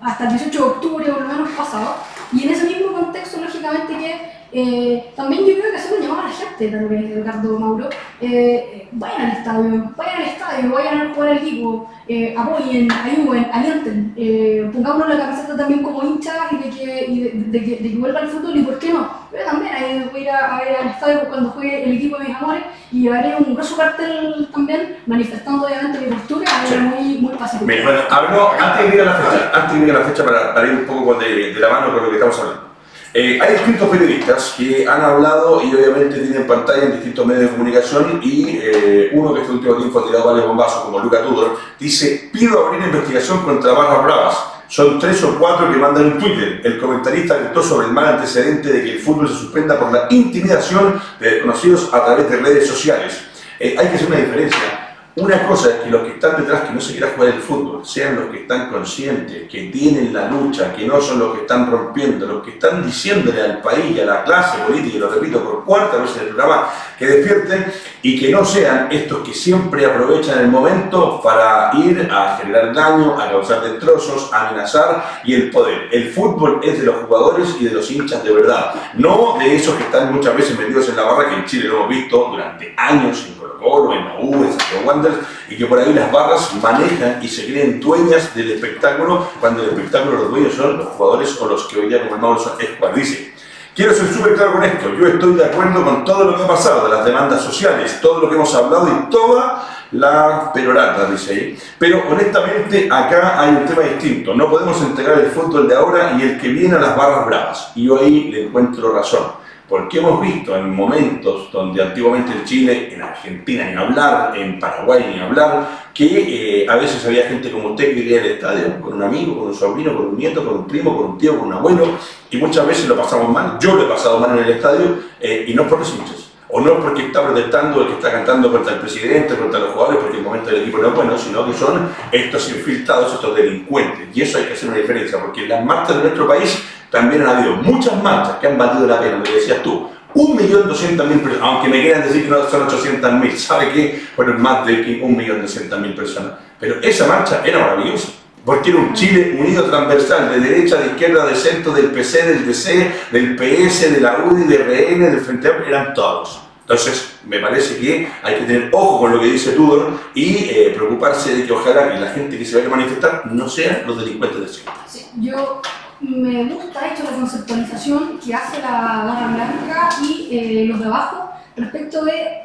hasta 0.00 0.24
el 0.24 0.30
18 0.30 0.58
de 0.58 0.70
octubre, 0.70 1.12
por 1.12 1.22
lo 1.22 1.28
menos 1.28 1.50
pasado. 1.50 2.12
Y 2.33 2.45
en 2.45 2.51
ese 2.51 2.64
mismo 2.64 2.92
contexto, 2.92 3.40
lógicamente, 3.40 3.97
que 3.99 4.33
eh, 4.52 5.12
también 5.16 5.46
yo 5.46 5.54
creo 5.58 5.70
que 5.70 5.78
hacer 5.78 5.98
un 5.98 6.02
llamado 6.02 6.22
a 6.22 6.28
la 6.28 6.34
gente, 6.34 6.68
vez, 6.68 7.14
Ricardo 7.16 7.58
Mauro, 7.58 7.88
eh, 8.20 8.88
vayan 8.92 9.22
al 9.22 9.32
estadio, 9.38 9.92
vayan 9.96 10.16
al 10.16 10.28
estadio, 10.28 10.70
vayan 10.72 11.00
a 11.00 11.14
jugar 11.14 11.28
al 11.30 11.36
equipo, 11.38 11.90
eh, 12.06 12.34
apoyen, 12.36 12.88
ayuden, 12.92 13.46
alienten, 13.52 14.12
eh, 14.16 14.70
pongámonos 14.72 15.08
la 15.08 15.18
camiseta 15.18 15.56
también 15.56 15.82
como 15.82 16.02
hinchas 16.02 16.36
y 16.52 16.56
de 16.56 16.70
que, 16.70 17.04
y 17.06 17.20
de, 17.20 17.30
de 17.34 17.64
que, 17.64 17.82
de 17.82 17.90
que 17.90 17.98
vuelva 17.98 18.20
el 18.20 18.28
fútbol 18.28 18.56
y 18.56 18.62
por 18.62 18.78
qué 18.78 18.92
no. 18.92 19.08
Pero 19.30 19.44
también 19.46 19.74
ahí 19.74 20.08
voy 20.12 20.20
a 20.20 20.24
ir 20.24 20.30
a, 20.30 20.58
ver 20.58 20.76
al 20.76 20.88
estadio 20.88 21.20
cuando 21.28 21.50
juegue 21.50 21.84
el 21.84 21.96
equipo 21.96 22.18
de 22.18 22.24
mis 22.26 22.36
amores 22.36 22.64
y 22.90 23.02
llevaré 23.02 23.34
un 23.36 23.54
grueso 23.54 23.76
cartel 23.76 24.48
también 24.52 24.98
manifestando 25.06 25.66
obviamente 25.66 25.98
mi 25.98 26.12
postura, 26.12 26.50
Sí. 26.68 26.76
muy, 26.76 27.18
muy 27.18 27.34
pacífico. 27.36 27.66
Mira, 27.66 27.84
bueno, 27.84 28.00
habló, 28.10 28.50
antes 28.60 28.90
de 28.90 28.96
ir 28.96 29.02
a 29.02 29.04
la 29.06 29.12
fecha, 29.14 29.50
antes 29.54 29.80
de 29.80 29.86
ir 29.86 29.96
a 29.96 29.98
la 29.98 30.04
fecha 30.04 30.24
para, 30.24 30.54
para 30.54 30.66
ir 30.68 30.74
un 30.74 30.84
poco 30.84 31.14
de, 31.14 31.54
de 31.54 31.60
la 31.60 31.70
mano 31.70 31.94
con 31.94 32.02
lo 32.04 32.10
que 32.10 32.16
estamos 32.16 32.38
hablando. 32.38 32.71
Eh, 33.14 33.38
hay 33.42 33.53
distintos 33.57 33.90
periodistas 33.90 34.55
que 34.57 34.88
han 34.88 35.03
hablado 35.03 35.62
y 35.62 35.75
obviamente 35.75 36.18
tienen 36.18 36.46
pantalla 36.46 36.85
en 36.85 36.92
distintos 36.92 37.27
medios 37.27 37.42
de 37.42 37.51
comunicación 37.51 38.20
y 38.22 38.59
eh, 38.59 39.11
uno 39.12 39.35
que 39.35 39.42
este 39.42 39.53
último 39.53 39.77
tiempo 39.77 39.98
ha 39.98 40.07
tirado 40.07 40.29
varios 40.29 40.46
bombazos, 40.46 40.85
como 40.85 40.98
Luca 40.98 41.22
Tudor, 41.22 41.59
dice, 41.79 42.31
pido 42.33 42.66
abrir 42.66 42.83
investigación 42.83 43.42
contra 43.42 43.72
Barras 43.72 44.05
Bravas. 44.05 44.38
Son 44.66 44.98
tres 44.98 45.22
o 45.25 45.38
cuatro 45.38 45.70
que 45.70 45.77
mandan 45.77 46.12
en 46.12 46.18
Twitter. 46.18 46.62
El 46.64 46.79
comentarista 46.79 47.35
alertó 47.35 47.62
sobre 47.62 47.88
el 47.88 47.92
mal 47.92 48.07
antecedente 48.14 48.72
de 48.72 48.83
que 48.83 48.92
el 48.92 48.98
fútbol 49.01 49.29
se 49.29 49.35
suspenda 49.35 49.79
por 49.79 49.92
la 49.92 50.07
intimidación 50.09 50.98
de 51.20 51.31
desconocidos 51.33 51.92
a 51.92 52.03
través 52.07 52.31
de 52.31 52.38
redes 52.38 52.66
sociales. 52.66 53.20
Eh, 53.61 53.77
hay 53.79 53.88
que 53.88 53.96
hacer 53.96 54.09
una 54.09 54.16
diferencia. 54.16 54.71
Una 55.14 55.46
cosa 55.46 55.68
es 55.68 55.75
que 55.83 55.90
los 55.90 56.05
que 56.05 56.14
están 56.14 56.38
detrás 56.38 56.62
que 56.62 56.72
no 56.72 56.81
se 56.81 56.92
quiera 56.92 57.12
jugar 57.14 57.35
el 57.35 57.40
fútbol 57.42 57.85
sean 57.85 58.16
los 58.16 58.31
que 58.31 58.42
están 58.42 58.70
conscientes, 58.70 59.46
que 59.46 59.64
tienen 59.64 60.11
la 60.14 60.31
lucha, 60.31 60.72
que 60.75 60.87
no 60.87 61.03
son 61.03 61.18
los 61.18 61.35
que 61.35 61.42
están 61.42 61.70
rompiendo, 61.70 62.27
los 62.27 62.42
que 62.42 62.53
están 62.53 62.83
diciéndole 62.83 63.42
al 63.42 63.61
país 63.61 63.94
y 63.94 64.01
a 64.01 64.07
la 64.07 64.25
clase 64.25 64.57
política, 64.66 64.96
y 64.96 65.01
lo 65.01 65.11
repito 65.11 65.44
por 65.44 65.64
cuarta 65.64 65.98
vez 65.98 66.16
en 66.16 66.22
el 66.22 66.29
programa, 66.29 66.70
que 66.98 67.07
despierten 67.07 67.66
y 68.02 68.18
que 68.18 68.30
no 68.30 68.44
sean 68.44 68.88
estos 68.90 69.20
que 69.20 69.32
siempre 69.32 69.86
aprovechan 69.86 70.40
el 70.40 70.48
momento 70.48 71.20
para 71.22 71.70
ir 71.74 72.08
a 72.10 72.36
generar 72.36 72.74
daño, 72.74 73.18
a 73.18 73.30
causar 73.30 73.62
destrozos, 73.62 74.32
a 74.32 74.48
amenazar 74.48 75.20
y 75.24 75.34
el 75.34 75.50
poder. 75.50 75.88
El 75.92 76.10
fútbol 76.10 76.60
es 76.64 76.80
de 76.80 76.86
los 76.86 76.96
jugadores 77.04 77.56
y 77.60 77.64
de 77.64 77.70
los 77.70 77.88
hinchas 77.90 78.24
de 78.24 78.32
verdad, 78.32 78.74
no 78.94 79.36
de 79.38 79.54
esos 79.54 79.76
que 79.76 79.84
están 79.84 80.12
muchas 80.12 80.36
veces 80.36 80.58
metidos 80.58 80.88
en 80.88 80.96
la 80.96 81.04
barra 81.04 81.30
que 81.30 81.36
en 81.36 81.44
Chile 81.44 81.68
lo 81.68 81.76
hemos 81.76 81.88
visto 81.88 82.28
durante 82.30 82.74
años 82.76 83.24
en 83.28 83.34
Colo 83.34 83.58
Colo, 83.58 83.92
en 83.92 84.04
la 84.04 84.18
U, 84.18 84.34
en 84.44 84.50
Santiago 84.50 84.82
Wanderers, 84.84 85.18
y 85.48 85.56
que 85.56 85.66
por 85.66 85.78
ahí 85.78 85.94
las 85.94 86.10
barras 86.10 86.52
manejan 86.60 87.22
y 87.22 87.28
se 87.28 87.46
creen 87.46 87.78
dueñas 87.78 88.34
del 88.34 88.50
espectáculo 88.50 89.28
cuando 89.38 89.62
el 89.62 89.70
espectáculo 89.70 90.18
los 90.18 90.30
dueños 90.30 90.54
son 90.54 90.78
los 90.78 90.88
jugadores 90.88 91.40
o 91.40 91.46
los 91.46 91.68
que 91.68 91.78
hoy 91.78 91.88
día 91.88 92.08
Mauro 92.20 92.40
Escobar 92.58 92.94
dice. 92.94 93.32
Quiero 93.74 93.94
ser 93.94 94.12
súper 94.12 94.35
claro 94.35 94.52
con 94.52 94.64
esto, 94.64 94.92
yo 94.94 95.06
estoy 95.06 95.35
de 95.35 95.46
acuerdo 95.46 95.82
con 95.82 96.04
todo 96.04 96.24
lo 96.24 96.37
que 96.37 96.42
ha 96.42 96.46
pasado, 96.46 96.85
de 96.85 96.94
las 96.94 97.06
demandas 97.06 97.40
sociales, 97.40 98.00
todo 98.02 98.20
lo 98.20 98.28
que 98.28 98.35
hemos 98.35 98.54
hablado 98.54 98.87
y 98.87 99.11
toda 99.11 99.66
la 99.92 100.52
perorata, 100.52 101.06
dice 101.06 101.32
ahí. 101.32 101.58
Pero 101.78 102.02
honestamente 102.11 102.87
acá 102.92 103.40
hay 103.40 103.48
un 103.54 103.64
tema 103.64 103.80
distinto, 103.82 104.35
no 104.35 104.50
podemos 104.50 104.78
entregar 104.82 105.18
el 105.20 105.30
fútbol 105.30 105.66
de 105.68 105.74
ahora 105.74 106.12
y 106.18 106.22
el 106.22 106.38
que 106.38 106.48
viene 106.48 106.76
a 106.76 106.80
las 106.80 106.94
barras 106.94 107.24
bravas. 107.24 107.72
Y 107.74 107.87
yo 107.87 107.98
ahí 107.98 108.30
le 108.30 108.46
encuentro 108.48 108.92
razón. 108.92 109.41
Porque 109.72 110.00
hemos 110.00 110.20
visto 110.20 110.54
en 110.54 110.68
momentos 110.68 111.50
donde 111.50 111.82
antiguamente 111.82 112.30
en 112.30 112.44
Chile, 112.44 112.92
en 112.92 113.00
Argentina 113.00 113.64
ni 113.64 113.74
hablar, 113.74 114.37
en 114.37 114.58
Paraguay 114.58 115.11
ni 115.11 115.18
hablar, 115.18 115.88
que 115.94 116.61
eh, 116.61 116.66
a 116.68 116.76
veces 116.76 117.02
había 117.06 117.26
gente 117.26 117.50
como 117.50 117.70
usted 117.70 117.87
que 117.87 117.94
quería 117.94 118.16
ir 118.16 118.20
al 118.20 118.30
estadio 118.32 118.80
con 118.82 118.92
un 118.92 119.02
amigo, 119.02 119.38
con 119.38 119.48
un 119.48 119.54
sobrino, 119.54 119.96
con 119.96 120.08
un 120.08 120.18
nieto, 120.18 120.44
con 120.44 120.56
un 120.56 120.66
primo, 120.66 120.94
con 120.94 121.12
un 121.12 121.18
tío, 121.18 121.38
con 121.38 121.48
un 121.48 121.54
abuelo, 121.54 121.87
y 122.30 122.37
muchas 122.37 122.66
veces 122.66 122.87
lo 122.87 122.98
pasamos 122.98 123.30
mal. 123.30 123.56
Yo 123.61 123.74
lo 123.74 123.87
he 123.87 123.88
pasado 123.88 124.18
mal 124.18 124.37
en 124.37 124.44
el 124.44 124.50
estadio 124.50 124.98
eh, 125.18 125.46
y 125.48 125.54
no 125.54 125.66
por 125.66 125.78
los 125.78 125.94
hinchas. 125.94 126.32
O 126.50 126.61
no 126.61 126.78
porque 126.78 127.06
está 127.06 127.24
protestando 127.24 127.80
el 127.80 127.87
que 127.87 127.94
está 127.94 128.12
cantando 128.12 128.52
contra 128.52 128.74
el 128.74 128.80
presidente, 128.80 129.35
contra 129.37 129.58
los 129.58 129.70
jugadores, 129.70 130.00
porque 130.02 130.18
el 130.18 130.22
momento 130.22 130.50
del 130.50 130.61
equipo 130.64 130.82
no 130.82 130.88
es 130.88 130.94
bueno, 130.94 131.16
sino 131.16 131.46
que 131.46 131.54
son 131.54 131.88
estos 132.12 132.46
infiltrados, 132.50 133.14
estos 133.14 133.35
delincuentes. 133.35 134.14
Y 134.14 134.20
eso 134.20 134.37
hay 134.37 134.44
que 134.44 134.52
hacer 134.52 134.68
una 134.68 134.76
diferencia, 134.76 135.18
porque 135.18 135.46
las 135.48 135.64
marchas 135.64 135.96
de 135.96 136.02
nuestro 136.02 136.28
país 136.28 136.62
también 136.92 137.22
han 137.22 137.38
habido 137.38 137.57
muchas 137.57 138.00
marchas 138.02 138.37
que 138.37 138.46
han 138.46 138.59
valido 138.59 138.87
la 138.87 139.00
pena, 139.00 139.16
lo 139.16 139.24
que 139.24 139.33
decías 139.33 139.62
tú. 139.62 139.88
Un 140.14 140.37
millón 140.37 140.68
doscientas 140.68 141.07
mil 141.07 141.20
personas, 141.20 141.48
aunque 141.48 141.68
me 141.68 141.81
quieran 141.81 142.02
decir 142.02 142.24
que 142.24 142.28
no 142.31 142.46
son 142.48 142.64
800 142.64 143.12
mil, 143.14 143.38
¿sabe 143.38 143.72
qué? 143.72 144.02
Fueron 144.14 144.42
más 144.42 144.66
de 144.66 145.00
un 145.02 145.16
millón 145.16 145.40
doscientas 145.40 145.81
mil 145.81 145.94
personas. 145.94 146.33
Pero 146.61 146.83
esa 146.83 147.07
marcha 147.07 147.40
era 147.46 147.61
maravillosa, 147.61 148.09
porque 148.44 148.70
era 148.70 148.78
un 148.78 148.92
Chile 148.92 149.38
unido 149.40 149.64
transversal, 149.64 150.28
de 150.31 150.40
derecha, 150.46 150.76
de 150.76 150.88
izquierda, 150.88 151.24
de 151.24 151.35
centro, 151.35 151.72
del 151.72 151.87
PC, 151.87 152.26
del 152.26 152.46
DC, 152.46 152.92
del 153.11 153.37
PS, 153.37 153.90
de 153.90 154.00
la 154.00 154.18
UDI, 154.26 154.44
de 154.44 154.59
RN, 154.59 155.00
del 155.12 155.20
Frente 155.20 155.48
Amplio, 155.48 155.68
eran 155.68 155.94
todos. 155.94 156.42
Entonces, 156.61 157.14
me 157.26 157.38
parece 157.38 157.78
que 157.78 158.07
hay 158.22 158.35
que 158.35 158.44
tener 158.44 158.68
ojo 158.70 159.00
con 159.00 159.12
lo 159.12 159.20
que 159.20 159.26
dice 159.26 159.52
Tudor 159.52 159.92
y 160.14 160.44
eh, 160.50 160.72
preocuparse 160.76 161.35
de 161.35 161.46
que 161.46 161.52
ojalá 161.52 161.90
que 161.90 161.98
la 161.98 162.11
gente 162.11 162.38
que 162.38 162.44
se 162.44 162.57
vaya 162.57 162.68
a 162.68 162.76
manifestar 162.76 163.26
no 163.33 163.48
sean 163.48 163.83
los 163.87 163.98
delincuentes 163.98 164.40
de 164.40 164.48
siempre. 164.48 164.74
Sí, 164.87 165.07
yo 165.20 165.62
me 166.02 166.44
gusta 166.44 166.80
de 166.80 166.88
hecho 166.88 167.04
la 167.04 167.10
conceptualización 167.12 168.18
que 168.18 168.34
hace 168.34 168.60
la 168.60 168.70
barra 169.04 169.28
blanca 169.34 169.88
y 170.02 170.28
eh, 170.32 170.64
los 170.66 170.80
de 170.80 170.86
abajo 170.86 171.30
respecto 171.56 172.04
de 172.04 172.40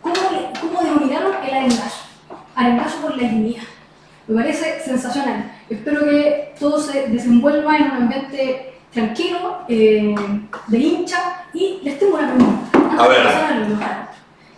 cómo, 0.00 0.14
cómo 0.60 0.82
denominaron 0.82 1.32
el 1.44 1.54
arengazo. 1.54 2.04
Arengazo 2.54 2.98
por 3.02 3.16
la 3.16 3.28
dignidad. 3.28 3.62
Me 4.28 4.36
parece 4.42 4.80
sensacional. 4.80 5.52
Espero 5.68 6.04
que 6.04 6.54
todo 6.58 6.80
se 6.80 7.08
desenvuelva 7.08 7.76
en 7.76 7.82
un 7.84 7.90
ambiente 8.02 8.74
tranquilo, 8.92 9.58
eh, 9.68 10.14
de 10.68 10.78
hincha. 10.78 11.44
Y 11.52 11.80
les 11.82 11.98
tengo 11.98 12.16
una 12.16 12.32
pregunta. 12.34 12.78
Antes 12.78 13.00
A 13.00 13.52
de 13.52 13.58
ver. 13.58 13.68
lugar. 13.68 14.12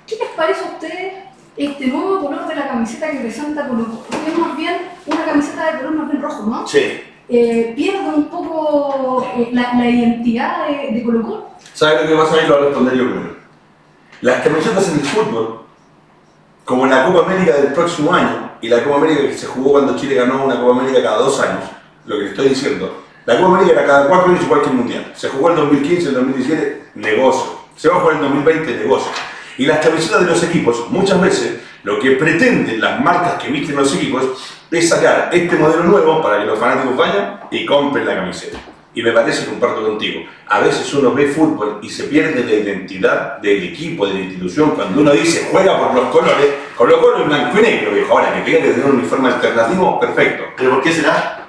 ¿Qué 0.06 0.16
les 0.16 0.28
parece 0.36 0.64
a 0.64 0.68
ustedes 0.72 1.12
este 1.56 1.86
nuevo 1.86 2.20
color 2.20 2.46
de 2.46 2.56
la 2.56 2.68
camiseta 2.68 3.10
que 3.10 3.18
presenta 3.20 3.68
Colo 3.68 4.04
es 4.26 4.38
más 4.38 4.56
bien 4.56 4.76
una 5.06 5.24
camiseta 5.24 5.72
de 5.72 5.78
color 5.78 5.94
más 5.94 6.10
bien 6.10 6.22
rojo, 6.22 6.46
¿no? 6.46 6.66
Sí. 6.66 7.00
Eh, 7.28 7.72
pierde 7.74 8.08
un 8.08 8.24
poco 8.28 9.26
eh, 9.36 9.50
la, 9.52 9.74
la 9.74 9.88
identidad 9.88 10.68
de, 10.68 10.92
de 10.92 11.02
Colo. 11.02 11.48
¿Sabes 11.72 12.02
lo 12.02 12.08
que 12.08 12.22
pasa 12.22 12.34
ahí? 12.36 12.46
Lo 12.46 12.58
voy 12.58 12.66
responder 12.66 12.94
yo 12.94 13.04
primero. 13.04 13.36
Las 14.20 14.42
camisetas 14.42 14.88
en 14.88 15.00
el 15.00 15.04
fútbol, 15.04 15.60
como 16.64 16.86
la 16.86 17.06
Copa 17.06 17.26
América 17.26 17.56
del 17.56 17.72
próximo 17.72 18.12
año, 18.12 18.52
y 18.60 18.68
la 18.68 18.82
Copa 18.82 18.96
América 18.96 19.22
que 19.22 19.34
se 19.34 19.46
jugó 19.46 19.72
cuando 19.72 19.96
Chile 19.96 20.14
ganó 20.14 20.44
una 20.44 20.60
Copa 20.60 20.80
América 20.80 21.02
cada 21.02 21.18
dos 21.18 21.40
años, 21.40 21.64
lo 22.06 22.18
que 22.18 22.26
estoy 22.26 22.48
diciendo, 22.50 23.02
la 23.26 23.36
Copa 23.36 23.48
América 23.48 23.72
era 23.72 23.86
cada 23.86 24.08
cuatro 24.08 24.30
años 24.30 24.44
igual 24.44 24.62
que 24.62 24.68
el 24.68 24.76
Mundial. 24.76 25.12
Se 25.14 25.28
jugó 25.28 25.50
en 25.50 25.56
2015, 25.56 26.08
en 26.08 26.14
2017, 26.14 26.84
negocio. 26.94 27.58
Se 27.76 27.88
va 27.88 27.96
a 27.96 28.00
jugar 28.00 28.16
en 28.16 28.22
2020, 28.22 28.76
negocio. 28.76 29.10
Y 29.58 29.66
las 29.66 29.78
camisetas 29.78 30.20
de 30.20 30.26
los 30.26 30.42
equipos, 30.42 30.86
muchas 30.90 31.20
veces, 31.20 31.60
lo 31.84 31.98
que 32.00 32.12
pretenden 32.12 32.80
las 32.80 33.00
marcas 33.00 33.42
que 33.42 33.50
visten 33.50 33.76
los 33.76 33.94
equipos 33.94 34.24
es 34.70 34.88
sacar 34.88 35.30
este 35.32 35.56
modelo 35.56 35.84
nuevo 35.84 36.22
para 36.22 36.40
que 36.40 36.46
los 36.46 36.58
fanáticos 36.58 36.96
vayan 36.96 37.40
y 37.50 37.64
compren 37.64 38.06
la 38.06 38.16
camiseta. 38.16 38.58
Y 38.94 39.02
me 39.02 39.12
parece, 39.12 39.46
comparto 39.46 39.84
contigo, 39.84 40.24
a 40.48 40.60
veces 40.60 40.92
uno 40.94 41.12
ve 41.12 41.26
fútbol 41.26 41.80
y 41.82 41.90
se 41.90 42.04
pierde 42.04 42.44
la 42.44 42.52
identidad 42.52 43.38
del 43.38 43.64
equipo, 43.64 44.06
de 44.06 44.14
la 44.14 44.20
institución, 44.20 44.70
cuando 44.70 45.00
uno 45.00 45.12
dice 45.12 45.48
juega 45.50 45.78
por 45.78 45.94
los 45.94 46.10
colores, 46.10 46.46
con 46.76 46.88
los 46.88 46.98
colores 46.98 47.26
blanco 47.26 47.58
y 47.58 47.62
negro, 47.62 47.90
viejo, 47.90 48.12
ahora 48.12 48.44
que 48.44 48.52
que 48.52 48.58
tener 48.58 48.84
un 48.86 48.98
uniforme 48.98 49.28
alternativo, 49.28 49.98
perfecto. 49.98 50.44
¿Pero 50.56 50.70
por 50.70 50.82
qué 50.82 50.92
será? 50.92 51.43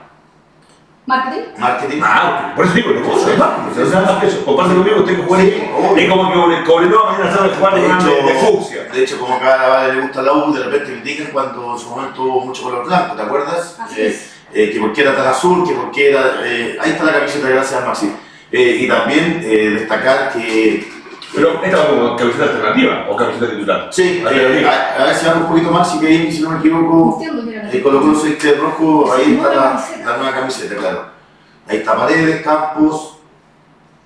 Marketing. 1.07 1.41
marketing. 1.59 2.01
Ah, 2.03 2.53
por 2.55 2.65
eso 2.65 2.73
digo, 2.73 2.91
negocio, 2.91 3.31
es 3.33 3.37
marketing. 3.37 3.81
O 3.83 3.85
sea, 3.89 4.01
más 4.01 4.11
que 4.21 4.27
eso. 4.27 4.43
Comparte 4.45 4.73
conmigo, 4.75 5.03
tengo 5.03 5.19
que 5.21 5.27
jugar 5.27 5.41
obvio. 5.41 5.95
Es 6.03 6.09
como 6.09 6.31
que 6.31 6.37
Cobre- 6.39 6.63
Cobreloa 6.65 7.11
mañana 7.11 7.49
jugando 7.57 7.81
De 7.81 7.87
con 7.87 8.05
de, 8.05 8.11
de 8.23 8.31
hecho, 8.31 8.45
fucsia. 8.47 8.83
de 8.91 9.03
hecho, 9.03 9.19
como 9.19 9.39
que 9.39 9.45
a 9.45 9.57
la 9.57 9.67
Vale 9.67 9.93
le 9.93 10.01
gusta 10.01 10.21
la 10.23 10.33
U, 10.33 10.51
de 10.53 10.63
repente 10.63 10.93
critican 11.01 11.27
cuando 11.31 11.73
en 11.73 11.79
su 11.79 11.89
momento 11.89 12.23
hubo 12.23 12.45
mucho 12.45 12.63
color 12.63 12.85
blanco, 12.87 13.15
¿te 13.15 13.21
acuerdas? 13.21 13.77
Así 13.79 14.01
Eh, 14.01 14.07
es. 14.07 14.33
eh, 14.53 14.71
que 14.71 14.79
por 14.79 14.93
qué 14.93 15.01
era 15.01 15.15
tan 15.15 15.27
azul, 15.27 15.67
que 15.67 15.73
por 15.75 15.91
qué 15.91 16.09
era... 16.09 16.21
eh, 16.43 16.77
ahí 16.81 16.91
está 16.91 17.03
la 17.03 17.13
camiseta, 17.13 17.49
gracias 17.49 17.81
a 17.83 17.85
Maxi. 17.85 18.11
Eh, 18.51 18.77
y 18.81 18.87
también 18.87 19.41
eh, 19.43 19.69
destacar 19.79 20.31
que... 20.33 20.91
Pero 21.35 21.61
esta 21.61 21.77
va 21.77 21.87
como 21.89 22.15
camiseta 22.15 22.45
alternativa 22.45 23.07
o 23.09 23.15
camiseta 23.17 23.49
titular. 23.51 23.89
Sí, 23.91 24.23
eh, 24.25 24.65
a, 24.65 25.01
a 25.01 25.05
ver 25.05 25.15
si 25.15 25.25
vamos 25.25 25.41
un 25.43 25.49
poquito 25.49 25.69
más, 25.69 25.91
si 25.91 25.99
que 25.99 26.07
ahí, 26.07 26.31
si 26.31 26.41
no 26.41 26.51
me 26.51 26.59
equivoco, 26.59 27.15
Entiendo, 27.21 27.43
mira. 27.75 27.79
eh, 27.79 27.83
colocó 27.83 28.25
el 28.25 28.31
este 28.31 28.55
rojo, 28.55 29.13
ahí 29.13 29.35
está 29.35 29.53
la, 29.53 29.85
la 30.05 30.17
nueva 30.17 30.33
camiseta, 30.33 30.75
claro. 30.75 31.05
Ahí 31.67 31.77
está 31.77 31.95
Paredes, 31.95 32.41
Campos, 32.43 33.17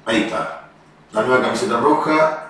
ahí 0.05 0.23
está. 0.23 0.69
La 1.11 1.23
nueva 1.23 1.41
camiseta 1.41 1.77
roja, 1.79 2.48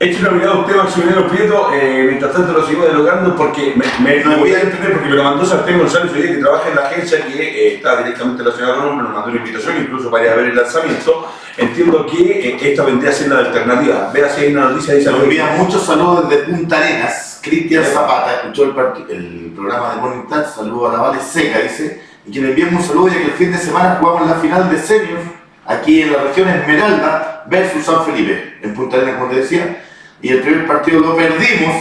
Mirada 0.00 0.54
a 0.54 0.58
usted, 0.60 0.76
Maximiliano 0.76 1.26
Prieto, 1.26 1.70
eh, 1.74 2.04
mientras 2.06 2.32
tanto 2.32 2.52
lo 2.52 2.64
sigo 2.64 2.84
dialogando 2.84 3.34
porque 3.34 3.74
me, 3.74 3.84
me, 3.98 4.24
me 4.24 4.36
voy 4.36 4.54
a 4.54 4.60
entender 4.60 4.92
porque 4.92 5.08
me 5.08 5.16
lo 5.16 5.24
mandó 5.24 5.44
Sartén 5.44 5.76
González 5.76 6.12
hoy 6.12 6.22
día, 6.22 6.36
que 6.36 6.40
trabaja 6.40 6.68
en 6.68 6.76
la 6.76 6.82
agencia 6.82 7.26
que 7.26 7.42
eh, 7.42 7.74
está 7.74 7.96
directamente 7.96 8.44
relacionada 8.44 8.76
con 8.76 8.84
Roma, 8.84 9.02
nos 9.02 9.12
mandó 9.12 9.30
una 9.30 9.38
invitación 9.38 9.76
incluso 9.78 10.08
para 10.08 10.24
ir 10.24 10.30
a 10.30 10.36
ver 10.36 10.44
el 10.50 10.54
lanzamiento. 10.56 11.26
Entiendo 11.56 12.06
que 12.06 12.48
eh, 12.48 12.58
esta 12.60 12.84
vendría 12.84 13.10
a 13.10 13.12
ser 13.12 13.28
la 13.28 13.38
alternativa. 13.38 14.10
Vea 14.14 14.28
si 14.28 14.44
hay 14.44 14.52
una 14.52 14.68
noticia 14.68 14.94
esa 14.94 15.10
nos 15.10 15.24
envían 15.24 15.58
muchos 15.58 15.84
saludos 15.84 16.28
desde 16.28 16.44
Punta 16.44 16.78
Arenas. 16.78 17.40
Cristian 17.42 17.82
Zapata 17.82 18.34
escuchó 18.34 18.64
el, 18.64 19.10
el 19.10 19.52
programa 19.56 19.94
de 19.96 20.00
Morning 20.00 20.28
Touch. 20.28 20.46
Saludos 20.46 20.94
a 20.94 20.96
la 20.96 21.02
Vale 21.08 21.20
Seca, 21.20 21.58
dice. 21.58 22.00
Y 22.24 22.30
que 22.30 22.40
le 22.40 22.64
un 22.64 22.82
saludo 22.82 23.08
ya 23.08 23.14
que 23.14 23.24
el 23.24 23.32
fin 23.32 23.50
de 23.50 23.58
semana 23.58 23.96
jugamos 24.00 24.28
la 24.28 24.36
final 24.36 24.70
de 24.70 24.78
seniors 24.78 25.24
aquí 25.66 26.02
en 26.02 26.12
la 26.12 26.22
región 26.22 26.48
Esmeralda 26.48 27.44
versus 27.50 27.84
San 27.84 28.04
Felipe, 28.04 28.58
en 28.62 28.74
Punta 28.74 28.96
Arenas, 28.96 29.16
como 29.16 29.30
te 29.30 29.40
decía. 29.40 29.84
Y 30.20 30.30
el 30.30 30.40
primer 30.40 30.66
partido 30.66 31.00
lo 31.00 31.16
perdimos 31.16 31.74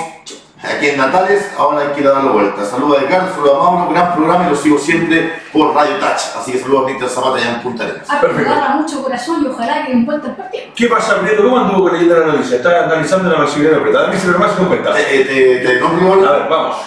aquí 0.63 0.89
en 0.89 0.97
Natales. 0.97 1.52
Ahora 1.58 1.82
hay 1.82 1.88
que 1.93 2.02
ir 2.02 2.08
a 2.08 2.12
darle 2.12 2.32
vuelta. 2.32 2.63
Saludos 2.65 3.00
a 3.00 3.02
Edgar, 3.04 3.30
saludos 3.34 3.58
a 3.58 3.71
Mauro, 3.71 3.91
gran 3.91 4.13
programa 4.15 4.45
y 4.47 4.50
lo 4.52 4.56
sigo 4.56 4.78
siempre 4.78 5.34
por 5.52 5.73
Radio 5.73 5.95
Touch. 5.97 6.36
Así 6.39 6.52
que 6.52 6.60
saludos 6.60 6.84
a 6.84 6.86
Cristian 6.86 7.10
Zapata 7.10 7.36
allá 7.38 7.50
en 7.56 7.62
Punta 7.62 7.84
Arenas. 7.84 8.08
Ah, 8.10 8.21
Perfecto. 8.21 8.52
agarra 8.52 8.76
mucho 8.76 9.04
corazón 9.04 9.43
y 9.43 9.47
ojalá 9.47 9.86
que 9.86 9.95
vuelta 9.95 10.28
el 10.28 10.36
partido. 10.36 10.63
¿Qué 10.76 10.88
pasa, 10.88 11.19
Prieto? 11.21 11.43
¿Cómo 11.43 11.58
anduvo 11.58 11.84
con 11.84 11.93
leyendo 11.93 12.19
la 12.19 12.26
noticia? 12.34 12.58
Está 12.58 12.84
analizando 12.86 13.30
la 13.30 13.39
Maximiliano 13.39 13.82
Prieto. 13.82 14.02
Dame 14.02 14.19
si 14.19 14.28
más 14.28 14.52
cuenta. 14.52 14.93
Te, 14.93 15.04
te, 15.04 15.56
te 15.60 15.80
nombro. 15.80 16.28
A 16.28 16.38
ver, 16.38 16.50
vamos. 16.50 16.78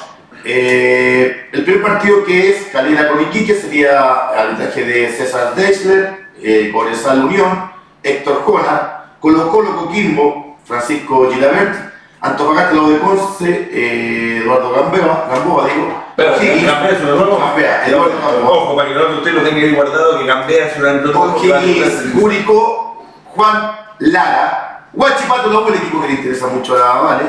Eh, 0.44 1.48
el 1.52 1.64
primer 1.64 1.82
partido 1.82 2.24
que 2.24 2.50
es 2.50 2.66
Calera 2.72 3.08
con 3.10 3.20
Iquique 3.20 3.54
sería 3.54 4.28
arbitraje 4.28 4.84
de 4.84 5.08
César 5.10 5.54
Dexler, 5.54 6.28
eh, 6.42 6.70
Cobresal 6.72 7.24
Unión, 7.24 7.70
Héctor 8.02 8.42
Jona, 8.44 9.04
Colo 9.20 9.50
Colo 9.50 9.76
Coquimbo, 9.76 10.49
Francisco 10.70 11.28
Gilabert, 11.33 11.74
Antofagasta 12.20 12.74
Lo 12.74 12.88
de 12.90 12.96
Ponce, 12.98 13.68
eh, 13.72 14.40
Eduardo 14.44 14.70
Gamboa, 14.70 15.26
Gamboa 15.35 15.66
digo, 15.66 16.04
Pero, 16.14 16.35
O'Higgins, 16.37 16.64
Gambea 16.66 16.90
es. 16.90 17.02
Gambea, 17.02 17.87
Eduardo 17.88 18.18
Gamboa, 18.22 18.50
Ojo, 18.56 18.76
para 18.76 18.88
que 18.88 18.94
no 18.94 19.09
usted 19.18 19.33
lo 19.33 19.42
tenga 19.42 19.56
ahí 19.56 19.74
guardado, 19.74 20.18
que 20.20 20.26
Gambea 20.26 20.66
es 20.66 20.78
nueva. 20.78 21.18
O'Higgins, 21.20 22.14
Gúrico, 22.14 23.04
Juan 23.24 23.72
Lara, 23.98 24.87
Huachipato, 24.92 25.50
no 25.50 25.62
fue 25.62 25.72
el 25.72 25.78
equipo 25.78 26.00
que 26.02 26.06
le 26.09 26.14
interesa 26.14 26.46
mucho 26.46 26.76
a 26.76 26.78
la 26.78 27.00
Vale, 27.00 27.24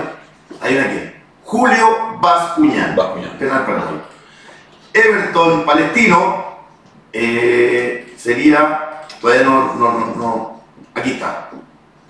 hay 0.62 0.76
una 0.78 0.86
aquí, 0.86 1.12
Julio 1.44 1.88
Bascuñán. 2.22 2.96
Bascuñán. 2.96 3.32
Penal 3.40 3.66
para 3.66 3.78
gol. 3.80 4.02
Everton 4.94 5.66
Palestino 5.66 6.46
eh, 7.12 8.14
sería. 8.18 8.88
Todavía 9.20 9.44
no, 9.44 9.74
no, 9.76 9.92
no, 9.92 10.06
no- 10.16 10.62
Aquí 10.96 11.12
está. 11.12 11.50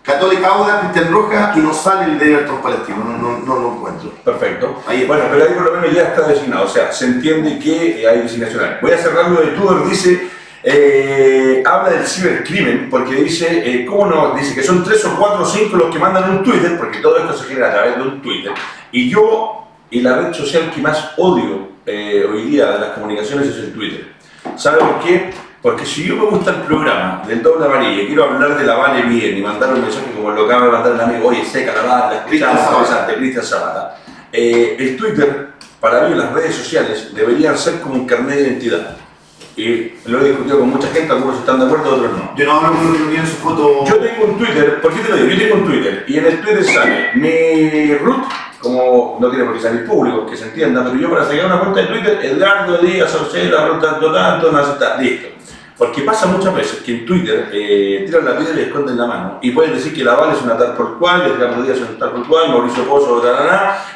Católica 0.03 0.47
Auda, 0.47 0.79
Cristian 0.81 1.13
Roja 1.13 1.53
y 1.55 1.59
no 1.59 1.73
sale 1.73 2.11
el 2.11 2.19
de 2.19 2.33
Everton 2.33 2.61
Palestino. 2.61 3.03
No, 3.03 3.17
no, 3.17 3.37
no 3.39 3.59
lo 3.59 3.73
encuentro. 3.73 4.11
Perfecto. 4.23 4.81
Ahí. 4.87 5.05
Bueno, 5.05 5.25
pero 5.31 5.43
ahí 5.43 5.53
por 5.53 5.63
lo 5.63 5.79
menos 5.79 5.95
ya 5.95 6.03
está 6.03 6.27
designado, 6.27 6.65
o 6.65 6.67
sea, 6.67 6.91
se 6.91 7.05
entiende 7.05 7.59
que 7.59 8.01
eh, 8.01 8.07
hay 8.07 8.21
designación. 8.21 8.63
Voy 8.81 8.91
a 8.91 8.97
cerrar 8.97 9.29
lo 9.29 9.41
de 9.41 9.47
Tudor, 9.47 9.87
dice, 9.87 10.27
eh, 10.63 11.63
habla 11.65 11.89
del 11.91 12.07
cibercrimen, 12.07 12.89
porque 12.89 13.15
dice, 13.15 13.63
eh, 13.65 13.85
¿cómo 13.85 14.05
no? 14.05 14.33
Dice 14.35 14.53
que 14.53 14.63
son 14.63 14.83
tres 14.83 15.03
o 15.05 15.15
cuatro 15.17 15.43
o 15.43 15.45
cinco 15.45 15.77
los 15.77 15.93
que 15.93 15.99
mandan 15.99 16.29
un 16.29 16.43
Twitter, 16.43 16.77
porque 16.77 16.99
todo 16.99 17.17
esto 17.17 17.33
se 17.33 17.45
genera 17.45 17.69
a 17.69 17.73
través 17.73 17.95
de 17.97 18.01
un 18.03 18.21
Twitter, 18.21 18.51
y 18.91 19.09
yo, 19.09 19.67
y 19.89 20.01
la 20.01 20.17
red 20.17 20.33
social 20.33 20.71
que 20.73 20.81
más 20.81 21.13
odio 21.17 21.69
eh, 21.85 22.25
hoy 22.31 22.43
día 22.43 22.71
de 22.71 22.79
las 22.79 22.89
comunicaciones 22.91 23.47
es 23.47 23.57
el 23.57 23.73
Twitter. 23.73 24.13
¿Sabe 24.55 24.79
por 24.79 24.99
qué? 24.99 25.31
Porque 25.61 25.85
si 25.85 26.05
yo 26.05 26.15
me 26.15 26.25
gusta 26.25 26.51
el 26.51 26.61
programa 26.61 27.21
del 27.27 27.43
doble 27.43 27.65
amarilla 27.65 28.01
y 28.01 28.07
quiero 28.07 28.23
hablar 28.23 28.57
de 28.57 28.65
la 28.65 28.75
Vale 28.75 29.03
bien 29.03 29.37
y 29.37 29.41
mandar 29.41 29.73
un 29.73 29.81
mensaje 29.81 30.11
como 30.15 30.31
lo 30.31 30.45
acaba 30.45 30.65
de 30.65 30.71
mandar 30.71 30.93
el 30.93 31.01
amigo, 31.01 31.29
oye, 31.29 31.45
seca 31.45 31.73
la 31.73 32.23
Cristian 32.25 32.49
escuchamos, 32.51 32.81
interesante, 32.81 33.15
Cristian 33.15 33.45
Zapata. 33.45 33.97
Eh, 34.33 34.75
el 34.79 34.97
Twitter, 34.97 35.49
para 35.79 36.07
mí, 36.07 36.15
las 36.15 36.31
redes 36.33 36.55
sociales 36.55 37.13
deberían 37.13 37.55
ser 37.57 37.79
como 37.79 37.93
un 37.93 38.07
carnet 38.07 38.37
de 38.37 38.41
identidad. 38.41 38.97
Y 39.55 39.93
lo 40.05 40.21
he 40.21 40.29
discutido 40.29 40.59
con 40.59 40.69
mucha 40.69 40.87
gente, 40.87 41.11
algunos 41.11 41.39
están 41.39 41.59
de 41.59 41.65
acuerdo, 41.65 41.95
otros 41.95 42.11
no. 42.11 42.35
Yo 42.35 42.45
no 42.45 42.51
hablo 42.53 42.69
con 42.69 43.09
tiene 43.09 43.27
su 43.27 43.35
foto. 43.35 43.85
Yo 43.85 43.97
tengo 43.97 44.25
un 44.25 44.37
Twitter, 44.39 44.81
¿por 44.81 44.93
qué 44.93 45.01
te 45.01 45.09
lo 45.09 45.15
digo? 45.17 45.29
Yo 45.29 45.37
tengo 45.37 45.55
un 45.55 45.65
Twitter 45.65 46.05
y 46.07 46.17
en 46.17 46.25
el 46.25 46.41
Twitter 46.41 46.63
sale 46.63 47.09
mi 47.15 47.93
root, 47.97 48.23
como 48.59 49.17
no 49.19 49.29
tiene 49.29 49.45
por 49.45 49.53
qué 49.53 49.59
salir 49.59 49.85
público, 49.85 50.25
que 50.25 50.37
se 50.37 50.45
entienda, 50.45 50.83
pero 50.83 50.95
yo 50.95 51.11
para 51.11 51.25
sacar 51.25 51.45
una 51.45 51.59
cuenta 51.59 51.81
de 51.81 51.87
Twitter, 51.87 52.19
Edgardo 52.23 52.77
Díaz, 52.77 53.13
Orcela, 53.13 53.67
root 53.67 53.81
tanto, 53.81 54.11
tanto, 54.13 54.51
no 54.51 54.59
está, 54.59 54.97
listo. 54.97 55.27
Porque 55.81 56.03
pasa 56.03 56.27
muchas 56.27 56.53
veces 56.53 56.81
que 56.81 56.91
en 56.91 57.05
Twitter 57.07 57.49
eh, 57.51 58.03
tiran 58.05 58.23
la 58.23 58.37
piedra 58.37 58.53
y 58.53 58.55
le 58.57 58.63
esconden 58.67 58.95
la 58.95 59.07
mano. 59.07 59.39
Y 59.41 59.49
pueden 59.49 59.73
decir 59.73 59.91
que 59.91 60.03
la 60.03 60.13
Val 60.13 60.35
es 60.35 60.43
una 60.43 60.55
tal 60.55 60.75
por 60.75 60.99
cual, 60.99 61.23
Edgardo 61.25 61.63
Díaz 61.63 61.77
es 61.77 61.89
un 61.89 61.97
tal 61.97 62.11
por 62.11 62.27
cual, 62.27 62.49
Mauricio 62.49 62.83
Pozo, 62.83 63.19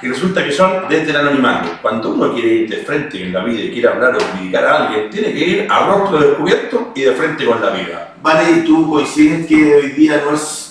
y 0.02 0.08
resulta 0.08 0.44
que 0.44 0.52
son 0.52 0.86
desde 0.90 1.12
el 1.12 1.18
anonimato. 1.18 1.70
Cuando 1.84 2.10
uno 2.10 2.34
quiere 2.34 2.48
ir 2.56 2.70
de 2.72 2.78
frente 2.78 3.22
en 3.22 3.32
la 3.32 3.44
vida 3.44 3.62
y 3.62 3.72
quiere 3.72 3.88
hablar 3.88 4.16
o 4.16 4.18
criticar 4.18 4.66
a 4.66 4.86
alguien, 4.88 5.12
tiene 5.12 5.32
que 5.32 5.40
ir 5.48 5.68
a 5.70 5.86
rostro 5.86 6.18
descubierto 6.18 6.92
y 6.96 7.02
de 7.04 7.12
frente 7.12 7.46
con 7.46 7.62
la 7.62 7.70
vida. 7.70 8.16
Vale, 8.20 8.50
y 8.50 8.66
tú 8.66 8.90
coincides 8.90 9.46
que 9.46 9.76
hoy 9.76 9.92
día 9.92 10.24
no 10.26 10.34
es. 10.34 10.65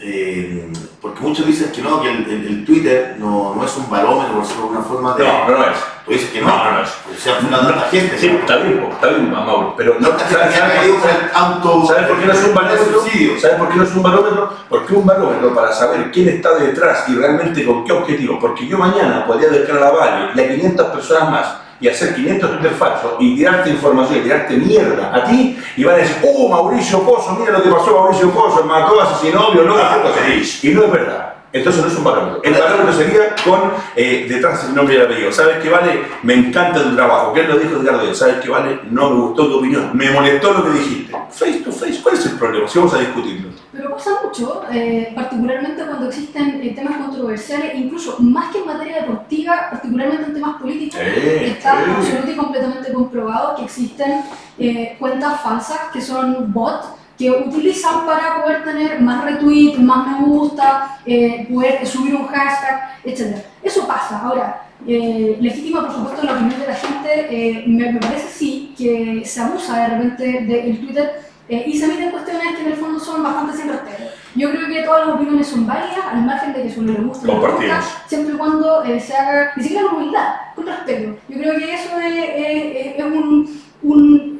Eh, 0.00 0.70
porque 1.02 1.20
muchos 1.20 1.46
dicen 1.46 1.72
que 1.72 1.82
no, 1.82 2.00
que 2.00 2.10
el, 2.10 2.24
el- 2.30 2.46
el 2.46 2.64
Twitter 2.64 3.16
no, 3.18 3.54
no 3.54 3.64
es 3.64 3.76
un 3.76 3.88
barómetro, 3.90 4.34
por 4.34 4.42
decirlo 4.42 4.62
de 4.62 4.68
alguna 4.68 4.84
forma 4.88 5.14
de. 5.16 5.24
No, 5.24 5.48
no 5.48 5.64
es. 5.64 5.76
Tú 6.04 6.12
dices 6.12 6.30
que 6.30 6.40
no. 6.40 6.46
No, 6.48 6.72
no 6.72 6.80
es. 6.82 6.88
O 6.88 7.20
sea, 7.20 7.34
fue 7.34 7.48
una 7.48 7.58
tanta 7.60 7.80
gente. 7.90 8.18
Sí, 8.18 8.26
está 8.28 8.56
bien, 8.58 8.86
está 8.90 9.06
bien, 9.08 9.30
Mauro, 9.30 9.74
pero 9.76 9.96
no, 9.98 10.08
Tanta 10.08 10.24
gente 10.26 10.40
¿sabes, 10.40 10.54
que 10.56 10.62
ha 10.62 10.74
caído 10.80 10.96
por 10.96 11.10
el 11.10 11.16
auto. 11.34 11.86
¿Sabes 11.86 12.06
por 12.06 12.18
qué 12.18 12.26
no 12.26 12.32
es 12.32 12.44
un 12.44 12.54
barómetro? 12.54 13.04
¿Sabes 13.40 13.56
por 13.56 13.68
qué 13.68 13.74
no 13.76 13.82
es 13.82 13.94
un 13.94 14.02
barómetro? 14.02 14.52
Porque 14.68 14.94
un 14.94 15.06
barómetro 15.06 15.54
para 15.54 15.72
saber 15.72 16.10
quién 16.12 16.28
está 16.28 16.54
detrás 16.54 17.08
y 17.08 17.14
realmente 17.14 17.64
con 17.66 17.84
qué 17.84 17.92
objetivo. 17.92 18.38
Porque 18.40 18.66
yo 18.66 18.78
mañana 18.78 19.26
podría 19.26 19.48
dedicar 19.48 19.76
a 19.76 19.80
la 19.80 19.90
Valle 19.90 20.30
y 20.34 20.40
a 20.40 20.48
500 20.48 20.86
personas 20.88 21.30
más 21.30 21.56
y 21.80 21.88
hacer 21.88 22.14
500 22.14 22.50
Twitter 22.50 22.72
falsos 22.72 23.12
y 23.20 23.36
tirarte 23.36 23.70
información 23.70 24.18
y 24.18 24.22
tirarte 24.22 24.56
mierda 24.56 25.14
a 25.14 25.24
ti 25.24 25.58
y 25.76 25.84
van 25.84 25.94
a 25.94 25.98
decir, 25.98 26.16
oh, 26.24 26.48
Mauricio 26.48 27.02
Pozo, 27.02 27.36
mira 27.38 27.52
lo 27.52 27.62
que 27.62 27.70
pasó 27.70 27.96
a 27.96 28.02
Mauricio 28.02 28.30
Pozo, 28.30 28.64
mató, 28.64 29.00
asesinó, 29.00 29.52
violó, 29.52 29.76
Ah. 29.78 30.02
Y 30.62 30.68
no 30.70 30.84
es 30.84 30.90
verdad. 30.90 31.37
Entonces 31.52 31.82
no 31.82 31.88
es 31.88 31.96
un 31.96 32.04
barómetro. 32.04 32.42
El 32.44 32.52
barómetro 32.52 32.92
sería 32.92 33.34
con 33.44 33.72
eh, 33.96 34.26
detrás 34.28 34.64
el 34.64 34.74
nombre 34.74 34.94
y 34.94 34.98
el 34.98 35.06
apellido. 35.06 35.32
¿Sabes 35.32 35.58
qué 35.62 35.70
vale? 35.70 36.02
Me 36.22 36.34
encanta 36.34 36.82
tu 36.82 36.94
trabajo. 36.94 37.32
¿Qué 37.32 37.44
lo 37.44 37.58
dijo 37.58 37.80
Edgardo? 37.80 38.14
¿Sabes 38.14 38.36
qué 38.42 38.50
vale? 38.50 38.80
No 38.90 39.10
me 39.10 39.20
gustó 39.22 39.48
tu 39.48 39.58
opinión. 39.58 39.90
Me 39.94 40.10
molestó 40.10 40.52
lo 40.52 40.64
que 40.64 40.78
dijiste. 40.78 41.12
Face 41.30 41.60
to 41.60 41.72
face, 41.72 42.00
¿cuál 42.02 42.14
es 42.16 42.26
el 42.26 42.32
problema? 42.32 42.68
Si 42.68 42.78
vamos 42.78 42.94
a 42.94 42.98
discutirlo. 42.98 43.48
Pero 43.72 43.90
pasa 43.94 44.10
mucho, 44.24 44.62
eh, 44.72 45.12
particularmente 45.14 45.84
cuando 45.84 46.08
existen 46.08 46.60
eh, 46.62 46.72
temas 46.74 46.96
controversiales, 46.96 47.74
incluso 47.76 48.16
más 48.18 48.50
que 48.50 48.58
en 48.58 48.66
materia 48.66 49.02
deportiva, 49.02 49.68
particularmente 49.70 50.24
en 50.24 50.34
temas 50.34 50.60
políticos, 50.60 50.98
está 51.00 51.76
sí. 51.76 51.90
absolutamente 51.90 52.32
y 52.32 52.36
completamente 52.36 52.92
comprobado 52.92 53.56
que 53.56 53.64
existen 53.64 54.22
eh, 54.58 54.96
cuentas 54.98 55.40
falsas 55.40 55.78
que 55.92 56.00
son 56.00 56.52
bots 56.52 56.88
que 57.18 57.30
utilizan 57.30 58.06
para 58.06 58.42
poder 58.42 58.64
tener 58.64 59.00
más 59.00 59.24
retweets, 59.24 59.78
más 59.80 60.06
me 60.20 60.26
gusta, 60.26 60.98
eh, 61.04 61.46
poder 61.52 61.84
subir 61.86 62.14
un 62.14 62.26
hashtag, 62.28 62.80
etc. 63.04 63.38
Eso 63.62 63.86
pasa. 63.88 64.20
Ahora, 64.20 64.62
eh, 64.86 65.36
legítima 65.40 65.82
por 65.86 65.92
supuesto 65.96 66.24
la 66.24 66.34
opinión 66.34 66.60
de 66.60 66.66
la 66.68 66.74
gente, 66.74 67.08
eh, 67.30 67.64
me, 67.66 67.92
me 67.92 67.98
parece 68.00 68.28
sí 68.28 68.72
que 68.78 69.22
se 69.24 69.40
abusa 69.40 69.76
de 69.80 69.88
repente 69.96 70.24
del 70.44 70.78
Twitter 70.78 71.22
eh, 71.48 71.64
y 71.66 71.76
se 71.76 71.86
emiten 71.86 72.10
cuestiones 72.12 72.54
que 72.54 72.62
en 72.62 72.68
el 72.68 72.74
fondo 72.76 73.00
son 73.00 73.22
bastante 73.22 73.56
sin 73.56 73.68
respeto. 73.68 74.04
Yo 74.36 74.50
creo 74.52 74.68
que 74.68 74.82
todas 74.82 75.06
las 75.06 75.16
opiniones 75.16 75.46
son 75.48 75.66
válidas, 75.66 75.98
al 76.12 76.22
margen 76.24 76.52
de 76.52 76.62
que 76.62 76.70
si 76.70 76.78
uno 76.78 76.92
le 76.92 77.00
gusta 77.00 77.24
o 77.24 77.26
no 77.26 77.32
le 77.34 77.40
Compartimos. 77.40 77.76
gusta, 77.78 78.02
siempre 78.06 78.34
y 78.34 78.36
cuando 78.38 78.84
eh, 78.84 79.00
se 79.00 79.16
haga, 79.16 79.52
ni 79.56 79.62
siquiera 79.64 79.88
con 79.88 79.96
humildad, 79.96 80.34
con 80.54 80.66
respeto. 80.66 81.16
Yo 81.28 81.38
creo 81.40 81.54
que 81.56 81.74
eso 81.74 81.98
es, 81.98 82.14
es- 82.36 82.96
es 82.98 83.04
un, 83.04 83.60
un, 83.82 84.37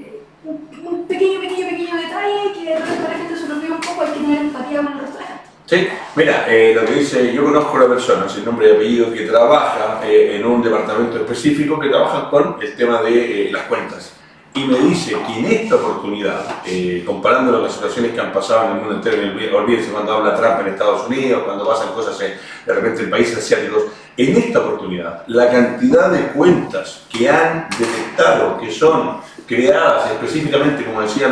un- 0.49 1.07
pequeño, 1.07 1.41
pequeño, 1.41 1.69
pequeño 1.69 1.97
detalle 1.97 2.53
que 2.55 2.65
de 2.71 2.79
repente 2.79 3.03
la 3.09 3.15
gente 3.19 3.37
se 3.37 3.49
lo 3.49 3.55
olvida 3.57 3.75
un 3.75 3.81
poco, 3.81 4.03
hay 4.03 4.13
que 4.13 4.21
tener 4.21 4.41
empatía 4.41 4.83
con 4.83 4.93
el 4.93 4.99
resto 5.01 5.19
de 5.19 5.25
la 5.25 5.27
gente. 5.27 5.49
Sí, 5.67 5.89
mira, 6.17 6.47
eh, 6.49 6.73
lo 6.75 6.85
que 6.87 6.93
dice, 6.95 7.33
yo 7.35 7.45
conozco 7.45 7.71
a 7.73 7.75
una 7.85 7.89
persona 7.89 8.29
sin 8.29 8.45
nombre 8.45 8.69
y 8.71 8.75
apellido 8.75 9.13
que 9.13 9.23
trabaja 9.27 10.01
eh, 10.05 10.37
en 10.37 10.47
un 10.47 10.63
departamento 10.63 11.17
específico 11.19 11.79
que 11.79 11.89
trabaja 11.91 12.31
con 12.31 12.57
el 12.61 12.75
tema 12.75 13.03
de 13.03 13.49
eh, 13.49 13.53
las 13.53 13.65
cuentas. 13.65 14.15
y 14.55 14.65
me 14.65 14.79
dice 14.79 15.15
que 15.27 15.39
en 15.39 15.45
esta 15.45 15.77
oportunidad, 15.77 16.63
eh, 16.67 17.05
comparándolo 17.07 17.59
con 17.59 17.65
las 17.67 17.75
situaciones 17.75 18.13
que 18.13 18.21
han 18.21 18.33
pasado 18.33 18.65
en 18.65 18.71
el 18.73 18.77
mundo 18.83 18.95
entero, 18.97 19.23
olví- 19.23 19.53
olvídense 19.55 19.91
cuando 19.93 20.15
habla 20.15 20.35
Trump 20.35 20.61
en 20.61 20.69
Estados 20.73 21.07
Unidos, 21.07 21.43
cuando 21.45 21.69
pasan 21.69 21.93
cosas 21.93 22.19
en, 22.23 22.33
de 22.67 22.75
repente 22.75 23.03
en 23.03 23.11
países 23.11 23.39
asiáticos, 23.39 23.85
en 24.17 24.37
esta 24.37 24.59
oportunidad, 24.61 25.23
la 25.29 25.49
cantidad 25.51 26.11
de 26.11 26.29
cuentas 26.33 27.03
que 27.13 27.29
han 27.29 27.69
detectado 27.79 28.59
que 28.59 28.73
son 28.73 29.19
creadas 29.49 30.11
específicamente, 30.11 30.85
como 30.85 31.01
decía 31.01 31.29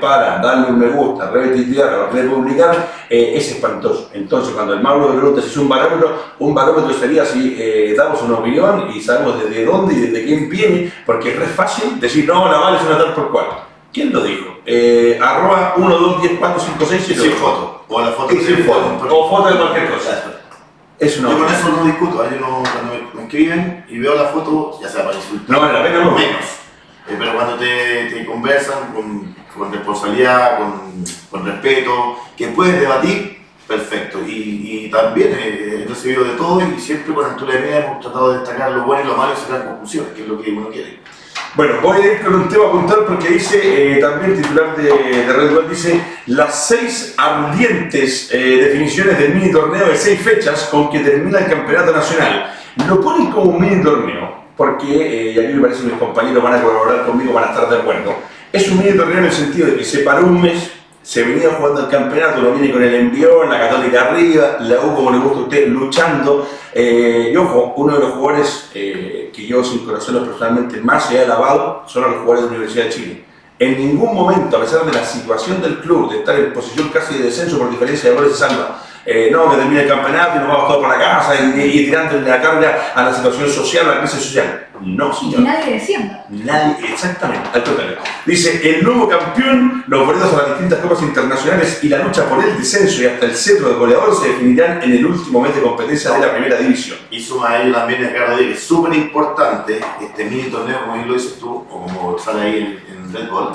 para 0.00 0.38
darle 0.38 0.70
un 0.70 0.78
me 0.78 0.86
gusta, 0.86 1.30
retuitear 1.30 2.08
republicar, 2.12 2.88
eh, 3.10 3.32
es 3.34 3.50
espantoso. 3.50 4.10
Entonces, 4.14 4.54
cuando 4.54 4.72
el 4.72 4.80
Mauro 4.80 5.08
me 5.08 5.16
pregunta 5.18 5.42
si 5.42 5.48
es 5.48 5.56
un 5.56 5.68
barómetro, 5.68 6.16
un 6.38 6.54
barómetro 6.54 6.94
sería 6.94 7.24
si 7.26 7.56
eh, 7.58 7.92
damos 7.96 8.22
una 8.22 8.36
opinión 8.36 8.88
y 8.94 9.00
sabemos 9.00 9.42
desde 9.42 9.64
dónde 9.64 9.94
y 9.94 10.00
desde 10.00 10.24
quién 10.24 10.48
viene, 10.48 10.92
porque 11.04 11.30
es 11.30 11.38
re 11.40 11.46
fácil 11.46 11.98
decir, 11.98 12.26
no, 12.26 12.48
Naval 12.48 12.76
es 12.76 12.82
una 12.82 12.98
tal 12.98 13.14
por 13.14 13.32
cual. 13.32 13.46
¿Quién 13.92 14.12
lo 14.12 14.22
dijo? 14.22 14.58
Eh, 14.64 15.18
arroba 15.20 15.74
1, 15.76 15.98
2, 15.98 16.22
10, 16.22 16.32
4, 16.38 16.62
5, 16.64 16.84
6, 16.88 17.02
7, 17.06 17.20
Sin 17.20 17.32
foto. 17.32 17.84
O 17.88 18.00
la 18.00 18.08
foto 18.08 18.34
Y 18.34 18.38
sin 18.38 18.58
foto. 18.58 19.08
O 19.10 19.28
foto 19.28 19.48
de 19.48 19.56
cualquier 19.56 19.90
cosa. 19.90 20.22
Es 20.98 21.18
una 21.18 21.30
Yo 21.30 21.38
con 21.38 21.48
eso 21.48 21.68
no 21.68 21.84
discuto, 21.84 22.24
yo 22.30 22.40
no, 22.40 22.62
cuando 22.62 22.92
me, 22.92 23.14
me 23.14 23.22
escriben 23.24 23.84
y 23.88 23.98
veo 23.98 24.14
la 24.14 24.24
foto, 24.24 24.78
ya 24.80 24.88
sea 24.88 25.04
para 25.04 25.16
insultar, 25.16 25.50
No 25.50 25.60
vale 25.60 25.72
la 25.72 25.82
pena, 25.82 26.04
no. 26.04 26.10
menos. 26.12 26.65
Eh, 27.08 27.14
pero 27.18 27.34
cuando 27.34 27.56
te, 27.56 28.10
te 28.10 28.26
conversan 28.26 28.92
con, 28.92 29.34
con 29.56 29.72
responsabilidad, 29.72 30.58
con, 30.58 31.04
con 31.30 31.46
respeto, 31.46 32.18
que 32.36 32.48
puedes 32.48 32.80
debatir, 32.80 33.38
perfecto. 33.66 34.20
Y, 34.26 34.86
y 34.86 34.90
también 34.90 35.32
he 35.32 35.86
recibido 35.88 36.24
de 36.24 36.32
todo 36.32 36.60
y 36.60 36.80
siempre 36.80 37.14
con 37.14 37.24
altura 37.24 37.54
de 37.54 37.60
media 37.60 37.86
hemos 37.86 38.00
tratado 38.00 38.32
de 38.32 38.38
destacar 38.40 38.72
lo 38.72 38.84
bueno 38.84 39.04
y 39.04 39.06
lo 39.06 39.16
malo 39.16 39.34
y 39.34 39.40
sacar 39.40 39.66
conclusiones, 39.66 40.12
que 40.14 40.22
es 40.22 40.28
lo 40.28 40.40
que 40.40 40.50
uno 40.50 40.68
quiere. 40.68 41.00
Bueno, 41.54 41.74
voy 41.80 42.02
a 42.02 42.12
ir 42.12 42.22
con 42.22 42.34
un 42.34 42.48
tema 42.48 42.70
puntual 42.70 43.04
porque 43.06 43.28
dice, 43.30 43.96
eh, 43.96 43.98
también 43.98 44.32
el 44.32 44.42
titular 44.42 44.76
de, 44.76 44.82
de 44.82 45.32
Red 45.32 45.54
Bull 45.54 45.70
dice, 45.70 45.98
las 46.26 46.68
seis 46.68 47.14
ardientes 47.16 48.28
eh, 48.30 48.38
definiciones 48.38 49.18
del 49.18 49.34
mini 49.34 49.50
torneo 49.50 49.86
de 49.86 49.96
seis 49.96 50.20
fechas 50.20 50.68
con 50.70 50.90
que 50.90 51.00
termina 51.00 51.38
el 51.38 51.46
campeonato 51.46 51.92
nacional. 51.92 52.52
Lo 52.86 53.00
ponen 53.00 53.30
como 53.30 53.52
un 53.52 53.60
mini 53.62 53.82
torneo 53.82 54.35
porque, 54.56 54.86
eh, 54.86 55.32
y 55.32 55.38
aquí 55.38 55.54
me 55.54 55.62
parece 55.62 55.82
que 55.82 55.88
mis 55.88 55.98
compañeros 55.98 56.42
van 56.42 56.54
a 56.54 56.62
colaborar 56.62 57.06
conmigo, 57.06 57.32
van 57.32 57.44
a 57.44 57.46
estar 57.48 57.68
de 57.68 57.76
acuerdo. 57.76 58.14
Es 58.52 58.70
un 58.70 58.78
mini 58.78 58.96
torneo 58.96 59.18
en 59.18 59.24
el 59.26 59.32
sentido 59.32 59.66
de 59.66 59.76
que 59.76 59.84
se 59.84 59.98
paró 59.98 60.26
un 60.26 60.40
mes, 60.40 60.70
se 61.02 61.22
venía 61.22 61.50
jugando 61.50 61.82
el 61.82 61.88
campeonato, 61.88 62.40
lo 62.40 62.52
viene 62.52 62.72
con 62.72 62.82
el 62.82 62.94
envión, 62.94 63.48
la 63.48 63.60
Católica 63.60 64.08
arriba, 64.08 64.56
la 64.60 64.80
U, 64.80 64.94
como 64.94 65.10
le 65.12 65.18
gusta 65.18 65.38
a 65.38 65.42
usted, 65.42 65.68
luchando. 65.68 66.48
Eh, 66.72 67.30
y 67.32 67.36
ojo, 67.36 67.74
uno 67.76 67.94
de 67.94 68.00
los 68.00 68.12
jugadores 68.14 68.70
eh, 68.74 69.30
que 69.32 69.46
yo, 69.46 69.62
sin 69.62 69.84
conocerlos 69.84 70.26
personalmente, 70.26 70.80
más 70.80 71.10
he 71.12 71.22
alabado 71.22 71.84
son 71.86 72.02
los 72.02 72.20
jugadores 72.20 72.42
de 72.42 72.50
la 72.50 72.56
Universidad 72.56 72.84
de 72.86 72.90
Chile. 72.90 73.24
En 73.58 73.78
ningún 73.78 74.14
momento, 74.14 74.56
a 74.56 74.60
pesar 74.60 74.84
de 74.84 74.92
la 74.92 75.04
situación 75.04 75.62
del 75.62 75.78
club, 75.78 76.10
de 76.10 76.18
estar 76.18 76.38
en 76.38 76.52
posición 76.52 76.88
casi 76.88 77.18
de 77.18 77.24
descenso 77.24 77.58
por 77.58 77.70
diferencia 77.70 78.10
de 78.10 78.16
goles 78.16 78.32
de 78.32 78.38
salva, 78.38 78.82
eh, 79.06 79.28
no, 79.30 79.48
que 79.50 79.56
termine 79.56 79.82
el 79.82 79.88
campeonato 79.88 80.36
y 80.36 80.38
nos 80.40 80.48
vamos 80.48 80.68
todos 80.68 80.82
para 80.84 80.98
casa 80.98 81.34
y, 81.36 81.60
y, 81.60 81.64
y 81.80 81.84
tirándole 81.86 82.28
la 82.28 82.42
carga 82.42 82.92
a 82.94 83.02
la 83.04 83.14
situación 83.14 83.48
social, 83.48 83.88
a 83.88 83.94
la 83.94 84.00
crisis 84.00 84.20
social. 84.20 84.62
No, 84.80 85.10
Y 85.10 85.14
señor. 85.14 85.40
nadie 85.40 85.72
descienda. 85.74 86.26
Nadie, 86.28 86.76
exactamente, 86.92 87.48
al 87.54 87.64
contrario. 87.64 87.96
Dice, 88.26 88.60
el 88.68 88.84
nuevo 88.84 89.08
campeón, 89.08 89.84
los 89.86 90.04
boletos 90.04 90.34
a 90.34 90.36
las 90.36 90.48
distintas 90.48 90.80
copas 90.80 91.00
internacionales 91.02 91.78
y 91.82 91.88
la 91.88 91.98
lucha 91.98 92.28
por 92.28 92.44
el 92.44 92.58
descenso 92.58 93.02
y 93.02 93.06
hasta 93.06 93.24
el 93.26 93.34
centro 93.34 93.68
de 93.70 93.74
goleador 93.76 94.14
se 94.20 94.28
definirán 94.28 94.82
en 94.82 94.92
el 94.92 95.06
último 95.06 95.40
mes 95.40 95.54
de 95.54 95.62
competencia 95.62 96.10
de 96.10 96.18
la 96.26 96.32
primera 96.32 96.56
división. 96.58 96.98
Y 97.10 97.20
suma 97.22 97.50
a 97.52 97.62
ello 97.62 97.72
también 97.74 98.02
Ricardo 98.06 98.36
Díaz, 98.36 98.48
que 98.50 98.54
es 98.54 98.64
súper 98.64 98.92
importante 98.94 99.80
este 100.02 100.24
mini 100.26 100.50
torneo, 100.50 100.80
como 100.80 100.94
bien 100.94 101.08
lo 101.08 101.14
dices 101.14 101.38
tú, 101.38 101.66
o 101.70 101.82
como 101.86 102.18
sale 102.18 102.42
ahí 102.42 102.82
en, 102.90 102.96
en 103.06 103.14
Red 103.14 103.30
Bull, 103.30 103.48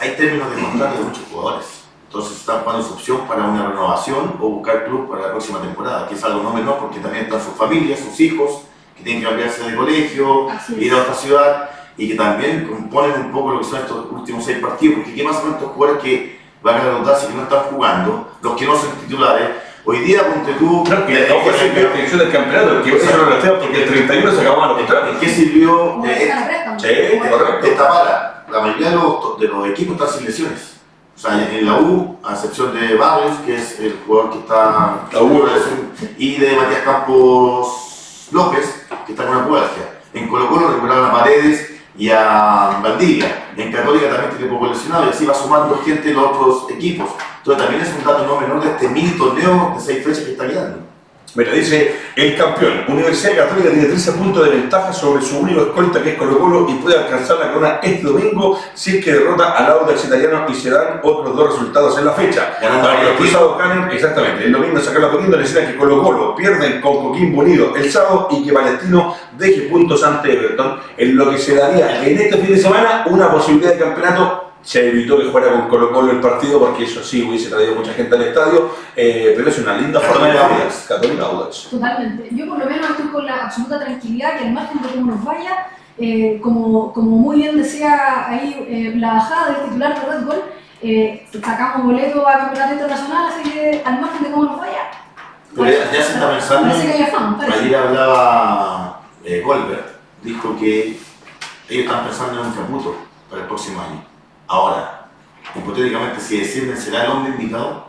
hay 0.00 0.10
términos 0.16 0.50
de 0.56 0.62
contrato 0.62 0.98
de 0.98 1.04
muchos 1.04 1.22
jugadores. 1.30 1.66
Entonces 2.10 2.38
están 2.38 2.62
jugando 2.62 2.82
su 2.82 2.94
opción 2.94 3.20
para 3.28 3.44
una 3.44 3.68
renovación 3.68 4.34
o 4.40 4.48
buscar 4.48 4.84
club 4.84 5.08
para 5.08 5.22
la 5.22 5.30
próxima 5.30 5.60
temporada, 5.60 6.08
que 6.08 6.16
es 6.16 6.24
algo 6.24 6.42
no 6.42 6.52
menor 6.52 6.78
porque 6.78 6.98
también 6.98 7.26
están 7.26 7.40
sus 7.40 7.54
familias, 7.54 8.00
sus 8.00 8.18
hijos, 8.18 8.62
que 8.96 9.04
tienen 9.04 9.22
que 9.22 9.28
cambiarse 9.28 9.62
de 9.62 9.76
colegio, 9.76 10.48
ir 10.76 10.92
a 10.92 10.96
otra 10.96 11.14
ciudad 11.14 11.70
y 11.96 12.08
que 12.08 12.16
también 12.16 12.66
componen 12.66 13.26
un 13.26 13.30
poco 13.30 13.52
lo 13.52 13.58
que 13.60 13.64
son 13.64 13.78
estos 13.78 14.10
últimos 14.10 14.44
seis 14.44 14.58
partidos, 14.58 14.96
porque 14.96 15.14
¿qué 15.14 15.22
pasa 15.22 15.40
con 15.40 15.52
estos 15.52 15.70
jugadores 15.70 16.02
que 16.02 16.40
van 16.60 16.80
a 16.80 16.80
redundarse 16.80 17.28
que 17.28 17.34
no 17.34 17.42
están 17.44 17.62
jugando, 17.70 18.32
los 18.42 18.56
que 18.56 18.66
no 18.66 18.76
son 18.76 18.90
titulares? 19.06 19.48
Hoy 19.84 20.00
día, 20.00 20.26
ponte 20.26 20.52
tú, 20.54 20.82
Claro, 20.82 21.06
que 21.06 21.26
¿en 21.26 21.32
ojo, 21.32 21.44
qué 21.44 22.16
la 22.16 22.24
del 22.24 22.32
campeonato, 22.32 22.82
que 22.82 22.96
eso 22.96 23.16
lo 23.16 23.30
rasteo 23.30 23.60
porque 23.60 23.84
el 23.84 23.88
31 23.88 24.32
se 24.32 24.40
acababan 24.40 24.68
los 24.70 24.78
contratos. 24.78 25.14
¿En 25.14 25.20
qué 25.20 25.28
sirvió 25.28 26.04
eh, 26.04 26.32
esta 27.62 27.88
para? 27.88 28.44
La 28.50 28.60
mayoría 28.62 28.90
de 28.90 28.96
los, 28.96 29.38
de 29.38 29.46
los 29.46 29.68
equipos 29.68 29.94
están 29.94 30.08
sin 30.08 30.26
lesiones. 30.26 30.79
O 31.20 31.22
sea, 31.22 31.52
en 31.52 31.66
la 31.66 31.78
U, 31.78 32.16
a 32.24 32.32
excepción 32.32 32.72
de 32.72 32.96
Barrios, 32.96 33.36
que 33.44 33.54
es 33.56 33.78
el 33.78 34.00
jugador 34.06 34.30
que 34.30 34.38
está. 34.38 35.06
La 35.12 35.22
U. 35.22 35.44
Y 36.16 36.36
de 36.36 36.56
Matías 36.56 36.80
Campos 36.80 38.28
López, 38.32 38.86
que 39.04 39.12
está 39.12 39.26
con 39.26 39.36
una 39.36 39.46
pubalgia. 39.46 40.00
En 40.14 40.30
Colo 40.30 40.48
Colo 40.48 40.68
recuperaron 40.68 41.10
a 41.10 41.12
Paredes 41.12 41.72
y 41.94 42.08
a 42.08 42.80
Valdivia. 42.82 43.50
En 43.54 43.70
Católica 43.70 44.08
también 44.08 44.30
tiene 44.38 44.50
poco 44.50 44.68
lesionado 44.68 45.04
y 45.04 45.10
así 45.10 45.26
va 45.26 45.34
sumando 45.34 45.78
gente 45.84 46.08
en 46.08 46.16
los 46.16 46.24
otros 46.24 46.70
equipos. 46.70 47.10
Entonces 47.36 47.64
también 47.64 47.82
es 47.82 47.94
un 47.98 48.02
dato 48.02 48.26
no 48.26 48.40
menor 48.40 48.64
de 48.64 48.70
este 48.70 48.88
mini 48.88 49.10
torneo 49.18 49.74
de 49.76 49.80
seis 49.82 50.02
fechas 50.02 50.24
que 50.24 50.32
está 50.32 50.48
quedando. 50.48 50.78
Mira, 51.34 51.52
dice 51.52 51.94
el 52.16 52.36
campeón. 52.36 52.84
Universidad 52.88 53.36
Católica 53.36 53.70
tiene 53.70 53.86
13 53.86 54.12
puntos 54.12 54.44
de 54.44 54.50
ventaja 54.50 54.92
sobre 54.92 55.22
su 55.22 55.38
único 55.38 55.60
escolta 55.60 56.02
que 56.02 56.10
es 56.10 56.16
Colo 56.16 56.38
Colo 56.38 56.66
y 56.68 56.74
puede 56.74 56.98
alcanzar 56.98 57.38
la 57.38 57.52
corona 57.52 57.78
este 57.82 58.02
domingo 58.02 58.58
si 58.74 58.98
es 58.98 59.04
que 59.04 59.12
derrota 59.12 59.52
al 59.52 59.70
Audax 59.70 60.06
italiano 60.06 60.44
y 60.48 60.54
se 60.54 60.70
dan 60.70 61.00
otros 61.02 61.36
dos 61.36 61.52
resultados 61.52 61.96
en 61.98 62.06
la 62.06 62.12
fecha. 62.12 62.58
Ganando 62.60 62.88
Para 62.88 63.00
que 63.00 63.06
los 63.06 63.16
cruzados 63.16 63.58
ganen, 63.58 63.90
exactamente, 63.92 64.44
el 64.44 64.52
domingo 64.52 64.80
sacar 64.80 65.02
la 65.02 65.10
Coquimbo 65.10 65.36
necesita 65.36 65.66
que 65.66 65.76
Colo 65.76 66.02
Colo 66.02 66.34
pierden 66.34 66.80
con 66.80 67.00
Coquimbo 67.00 67.42
Unido 67.42 67.76
el 67.76 67.90
sábado 67.90 68.28
y 68.32 68.44
que 68.44 68.52
Palestino 68.52 69.14
deje 69.38 69.62
puntos 69.62 70.02
ante 70.02 70.32
Everton, 70.32 70.80
en 70.96 71.16
lo 71.16 71.30
que 71.30 71.38
se 71.38 71.54
daría 71.54 72.04
en 72.04 72.18
este 72.18 72.38
fin 72.38 72.54
de 72.54 72.58
semana 72.58 73.04
una 73.06 73.30
posibilidad 73.30 73.72
de 73.72 73.78
campeonato. 73.78 74.49
Se 74.62 74.88
evitó 74.88 75.18
que 75.18 75.30
fuera 75.30 75.52
con 75.52 75.68
Colo 75.68 75.92
Colo 75.92 76.12
el 76.12 76.20
partido 76.20 76.58
porque 76.60 76.84
eso 76.84 77.02
sí 77.02 77.22
hubiese 77.22 77.48
traído 77.48 77.74
mucha 77.74 77.92
gente 77.92 78.14
al 78.14 78.22
estadio, 78.22 78.70
eh, 78.94 79.32
pero 79.36 79.48
es 79.48 79.58
una 79.58 79.76
linda 79.76 80.00
forma 80.00 80.26
de 80.26 80.32
ver. 80.34 80.68
Católica 80.86 81.24
Audax. 81.24 81.68
Totalmente. 81.70 82.28
Yo 82.32 82.46
por 82.46 82.58
lo 82.58 82.66
menos 82.66 82.90
estoy 82.90 83.06
con 83.06 83.26
la 83.26 83.44
absoluta 83.44 83.80
tranquilidad 83.80 84.38
que 84.38 84.46
al 84.46 84.52
margen 84.52 84.82
de 84.82 84.88
cómo 84.88 85.12
nos 85.12 85.24
vaya, 85.24 85.66
eh, 85.98 86.38
como, 86.42 86.92
como 86.92 87.10
muy 87.10 87.38
bien 87.38 87.56
decía 87.56 88.28
ahí 88.28 88.66
eh, 88.68 88.92
la 88.96 89.14
bajada 89.14 89.52
del 89.52 89.64
titular 89.66 90.00
de 90.00 90.06
Red 90.12 90.24
Bull, 90.24 90.42
eh, 90.82 91.26
sacamos 91.44 91.86
boleto 91.86 92.26
a 92.26 92.38
campeonato 92.38 92.72
internacional, 92.74 93.32
así 93.32 93.50
que 93.50 93.82
al 93.84 94.00
margen 94.00 94.24
de 94.24 94.30
cómo 94.30 94.44
nos 94.44 94.60
vaya, 94.60 94.90
ya, 95.56 95.92
ya 95.92 96.02
se 96.02 96.12
está 96.12 96.30
pensando. 96.30 96.68
parece 96.68 96.86
que 96.86 96.92
hay 96.92 97.02
afán, 97.02 97.36
parece. 97.36 97.58
Ayer 97.58 97.76
hablaba 97.76 99.00
eh, 99.24 99.42
Goldberg, 99.44 99.84
dijo 100.22 100.56
que 100.58 100.98
ellos 101.68 101.84
están 101.84 102.04
pensando 102.04 102.40
en 102.40 102.46
un 102.46 102.52
caputo 102.52 102.96
para 103.28 103.42
el 103.42 103.48
próximo 103.48 103.80
año. 103.80 104.09
Ahora, 104.50 105.06
hipotéticamente, 105.54 106.20
si 106.20 106.40
descienden, 106.40 106.76
¿será 106.76 107.04
el 107.04 107.12
hombre 107.12 107.34
indicado? 107.34 107.84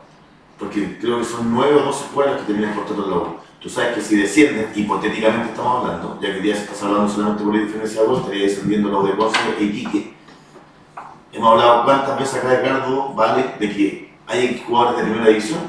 Porque 0.60 1.00
creo 1.00 1.18
que 1.18 1.26
son 1.26 1.52
nueve 1.52 1.74
o 1.78 1.86
doce 1.86 2.06
jugadores 2.14 2.42
que 2.42 2.54
terminan 2.54 2.76
por 2.76 2.86
todo 2.86 3.04
el 3.04 3.10
lado. 3.10 3.38
Tú 3.60 3.68
sabes 3.68 3.96
que 3.96 4.02
si 4.02 4.16
descienden, 4.16 4.72
hipotéticamente 4.76 5.50
estamos 5.50 5.84
hablando, 5.84 6.20
ya 6.22 6.30
que 6.30 6.36
hoy 6.36 6.42
día 6.42 6.56
se 6.56 6.72
está 6.72 6.86
hablando 6.86 7.10
solamente 7.10 7.44
por 7.44 7.56
la 7.56 7.64
diferencia 7.64 8.02
de 8.02 8.08
gol, 8.08 8.18
estaría 8.18 8.44
descendiendo 8.44 8.90
los 8.90 9.08
de 9.08 9.14
Ponce 9.14 9.40
e 9.58 9.64
Iquique. 9.64 10.14
Hemos 11.34 11.52
hablado 11.52 11.84
cuántas 11.84 12.20
veces 12.20 12.36
acá, 12.36 12.56
Ricardo, 12.62 13.14
vale, 13.16 13.56
de 13.60 13.70
que 13.72 14.14
hay 14.28 14.64
jugadores 14.68 14.98
de 14.98 15.04
primera 15.06 15.30
división 15.30 15.62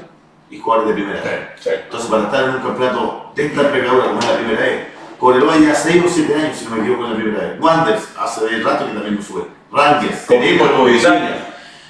y 0.51 0.59
jugadores 0.59 0.89
de 0.91 0.95
primera 1.03 1.23
vez. 1.23 1.41
Sí, 1.57 1.71
sí. 1.71 1.77
Entonces, 1.85 2.11
para 2.11 2.25
estar 2.25 2.45
en 2.45 2.57
un 2.57 2.61
campeonato 2.61 3.33
de 3.35 3.47
esta 3.47 3.63
envergadura 3.63 4.09
como 4.09 4.19
es 4.19 4.27
la 4.27 4.37
primera 4.37 4.61
vez, 4.61 4.89
Cobreloa 5.19 5.57
ya 5.57 5.75
6 5.75 6.03
o 6.05 6.09
7 6.11 6.35
años, 6.35 6.57
si 6.59 6.67
no 6.67 6.73
me 6.73 6.83
equivoco, 6.83 7.05
en 7.07 7.11
la 7.13 7.17
primera 7.17 7.47
vez. 7.47 7.61
Wanderers 7.63 8.09
hace 8.19 8.45
de 8.45 8.63
rato 8.63 8.87
que 8.87 8.93
también 8.93 9.17
no 9.17 9.23
sube. 9.23 9.62
Rangers, 9.73 10.27
Coquimbo 10.27 10.29
Tenerife, 10.29 10.65
tuvo 10.69 10.87
10 10.87 11.07
años. 11.07 11.37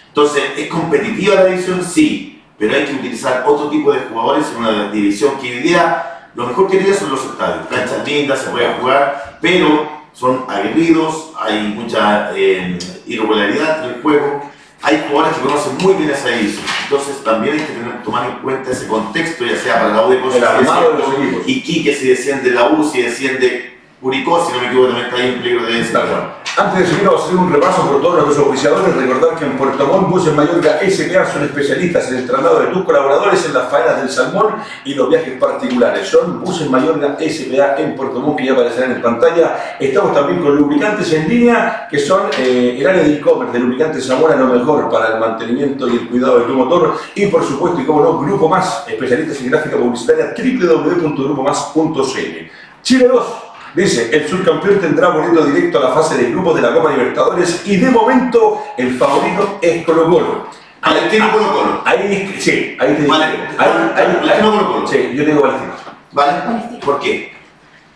Entonces, 0.08 0.42
¿es 0.56 0.68
competitiva 0.68 1.34
la 1.36 1.46
división? 1.46 1.84
Sí, 1.84 2.42
pero 2.58 2.74
hay 2.74 2.84
que 2.84 2.94
utilizar 2.94 3.44
otro 3.46 3.68
tipo 3.68 3.92
de 3.92 4.00
jugadores 4.00 4.46
en 4.54 4.64
una 4.64 4.92
división 4.92 5.32
que 5.40 5.56
hoy 5.56 5.62
día, 5.62 6.28
lo 6.34 6.46
mejor 6.46 6.70
que 6.70 6.78
tiene 6.78 6.94
son 6.94 7.10
los 7.10 7.24
estadios. 7.24 7.66
Canchas 7.68 8.06
lindas, 8.06 8.40
se 8.40 8.50
puede 8.50 8.74
jugar, 8.74 9.38
pero 9.40 9.88
son 10.12 10.44
aguerridos, 10.48 11.32
hay 11.40 11.74
mucha 11.74 12.30
eh, 12.36 12.78
irregularidad 13.06 13.84
en 13.84 13.94
el 13.94 14.02
juego. 14.02 14.50
Hay 14.82 15.04
jugadores 15.08 15.38
que 15.38 15.42
conocen 15.42 15.78
muy 15.78 15.94
bien 15.94 16.10
esa 16.10 16.28
división. 16.28 16.64
Entonces, 16.84 17.24
también 17.24 17.54
hay 17.54 17.60
que 17.60 17.72
tener, 17.72 18.02
tomar 18.02 18.28
en 18.28 18.36
cuenta 18.38 18.70
ese 18.70 18.86
contexto, 18.86 19.44
ya 19.44 19.56
sea 19.56 19.80
para 19.80 19.94
la 19.94 20.06
U 20.06 20.10
de. 20.10 21.42
Iquique 21.46 21.94
si 21.94 22.08
desciende 22.08 22.50
la 22.50 22.68
U, 22.68 22.84
si 22.84 23.02
desciende 23.02 23.72
Curicó, 24.02 24.44
si 24.44 24.52
no 24.52 24.58
me 24.58 24.66
equivoco, 24.66 24.88
también 24.88 25.06
está 25.06 25.22
ahí 25.22 25.28
en 25.28 25.42
peligro 25.42 25.64
de 25.64 25.74
descenso. 25.74 26.41
Antes 26.54 26.80
de 26.80 26.86
seguir, 26.86 27.06
vamos 27.06 27.22
a 27.22 27.24
hacer 27.24 27.36
un 27.38 27.50
repaso 27.50 27.88
por 27.88 28.02
todos 28.02 28.26
nuestros 28.26 28.48
oficiadores. 28.48 28.94
Recordar 28.94 29.38
que 29.38 29.46
en 29.46 29.56
Puerto 29.56 29.86
Montt, 29.86 30.10
Buses 30.10 30.34
Mayorga 30.34 30.82
S.P.A. 30.82 31.32
son 31.32 31.44
especialistas 31.44 32.10
en 32.10 32.18
el 32.18 32.26
traslado 32.26 32.60
de 32.60 32.66
tus 32.66 32.84
colaboradores 32.84 33.46
en 33.46 33.54
las 33.54 33.70
faenas 33.70 34.02
del 34.02 34.10
salmón 34.10 34.56
y 34.84 34.92
los 34.92 35.08
viajes 35.08 35.38
particulares. 35.38 36.08
Son 36.08 36.42
Buses 36.42 36.68
Mayorga 36.68 37.16
S.P.A. 37.18 37.78
en 37.78 37.96
Puerto 37.96 38.20
Montt, 38.20 38.36
que 38.36 38.44
ya 38.44 38.52
aparecerán 38.52 38.92
en 38.92 39.00
pantalla. 39.00 39.76
Estamos 39.80 40.12
también 40.12 40.42
con 40.42 40.54
lubricantes 40.54 41.10
en 41.14 41.26
línea, 41.26 41.88
que 41.90 41.98
son 41.98 42.24
eh, 42.38 42.76
el 42.78 42.86
área 42.86 43.02
de 43.02 43.14
e-commerce 43.14 43.54
de 43.54 43.58
lubricantes 43.58 44.06
Zamora, 44.06 44.36
lo 44.36 44.48
mejor 44.48 44.90
para 44.90 45.14
el 45.14 45.20
mantenimiento 45.20 45.88
y 45.88 45.92
el 45.92 46.06
cuidado 46.10 46.40
de 46.40 46.44
tu 46.44 46.52
motor. 46.52 46.98
Y 47.14 47.28
por 47.28 47.42
supuesto, 47.44 47.80
y 47.80 47.86
como 47.86 48.02
no, 48.02 48.18
Grupo 48.18 48.50
Más, 48.50 48.84
especialistas 48.86 49.40
en 49.40 49.50
gráfica 49.50 49.78
publicitaria, 49.78 50.34
www.grupomás.cl. 50.36 52.50
Chile 52.82 53.08
2. 53.08 53.51
Dice, 53.74 54.14
el 54.14 54.28
subcampeón 54.28 54.80
tendrá 54.80 55.08
boleto 55.08 55.46
directo 55.46 55.78
a 55.78 55.88
la 55.88 55.94
fase 55.94 56.16
de 56.16 56.30
grupos 56.30 56.56
de 56.56 56.62
la 56.62 56.74
Copa 56.74 56.90
Libertadores 56.90 57.62
y 57.66 57.76
de 57.76 57.90
momento 57.90 58.62
el 58.76 58.96
favorito 58.98 59.58
es 59.62 59.84
Colo 59.84 60.04
Colo. 60.04 60.46
Palestino 60.80 61.32
Colo 61.32 61.52
Colo. 61.52 61.82
Ahí, 61.84 62.34
sí, 62.38 62.76
ahí 62.78 62.94
te 62.94 63.02
digo. 63.02 63.12
Vale, 63.12 63.24
Ahí, 63.56 63.92
ahí, 63.96 64.16
Palestino 64.20 64.50
Colo 64.50 64.72
Colo. 64.72 64.86
Sí, 64.86 65.10
yo 65.14 65.24
te 65.24 65.30
digo 65.30 65.42
Palestino. 65.42 65.72
¿Vale? 66.12 66.32
Palestino. 66.42 66.80
¿Por 66.80 67.00
qué? 67.00 67.32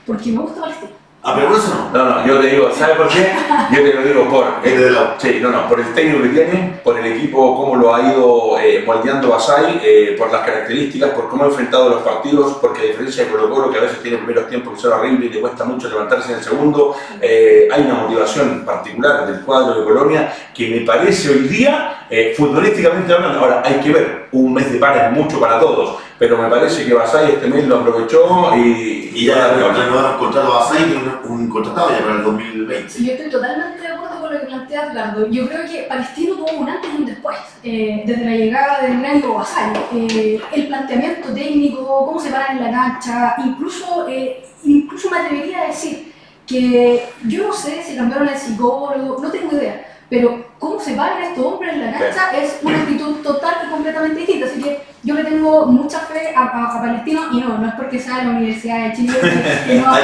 Porque 0.06 0.32
me 0.32 0.38
gusta 0.38 0.60
Palestina. 0.62 0.90
Por 1.34 1.42
eso 1.42 1.90
no. 1.92 1.98
No, 1.98 2.10
no, 2.10 2.26
yo 2.26 2.38
te 2.40 2.46
digo, 2.48 2.70
¿sabes 2.72 2.96
por 2.96 3.08
qué? 3.08 3.32
Yo 3.72 3.82
te 3.82 3.94
lo 3.94 4.02
digo 4.02 4.28
por. 4.28 4.46
Lado. 4.46 5.14
Sí, 5.18 5.38
no, 5.40 5.50
no, 5.50 5.68
por 5.68 5.80
el 5.80 5.92
técnico 5.94 6.22
que 6.22 6.28
tiene, 6.28 6.80
por 6.84 6.98
el 6.98 7.06
equipo, 7.06 7.56
cómo 7.56 7.74
lo 7.76 7.94
ha 7.94 8.02
ido 8.12 8.58
eh, 8.60 8.84
moldeando 8.86 9.30
Basay, 9.30 9.80
eh, 9.82 10.14
por 10.18 10.30
las 10.30 10.42
características, 10.42 11.10
por 11.10 11.28
cómo 11.28 11.44
ha 11.44 11.46
enfrentado 11.46 11.88
los 11.88 12.02
partidos, 12.02 12.58
porque 12.60 12.82
a 12.82 12.84
diferencia 12.84 13.24
de 13.24 13.30
Colo 13.30 13.50
Colo, 13.50 13.70
que 13.70 13.78
a 13.78 13.82
veces 13.82 14.02
tiene 14.02 14.18
primeros 14.18 14.48
tiempos 14.48 14.74
que 14.74 14.80
son 14.80 14.92
horribles 14.92 15.30
y 15.30 15.34
le 15.34 15.40
cuesta 15.40 15.64
mucho 15.64 15.88
levantarse 15.88 16.32
en 16.32 16.38
el 16.38 16.44
segundo, 16.44 16.94
eh, 17.20 17.68
hay 17.72 17.82
una 17.82 17.94
motivación 17.94 18.64
particular 18.64 19.26
del 19.26 19.40
cuadro 19.40 19.80
de 19.80 19.84
Colonia 19.84 20.32
que 20.54 20.68
me 20.68 20.80
parece 20.80 21.30
hoy 21.30 21.48
día, 21.48 22.06
eh, 22.08 22.34
futbolísticamente 22.36 23.12
hablando, 23.12 23.40
ahora 23.40 23.62
hay 23.64 23.80
que 23.80 23.90
ver, 23.90 24.26
un 24.32 24.52
mes 24.52 24.72
de 24.72 24.78
par 24.78 24.96
es 24.96 25.12
mucho 25.12 25.40
para 25.40 25.58
todos, 25.58 25.98
pero 26.18 26.38
me 26.38 26.48
parece 26.48 26.84
que 26.86 26.94
Basay 26.94 27.32
este 27.32 27.48
mes 27.48 27.66
lo 27.66 27.80
aprovechó 27.80 28.54
y, 28.56 29.10
Y 29.14 29.26
ya 29.26 29.54
renovaron 29.54 30.18
contrato 30.18 30.52
a 30.52 30.58
Basay, 30.60 30.84
que 30.84 30.96
es 30.96 31.02
un, 31.24 31.32
un 31.32 31.48
contratado 31.48 31.90
ya 31.90 32.00
para 32.00 32.16
el 32.16 32.24
2020. 32.24 32.90
Sí, 32.90 33.06
yo 33.06 33.12
estoy 33.12 33.30
totalmente 33.30 33.80
de 33.80 33.88
acuerdo 33.88 34.20
con 34.20 34.34
lo 34.34 34.40
que 34.40 34.46
plantea 34.46 34.92
Edgardo. 34.92 35.26
Yo 35.28 35.48
creo 35.48 35.64
que 35.70 35.82
Palestino 35.82 36.36
tuvo 36.36 36.52
un 36.58 36.68
antes 36.68 36.90
y 36.92 36.96
un 36.96 37.06
después, 37.06 37.36
eh, 37.62 38.02
desde 38.06 38.24
la 38.24 38.36
llegada 38.36 38.82
del 38.82 39.00
gran 39.00 39.22
Basay. 39.22 39.72
Eh, 39.94 40.40
el 40.52 40.66
planteamiento 40.68 41.32
técnico, 41.32 42.06
cómo 42.06 42.20
se 42.20 42.30
paran 42.30 42.58
en 42.58 42.64
la 42.64 42.70
cancha, 42.70 43.34
incluso, 43.44 44.06
eh, 44.08 44.44
incluso 44.64 45.10
me 45.10 45.18
atrevería 45.18 45.62
a 45.62 45.66
decir 45.68 46.12
que 46.46 47.02
yo 47.26 47.48
no 47.48 47.52
sé 47.52 47.82
si 47.82 47.96
cambiaron 47.96 48.28
el 48.28 48.38
psicólogo, 48.38 49.20
no 49.20 49.30
tengo 49.30 49.56
idea, 49.56 49.84
pero 50.08 50.46
cómo 50.58 50.78
se 50.78 50.94
paran 50.94 51.22
estos 51.24 51.44
hombres 51.44 51.74
en 51.74 51.80
la 51.80 51.98
cancha 51.98 52.30
es 52.36 52.60
una 52.62 52.80
actitud 52.82 53.16
total 53.22 53.54
y 53.66 53.70
completamente 53.70 54.20
distinta. 54.20 54.46
Así 54.46 54.62
que 54.62 54.80
yo 55.06 55.14
le 55.14 55.24
tengo 55.24 55.66
mucha 55.66 56.00
fe 56.00 56.34
a, 56.34 56.42
a- 56.42 56.76
a 56.78 56.80
Palestino 56.82 57.22
y 57.32 57.40
no, 57.40 57.56
no 57.58 57.66
es 57.68 57.74
porque 57.74 57.98
sea 57.98 58.18
de 58.18 58.24
la 58.24 58.30
Universidad 58.32 58.88
de 58.88 58.92
Chile, 58.92 59.14
que, 59.66 59.80
no 59.80 59.96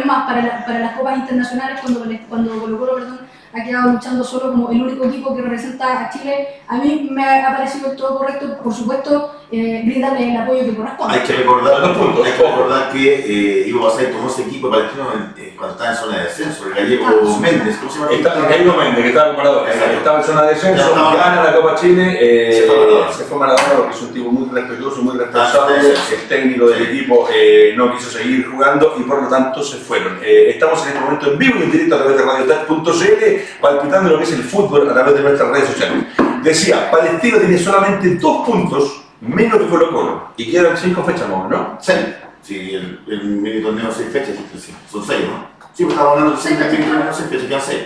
es 0.00 0.06
más, 0.06 0.24
para, 0.26 0.42
la- 0.42 0.64
para 0.66 0.78
las 0.80 0.92
copas 0.96 1.16
internacionales, 1.18 1.78
cuando, 1.80 2.04
cuando 2.28 2.60
Colo 2.60 2.78
Colo, 2.78 2.94
perdón, 2.96 3.20
ha 3.52 3.64
quedado 3.64 3.92
luchando 3.92 4.22
solo 4.22 4.50
como 4.52 4.70
el 4.70 4.82
único 4.82 5.04
equipo 5.06 5.34
que 5.34 5.42
representa 5.42 6.00
a 6.00 6.10
Chile, 6.10 6.48
a 6.68 6.76
mí 6.76 7.08
me 7.10 7.24
ha 7.24 7.56
parecido 7.56 7.92
todo 7.92 8.18
correcto, 8.18 8.58
por 8.62 8.72
supuesto, 8.74 9.39
eh, 9.52 9.82
brindarle 9.84 10.30
el 10.30 10.36
apoyo 10.36 10.64
que 10.64 10.74
corresponde. 10.74 11.14
Hay 11.14 11.20
que 11.20 11.32
recordar, 11.32 11.80
Dos 11.80 11.96
puntos. 11.96 12.26
hay 12.26 12.32
que 12.32 12.42
recordar 12.42 12.92
que 12.92 13.14
eh, 13.14 13.68
Ivo 13.68 13.84
Basay 13.86 14.12
tomó 14.12 14.28
ese 14.28 14.42
equipo 14.42 14.70
palestino 14.70 15.08
en- 15.12 15.42
eh, 15.42 15.54
cuando 15.56 15.74
estaba 15.74 15.90
en 15.90 15.96
zona 15.96 16.16
de 16.18 16.24
descenso, 16.24 16.66
el 16.68 16.74
gallego 16.74 17.06
Ah. 17.08 17.38
Méndez, 17.40 17.76
¿cómo 17.78 17.90
se 17.90 17.98
llama? 17.98 18.12
Está 18.12 18.34
Caído 18.48 18.76
Méndez, 18.76 19.02
que 19.02 19.08
estaba 19.08 19.26
comparado, 19.28 19.66
Exacto. 19.66 19.96
estaba 19.98 20.18
en 20.20 20.24
zona 20.24 20.42
de 20.42 20.48
descenso, 20.54 20.94
gana 20.94 21.44
la 21.44 21.54
Copa 21.56 21.74
Chile, 21.74 22.18
eh, 22.20 22.52
Se 22.52 22.62
fue 22.66 22.76
Maradona. 22.78 23.12
se 23.12 23.24
fue 23.24 23.38
Maradona 23.38 23.68
porque 23.76 23.94
es 23.96 24.02
un 24.02 24.12
tipo 24.14 24.30
muy 24.30 24.48
respetuoso, 24.60 25.02
muy 25.02 25.18
responsable, 25.18 25.74
Ah, 25.78 26.00
sí. 26.08 26.14
el 26.14 26.28
técnico 26.28 26.68
del 26.68 26.82
equipo 26.82 27.28
eh, 27.34 27.74
no 27.76 27.92
quiso 27.96 28.10
seguir 28.10 28.46
jugando 28.46 28.94
y 28.98 29.02
por 29.02 29.22
lo 29.22 29.28
tanto 29.28 29.62
se 29.62 29.76
fueron. 29.78 30.18
Eh, 30.22 30.50
estamos 30.50 30.80
en 30.82 30.88
este 30.88 31.00
momento 31.00 31.32
en 31.32 31.38
vivo 31.38 31.54
y 31.58 31.62
en 31.64 31.70
directo 31.72 31.94
a 31.96 31.98
través 31.98 32.16
de 32.16 32.22
RadioTat.cl, 32.24 33.60
palpitando 33.60 34.10
lo 34.10 34.18
que 34.18 34.24
es 34.24 34.32
el 34.32 34.42
fútbol 34.44 34.88
a 34.88 34.92
través 34.92 35.14
de 35.14 35.22
nuestras 35.22 35.50
redes 35.50 35.68
sociales. 35.68 36.04
Decía, 36.42 36.90
Palestino 36.90 37.38
tiene 37.38 37.58
solamente 37.58 38.14
dos 38.16 38.46
puntos 38.46 38.99
menos 39.20 39.58
que 39.58 39.66
Colo 39.68 39.90
Colo 39.92 40.28
y 40.36 40.50
quedan 40.50 40.76
cinco 40.76 41.02
fechas 41.04 41.28
más, 41.28 41.48
¿no? 41.50 41.78
Seis. 41.80 42.06
Sí, 42.42 42.74
el, 42.74 43.00
el 43.06 43.22
mini 43.24 43.62
torneo 43.62 43.92
seis 43.92 44.08
fechas, 44.10 44.34
sí, 44.52 44.58
sí, 44.58 44.74
son 44.90 45.06
seis, 45.06 45.20
¿no? 45.28 45.46
Sí, 45.74 45.84
pues 45.84 45.90
estamos 45.94 46.12
hablando 46.12 46.36
de 46.36 46.42
seis, 46.42 46.58
el 46.60 46.70
mini 46.72 46.84
torneo 46.90 47.12
seis 47.12 47.28
fechas, 47.28 47.46
quedan 47.46 47.60
seis. 47.60 47.80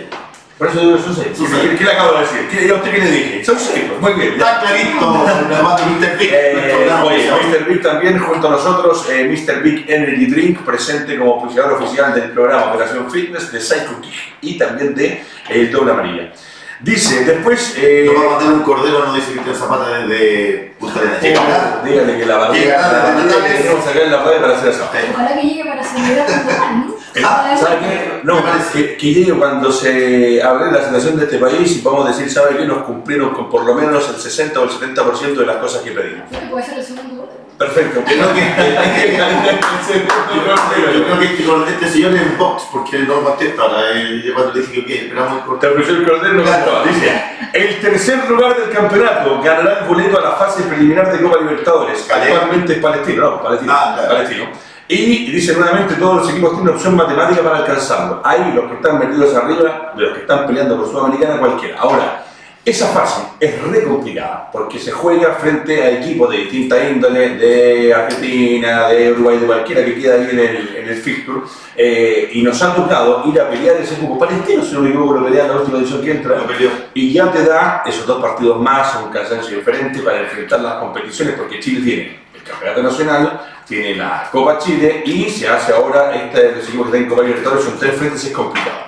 Por 0.57 0.69
eso 0.69 0.79
digo, 0.79 0.97
son 0.97 1.13
seis. 1.13 1.37
Son 1.37 1.47
¿Qué, 1.77 1.83
le 1.83 1.91
acabo 1.91 2.13
de 2.13 2.19
decir? 2.21 2.47
¿Qué, 2.49 2.65
¿Y 2.65 2.69
a 2.69 2.75
usted 2.75 2.91
qué 2.91 2.97
le 2.99 3.11
dije? 3.11 3.43
Son 3.43 3.59
seis, 3.59 3.83
pues, 3.89 3.99
muy 3.99 4.13
bien. 4.13 4.35
Está 4.35 4.61
clarito, 4.61 5.11
de 5.11 5.85
Mr. 5.89 6.17
Big, 6.17 6.29
Eh, 6.31 6.89
oye. 7.03 7.29
Mr. 7.29 7.65
Big 7.67 7.81
también 7.81 8.19
junto 8.19 8.47
a 8.47 8.51
nosotros, 8.51 9.05
eh, 9.09 9.25
Mr. 9.25 9.61
Big 9.61 9.83
Energy 9.89 10.27
Drink, 10.27 10.59
presente 10.61 11.17
como 11.17 11.33
auspiciador 11.41 11.73
oficial 11.73 12.15
del 12.15 12.31
programa 12.31 12.71
Operación 12.71 13.11
Fitness 13.11 13.51
de 13.51 13.59
Psycho 13.59 13.99
Kick 13.99 14.13
y 14.39 14.57
también 14.57 14.95
de 14.95 15.25
El 15.49 15.69
Doble 15.73 15.91
Amarilla. 15.91 16.31
Dice, 16.81 17.23
después... 17.25 17.73
Eh, 17.77 18.03
Nos 18.13 18.15
va 18.23 18.27
a 18.27 18.31
mandar 18.37 18.53
un 18.53 18.61
cordero, 18.63 19.05
nos 19.05 19.15
dice 19.15 19.31
Cristian 19.31 19.55
Zapata 19.55 19.89
desde 19.89 20.73
Punta 20.79 20.99
Arenas. 20.99 21.21
Llegará. 21.21 21.81
dígale 21.85 22.17
que 22.17 22.25
la 22.25 22.37
barriga 22.37 23.15
que 23.47 23.53
tenemos 23.57 23.87
acá 23.87 24.01
en 24.03 24.11
la 24.11 24.23
para 24.23 24.57
hacer 24.57 24.69
eso. 24.69 24.89
Ojalá 25.13 25.35
que 25.35 25.41
llegue 25.47 25.65
para 25.65 25.83
celebrar 25.83 26.27
¿no? 26.75 26.95
¿Sabe 27.57 27.79
que- 27.79 27.85
qué? 27.85 28.19
No, 28.23 28.43
que, 28.73 28.97
que 28.97 29.13
llegue 29.13 29.33
cuando 29.37 29.71
se 29.71 30.43
hable 30.43 30.71
la 30.71 30.83
situación 30.83 31.17
de 31.17 31.23
este 31.25 31.37
país 31.37 31.77
y 31.77 31.81
vamos 31.81 32.05
a 32.05 32.09
decir, 32.09 32.29
¿sabe 32.29 32.57
qué? 32.57 32.65
Nos 32.65 32.83
cumplieron 32.83 33.29
con 33.33 33.49
por 33.49 33.63
lo 33.65 33.73
menos 33.73 34.09
el 34.09 34.17
60 34.17 34.59
o 34.59 34.63
el 34.65 34.69
70% 34.69 35.33
de 35.35 35.45
las 35.45 35.55
cosas 35.57 35.81
que 35.81 35.91
pedimos. 35.91 36.29
Que 36.29 36.37
puede 36.47 36.65
ser 36.65 36.79
el 36.79 36.83
segundo. 36.85 37.24
Perfecto. 37.57 38.01
Yo 38.01 38.03
creo 38.05 38.33
que, 38.33 38.41
yo 40.93 41.05
creo 41.05 41.19
que 41.19 41.25
este, 41.25 41.43
este 41.71 41.89
señor 41.89 42.13
es 42.15 42.21
un 42.23 42.37
box, 42.37 42.63
porque 42.71 42.99
no 42.99 43.21
contesta 43.21 43.61
ahora. 43.61 43.91
eh, 43.93 44.21
yo 44.25 44.33
cuando 44.33 44.53
le 44.53 44.61
dije 44.61 44.73
que 44.73 44.79
ok, 44.81 44.89
esperamos 44.89 45.43
el 45.63 45.69
ofreció 45.69 45.95
el 45.95 46.37
no 46.37 46.43
Claro. 46.43 46.83
Dice, 46.85 47.23
el 47.53 47.79
tercer 47.79 48.29
lugar 48.29 48.57
del 48.57 48.69
campeonato 48.71 49.41
ganará 49.41 49.79
el 49.79 49.85
boleto 49.85 50.19
a 50.19 50.21
la 50.21 50.31
fase 50.31 50.63
preliminar 50.63 51.11
de 51.13 51.21
Copa 51.21 51.37
Libertadores. 51.39 52.09
Actualmente 52.11 52.73
es 52.73 52.79
Palestino, 52.79 53.21
no, 53.21 53.41
Palestino. 53.41 53.73
Ah, 53.73 53.93
claro. 53.95 54.15
Palestino. 54.15 54.45
Y 54.87 55.31
dice 55.31 55.53
nuevamente, 55.53 55.95
todos 55.95 56.17
los 56.17 56.29
equipos 56.29 56.55
tienen 56.55 56.75
opción 56.75 56.95
matemática 56.95 57.41
para 57.41 57.57
alcanzarlo. 57.59 58.21
Ahí 58.23 58.51
los 58.53 58.65
que 58.65 58.75
están 58.75 58.99
metidos 58.99 59.33
arriba, 59.33 59.93
de 59.95 60.01
los 60.03 60.13
que 60.13 60.21
están 60.21 60.45
peleando 60.45 60.77
por 60.77 60.87
Sudamericana, 60.87 61.39
cualquiera. 61.39 61.79
Ahora, 61.79 62.24
esa 62.65 62.87
fase 62.87 63.21
es 63.39 63.61
re 63.61 63.83
complicada 63.83 64.49
porque 64.51 64.79
se 64.79 64.91
juega 64.91 65.35
frente 65.35 65.83
a 65.83 65.91
equipos 65.99 66.31
de 66.31 66.37
distinta 66.37 66.89
índole, 66.89 67.35
de 67.35 67.93
Argentina, 67.93 68.89
de 68.89 69.11
Uruguay, 69.11 69.37
de 69.37 69.45
cualquiera 69.45 69.85
que 69.85 70.01
queda 70.01 70.15
ahí 70.15 70.27
en 70.31 70.39
el, 70.39 70.75
en 70.75 70.89
el 70.89 70.95
fixture, 70.95 71.41
eh, 71.75 72.31
y 72.33 72.41
nos 72.41 72.59
ha 72.63 72.73
tocado 72.73 73.23
ir 73.27 73.39
a 73.39 73.49
pelear 73.51 73.75
ese 73.77 73.93
equipo 73.93 74.17
palestino, 74.17 74.63
si 74.63 74.73
no 74.73 74.79
me 74.81 74.89
equivoco, 74.89 75.13
lo 75.13 75.25
pelea 75.25 75.43
en 75.45 75.51
la 75.51 75.57
última 75.57 75.77
edición 75.77 76.01
que 76.01 76.11
entra, 76.11 76.37
Lo 76.37 76.47
peleó. 76.47 76.71
y 76.95 77.13
ya 77.13 77.31
te 77.31 77.43
da 77.43 77.83
esos 77.85 78.07
dos 78.07 78.19
partidos 78.19 78.59
más, 78.59 78.95
un 78.95 79.11
cansancio 79.11 79.57
diferente 79.57 79.99
para 79.99 80.21
enfrentar 80.21 80.59
las 80.61 80.75
competiciones, 80.75 81.35
porque 81.35 81.59
Chile 81.59 81.81
tiene 81.83 82.19
el 82.33 82.41
Campeonato 82.41 82.81
Nacional, 82.81 83.41
tiene 83.67 83.95
la 83.95 84.27
Copa 84.31 84.57
Chile 84.57 85.03
y 85.05 85.29
se 85.29 85.47
hace 85.47 85.71
ahora, 85.71 86.15
este 86.15 86.59
equipos 86.61 86.89
que 86.89 86.97
están 86.97 87.03
en 87.03 87.09
Copa 87.09 87.21
Libertadores, 87.21 87.63
son 87.63 87.77
tres 87.77 87.95
frentes, 87.95 88.23
es 88.25 88.31
complicado. 88.31 88.85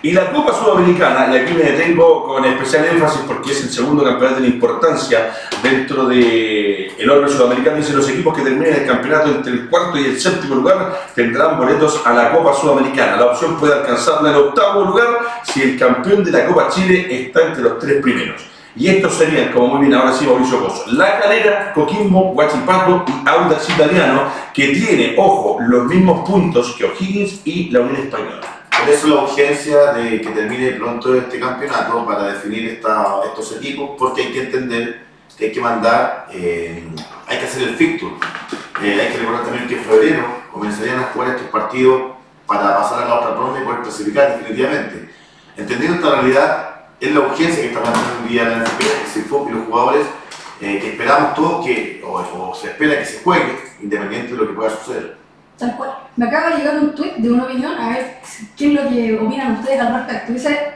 Y 0.00 0.12
la 0.12 0.30
Copa 0.30 0.52
Sudamericana, 0.54 1.28
y 1.32 1.38
aquí 1.38 1.54
me 1.54 1.72
detengo 1.72 2.24
con 2.24 2.44
especial 2.44 2.84
énfasis 2.84 3.22
porque 3.26 3.50
es 3.50 3.64
el 3.64 3.68
segundo 3.68 4.04
campeonato 4.04 4.40
de 4.42 4.46
importancia 4.46 5.34
dentro 5.60 6.06
del 6.06 6.92
el 6.96 7.10
orden 7.10 7.28
sudamericano, 7.28 7.78
dice 7.78 7.94
los 7.94 8.08
equipos 8.08 8.36
que 8.36 8.42
terminen 8.42 8.74
el 8.74 8.86
campeonato 8.86 9.30
entre 9.30 9.52
el 9.54 9.68
cuarto 9.68 9.98
y 9.98 10.04
el 10.04 10.20
séptimo 10.20 10.54
lugar 10.54 11.08
tendrán 11.16 11.58
boletos 11.58 12.00
a 12.06 12.12
la 12.12 12.30
Copa 12.30 12.54
Sudamericana. 12.54 13.16
La 13.16 13.26
opción 13.26 13.58
puede 13.58 13.74
alcanzarla 13.74 14.30
en 14.30 14.36
octavo 14.36 14.84
lugar 14.84 15.08
si 15.42 15.62
el 15.62 15.76
campeón 15.76 16.22
de 16.22 16.30
la 16.30 16.46
Copa 16.46 16.68
Chile 16.68 17.08
está 17.10 17.48
entre 17.48 17.64
los 17.64 17.80
tres 17.80 18.00
primeros. 18.00 18.40
Y 18.76 18.86
estos 18.86 19.14
serían, 19.14 19.50
como 19.50 19.66
muy 19.66 19.80
bien 19.80 19.94
ahora 19.94 20.12
sí 20.12 20.24
Mauricio 20.24 20.60
Pozo, 20.60 20.84
La 20.92 21.18
Calera, 21.18 21.72
Coquimbo, 21.74 22.30
Huachipato 22.30 23.04
y 23.08 23.28
Audax 23.28 23.68
Italiano, 23.70 24.30
que 24.54 24.68
tiene, 24.68 25.16
ojo, 25.18 25.58
los 25.60 25.86
mismos 25.86 26.28
puntos 26.28 26.76
que 26.78 26.84
O'Higgins 26.84 27.40
y 27.44 27.70
la 27.70 27.80
Unión 27.80 27.96
Española. 27.96 28.57
Por 28.80 28.88
eso 28.88 29.08
la 29.08 29.22
urgencia 29.22 29.92
de 29.92 30.20
que 30.20 30.30
termine 30.30 30.72
pronto 30.72 31.14
este 31.14 31.40
campeonato 31.40 32.06
para 32.06 32.28
definir 32.28 32.68
estos 32.68 33.56
equipos, 33.56 33.90
porque 33.98 34.22
hay 34.22 34.32
que 34.32 34.40
entender 34.42 35.06
que 35.36 35.46
hay 35.46 35.52
que 35.52 35.60
mandar, 35.60 36.28
eh, 36.32 36.84
hay 37.26 37.38
que 37.38 37.44
hacer 37.44 37.62
el 37.62 37.76
fixture. 37.76 38.14
Eh, 38.82 39.00
hay 39.00 39.12
que 39.12 39.18
recordar 39.18 39.44
también 39.44 39.68
que 39.68 39.76
en 39.76 39.84
febrero 39.84 40.24
comenzarían 40.52 41.00
a 41.00 41.02
jugar 41.12 41.30
estos 41.30 41.48
partidos 41.48 42.12
para 42.46 42.76
pasar 42.78 43.02
a 43.02 43.08
la 43.08 43.14
otra 43.16 43.34
ronda 43.34 43.60
y 43.60 43.64
poder 43.64 43.82
clasificar 43.82 44.38
definitivamente. 44.38 45.10
Entendiendo 45.56 45.96
esta 45.96 46.20
realidad, 46.20 46.74
es 47.00 47.12
la 47.12 47.20
urgencia 47.20 47.62
que 47.62 47.68
está 47.68 47.82
planteando 47.82 48.22
hoy 48.22 48.28
día 48.28 48.44
la 48.44 48.56
NFP, 48.58 48.84
y 49.48 49.52
los 49.52 49.66
jugadores, 49.66 50.06
eh, 50.60 50.78
que 50.80 50.90
esperamos 50.90 51.34
todos 51.34 51.66
que, 51.66 52.02
o, 52.04 52.12
o 52.12 52.54
se 52.54 52.68
espera 52.68 52.98
que 52.98 53.04
se 53.04 53.22
juegue, 53.22 53.58
independiente 53.82 54.32
de 54.32 54.38
lo 54.38 54.48
que 54.48 54.54
pueda 54.54 54.70
suceder. 54.70 55.17
Tal 55.58 55.76
cual. 55.76 55.90
Me 56.16 56.26
acaba 56.26 56.50
de 56.50 56.58
llegar 56.58 56.78
un 56.78 56.94
tweet 56.94 57.14
de 57.18 57.32
una 57.32 57.44
opinión, 57.44 57.72
a 57.76 57.88
ver 57.90 58.18
qué 58.56 58.66
es 58.68 58.72
lo 58.72 58.88
que 58.88 59.18
opinan 59.18 59.52
ustedes 59.58 59.80
al 59.80 59.94
respecto. 59.94 60.32
Dice, 60.32 60.72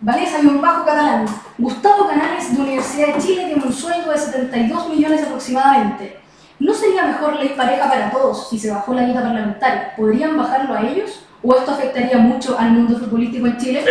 Vanessa 0.00 0.40
y 0.40 0.46
un 0.46 0.60
bajo 0.60 0.84
catalán. 0.84 1.26
Gustavo 1.58 2.08
Canales 2.08 2.54
de 2.54 2.62
Universidad 2.62 3.14
de 3.14 3.22
Chile 3.22 3.46
tiene 3.46 3.64
un 3.64 3.72
sueldo 3.72 4.10
de 4.10 4.18
72 4.18 4.88
millones 4.88 5.22
aproximadamente. 5.22 6.18
¿No 6.58 6.72
sería 6.72 7.04
mejor 7.04 7.36
ley 7.36 7.54
pareja 7.56 7.88
para 7.88 8.10
todos 8.10 8.48
si 8.48 8.58
se 8.58 8.70
bajó 8.70 8.94
la 8.94 9.02
guita 9.02 9.22
parlamentaria? 9.22 9.94
¿Podrían 9.96 10.36
bajarlo 10.36 10.74
a 10.74 10.82
ellos? 10.82 11.24
¿O 11.42 11.56
esto 11.56 11.72
afectaría 11.72 12.18
mucho 12.18 12.56
al 12.56 12.70
mundo 12.70 12.96
futbolístico 12.98 13.48
en 13.48 13.56
Chile? 13.58 13.84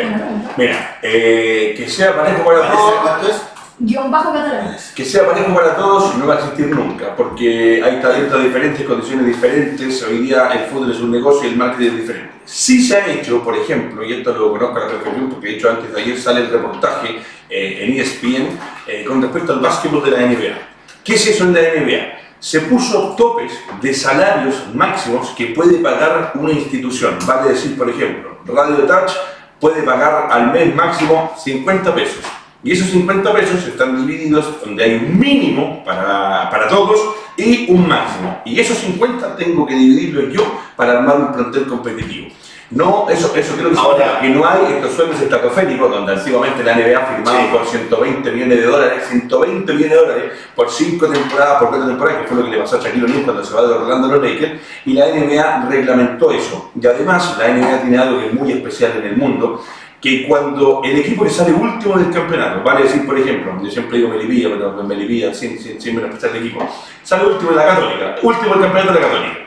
Mira, 0.56 0.98
eh, 1.02 1.74
que 1.76 1.90
sea 1.90 2.16
parejo 2.16 2.46
para 2.46 2.60
¿Parece 2.60 2.78
todos. 3.22 3.42
Guión 3.84 4.12
bajo 4.12 4.32
catalán. 4.32 4.78
Que 4.96 5.04
sea 5.04 5.26
parejo 5.26 5.56
para 5.56 5.76
todos 5.76 6.16
no 6.16 6.28
va 6.28 6.36
a 6.36 6.38
existir 6.38 6.68
nunca, 6.68 7.16
porque 7.16 7.82
hay 7.84 8.00
talentos 8.00 8.44
diferentes, 8.44 8.86
condiciones 8.86 9.26
diferentes. 9.26 10.04
Hoy 10.04 10.20
día 10.20 10.50
el 10.54 10.70
fútbol 10.70 10.92
es 10.92 11.00
un 11.00 11.10
negocio 11.10 11.50
y 11.50 11.54
el 11.54 11.58
marketing 11.58 11.88
es 11.88 11.98
diferente. 11.98 12.32
Sí 12.46 12.84
se 12.84 12.96
ha 12.96 13.08
hecho, 13.08 13.44
por 13.44 13.58
ejemplo, 13.58 14.04
y 14.04 14.14
esto 14.14 14.34
lo 14.34 14.52
conozco 14.52 14.78
a 14.78 14.82
la 14.82 14.88
perfección 14.88 15.30
porque 15.32 15.48
de 15.48 15.54
hecho 15.56 15.72
antes 15.72 15.92
de 15.92 16.00
ayer 16.00 16.20
sale 16.20 16.42
el 16.42 16.52
reportaje 16.52 17.22
eh, 17.50 17.78
en 17.82 18.00
ESPN 18.00 18.60
eh, 18.86 19.04
con 19.04 19.20
respecto 19.20 19.54
al 19.54 19.60
básquetbol 19.62 20.04
de 20.04 20.12
la 20.12 20.28
NBA. 20.28 20.58
¿Qué 21.04 21.16
es 21.16 21.26
eso 21.26 21.46
en 21.46 21.54
la 21.54 21.62
NBA? 21.62 22.20
Se 22.40 22.60
puso 22.62 23.16
topes 23.16 23.52
de 23.82 23.94
salarios 23.96 24.64
máximos 24.76 25.30
que 25.32 25.48
puede 25.48 25.80
pagar 25.80 26.34
una 26.36 26.52
institución. 26.52 27.18
Vale 27.26 27.54
decir, 27.54 27.76
por 27.76 27.90
ejemplo, 27.90 28.38
Radio 28.46 28.86
Touch 28.86 29.12
puede 29.60 29.82
pagar 29.82 30.28
al 30.32 30.52
mes 30.52 30.76
máximo 30.76 31.34
50 31.44 31.96
pesos. 31.96 32.24
Y 32.64 32.72
esos 32.74 32.90
50 32.90 33.34
pesos 33.34 33.66
están 33.68 34.06
divididos 34.06 34.46
donde 34.64 34.84
hay 34.84 34.96
un 34.96 35.18
mínimo 35.20 35.84
para, 35.84 36.50
para 36.50 36.68
todos 36.68 37.00
y 37.36 37.72
un 37.72 37.88
máximo. 37.88 38.40
Y 38.46 38.60
esos 38.60 38.78
50 38.78 39.36
tengo 39.36 39.66
que 39.66 39.74
dividirlos 39.76 40.32
yo 40.34 40.44
para 40.76 41.00
armar 41.00 41.18
un 41.18 41.32
plantel 41.34 41.66
competitivo. 41.66 42.28
No, 42.70 43.06
eso, 43.10 43.36
eso 43.36 43.56
creo 43.58 43.70
que, 43.72 43.78
Ahora- 43.78 44.20
que 44.22 44.30
no 44.30 44.48
hay 44.48 44.76
estos 44.76 44.94
sueldos 44.94 45.20
estratosféricos 45.20 45.92
donde 45.92 46.14
antiguamente 46.14 46.64
la 46.64 46.74
NBA 46.76 47.00
firmaba 47.06 47.38
Sí. 47.42 47.48
por 47.52 47.66
120 47.68 48.32
millones 48.32 48.60
de 48.60 48.64
dólares, 48.66 49.04
120 49.10 49.74
millones 49.74 49.90
de 49.92 49.98
dólares 50.06 50.32
por 50.56 50.70
5 50.70 51.08
temporadas, 51.08 51.60
por 51.60 51.68
4 51.70 51.88
temporadas, 51.88 52.22
que 52.22 52.28
fue 52.30 52.38
lo 52.38 52.46
que 52.46 52.52
le 52.52 52.58
pasó 52.60 52.78
a 52.78 52.80
Shaquille 52.82 53.04
O'Neal 53.04 53.24
cuando 53.24 53.44
se 53.44 53.54
va 53.54 53.62
de 53.64 53.74
Orlando 53.74 54.08
a 54.08 54.12
los 54.16 54.24
Lakers, 54.24 54.62
y 54.86 54.94
la 54.94 55.08
NBA 55.08 55.66
reglamentó 55.70 56.32
eso. 56.32 56.72
Y 56.82 56.88
además 56.88 57.36
la 57.38 57.48
NBA 57.50 57.82
tiene 57.82 57.98
algo 57.98 58.20
que 58.22 58.28
es 58.28 58.34
muy 58.34 58.52
especial 58.54 58.94
en 59.00 59.06
el 59.06 59.18
mundo, 59.18 59.62
que 60.02 60.28
cuando 60.28 60.82
el 60.84 60.98
equipo 60.98 61.24
que 61.24 61.30
sale 61.30 61.54
último 61.54 61.98
del 61.98 62.12
campeonato, 62.12 62.64
vale 62.64 62.84
decir, 62.84 63.06
por 63.06 63.18
ejemplo, 63.18 63.62
yo 63.64 63.70
siempre 63.70 64.00
digo 64.00 64.10
Melipilla, 64.10 64.50
pero 64.50 64.84
Melipilla, 64.84 65.34
sin, 65.34 65.60
sin, 65.60 65.80
sin 65.80 65.96
menospreciar 65.96 66.36
el 66.36 66.48
equipo, 66.48 66.68
sale 67.04 67.28
último 67.28 67.52
de 67.52 67.58
la 67.58 67.66
Católica, 67.68 68.16
último 68.24 68.54
del 68.54 68.64
campeonato 68.64 68.94
de 68.94 69.00
la 69.00 69.08
Católica. 69.08 69.38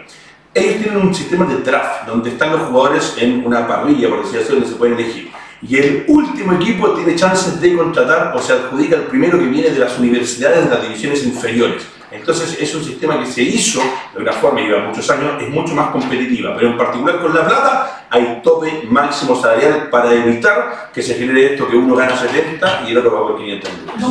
Ellos 0.54 0.76
tienen 0.76 0.96
un 0.98 1.12
sistema 1.12 1.44
de 1.46 1.56
draft, 1.56 2.06
donde 2.06 2.30
están 2.30 2.52
los 2.52 2.62
jugadores 2.68 3.16
en 3.18 3.44
una 3.44 3.66
parrilla, 3.66 4.08
por 4.08 4.20
decirlo 4.20 4.42
así, 4.42 4.52
donde 4.52 4.68
se 4.68 4.76
pueden 4.76 4.94
elegir. 4.94 5.32
Y 5.66 5.76
el 5.76 6.04
último 6.06 6.52
equipo 6.52 6.90
tiene 6.90 7.16
chances 7.16 7.60
de 7.60 7.74
contratar 7.74 8.32
o 8.36 8.38
se 8.38 8.52
adjudica 8.52 8.96
el 8.96 9.02
primero 9.02 9.38
que 9.38 9.46
viene 9.46 9.70
de 9.70 9.78
las 9.80 9.98
universidades 9.98 10.64
de 10.64 10.70
las 10.70 10.82
divisiones 10.82 11.24
inferiores. 11.24 11.84
Entonces 12.14 12.56
es 12.60 12.74
un 12.74 12.84
sistema 12.84 13.18
que 13.18 13.26
se 13.26 13.42
hizo 13.42 13.80
de 14.14 14.22
una 14.22 14.32
forma, 14.32 14.60
y 14.60 14.66
lleva 14.68 14.84
muchos 14.84 15.08
años, 15.10 15.42
es 15.42 15.50
mucho 15.50 15.74
más 15.74 15.90
competitiva, 15.90 16.54
pero 16.56 16.68
en 16.70 16.78
particular 16.78 17.20
con 17.20 17.34
la 17.34 17.44
plata 17.46 18.06
hay 18.08 18.40
tope 18.42 18.82
máximo 18.88 19.34
salarial 19.34 19.88
para 19.90 20.12
evitar 20.12 20.90
que 20.94 21.02
se 21.02 21.14
genere 21.14 21.54
esto 21.54 21.66
que 21.68 21.76
uno 21.76 21.96
gana 21.96 22.16
70 22.16 22.84
y 22.86 22.92
el 22.92 22.98
otro 22.98 23.12
va 23.14 23.28
por 23.28 23.36
500 23.38 23.70
euros. 23.70 23.94
Cancha. 23.96 24.08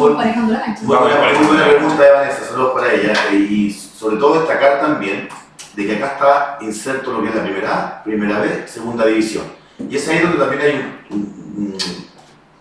Muy 0.83 0.97
buena, 0.97 1.15
muy 1.39 1.47
buena 1.47 1.65
pregunta 1.69 2.03
de 2.03 2.11
Vanessa, 2.11 2.43
saludos 2.45 2.71
para 2.73 2.93
ella. 2.93 3.13
Y 3.31 3.71
sobre 3.71 4.17
todo 4.17 4.39
destacar 4.39 4.81
también 4.81 5.29
de 5.75 5.85
que 5.87 5.95
acá 5.95 6.05
está 6.13 6.57
inserto 6.61 7.13
lo 7.13 7.23
que 7.23 7.29
es 7.29 7.35
la 7.35 7.43
primera 7.43 7.73
A, 7.73 8.03
primera 8.03 8.39
B, 8.39 8.63
segunda 8.67 9.05
división. 9.05 9.45
Y 9.89 9.95
es 9.95 10.07
ahí 10.09 10.19
donde 10.19 10.37
también 10.37 10.61
hay 10.61 10.95
un- 11.09 11.17
un- 11.57 11.77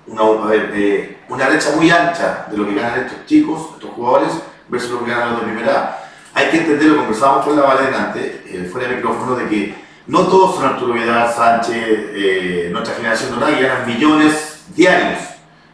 una, 0.07 0.45
a 0.45 0.47
ver, 0.47 0.71
eh, 0.75 1.19
una 1.29 1.49
brecha 1.49 1.71
muy 1.77 1.91
ancha 1.91 2.47
de 2.51 2.57
lo 2.57 2.67
que 2.67 2.75
ganan 2.75 3.01
estos 3.01 3.27
chicos, 3.27 3.71
estos 3.75 3.91
jugadores, 3.91 4.33
versus 4.73 4.91
lo 4.91 5.05
que 5.05 5.11
ganan 5.11 5.33
los 5.33 5.41
de 5.41 5.47
primera. 5.49 5.99
Hay 6.33 6.47
que 6.47 6.59
entender, 6.61 6.89
lo 6.89 6.97
conversábamos 6.97 7.45
con 7.45 7.57
la 7.57 7.63
Valena 7.63 8.07
antes, 8.07 8.25
eh, 8.47 8.69
fuera 8.73 8.89
de 8.89 8.97
micrófono, 8.97 9.37
de 9.37 9.47
que 9.47 9.75
no 10.07 10.21
todos 10.23 10.57
son 10.57 10.65
Arturo 10.65 10.95
Vidal, 10.95 11.31
Sánchez, 11.31 11.77
eh, 11.77 12.69
nuestra 12.73 12.95
generación 12.95 13.35
dorada, 13.35 13.55
que 13.55 13.63
ganan 13.63 13.87
millones 13.87 14.65
diarios. 14.75 15.21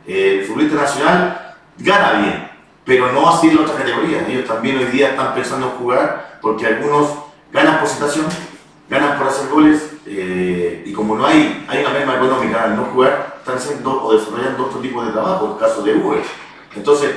Eh, 0.04 0.40
el 0.40 0.46
futbolista 0.46 0.82
nacional 0.82 1.54
gana 1.78 2.12
bien, 2.20 2.50
pero 2.84 3.12
no 3.12 3.28
así 3.30 3.48
en 3.48 3.58
otras 3.58 3.76
categorías. 3.76 4.28
Ellos 4.28 4.46
también 4.48 4.78
hoy 4.78 4.86
día 4.86 5.10
están 5.10 5.32
pensando 5.32 5.68
en 5.68 5.72
jugar 5.74 6.38
porque 6.42 6.66
algunos 6.66 7.10
ganan 7.52 7.78
por 7.78 7.88
situación, 7.88 8.26
ganan 8.90 9.16
por 9.16 9.28
hacer 9.28 9.48
goles 9.48 9.90
eh, 10.06 10.82
y 10.84 10.92
como 10.92 11.14
no 11.14 11.24
hay, 11.24 11.64
hay 11.68 11.84
una 11.84 11.90
merma 11.90 12.16
económica 12.16 12.64
al 12.64 12.76
no 12.76 12.86
jugar, 12.86 13.36
están 13.38 13.58
haciendo 13.58 14.02
o 14.02 14.12
desarrollando 14.12 14.66
otro 14.66 14.80
tipo 14.80 15.04
de 15.04 15.12
trabajo, 15.12 15.54
el 15.54 15.64
caso 15.64 15.82
de 15.82 15.94
Uber. 15.94 16.22
Entonces, 16.74 17.10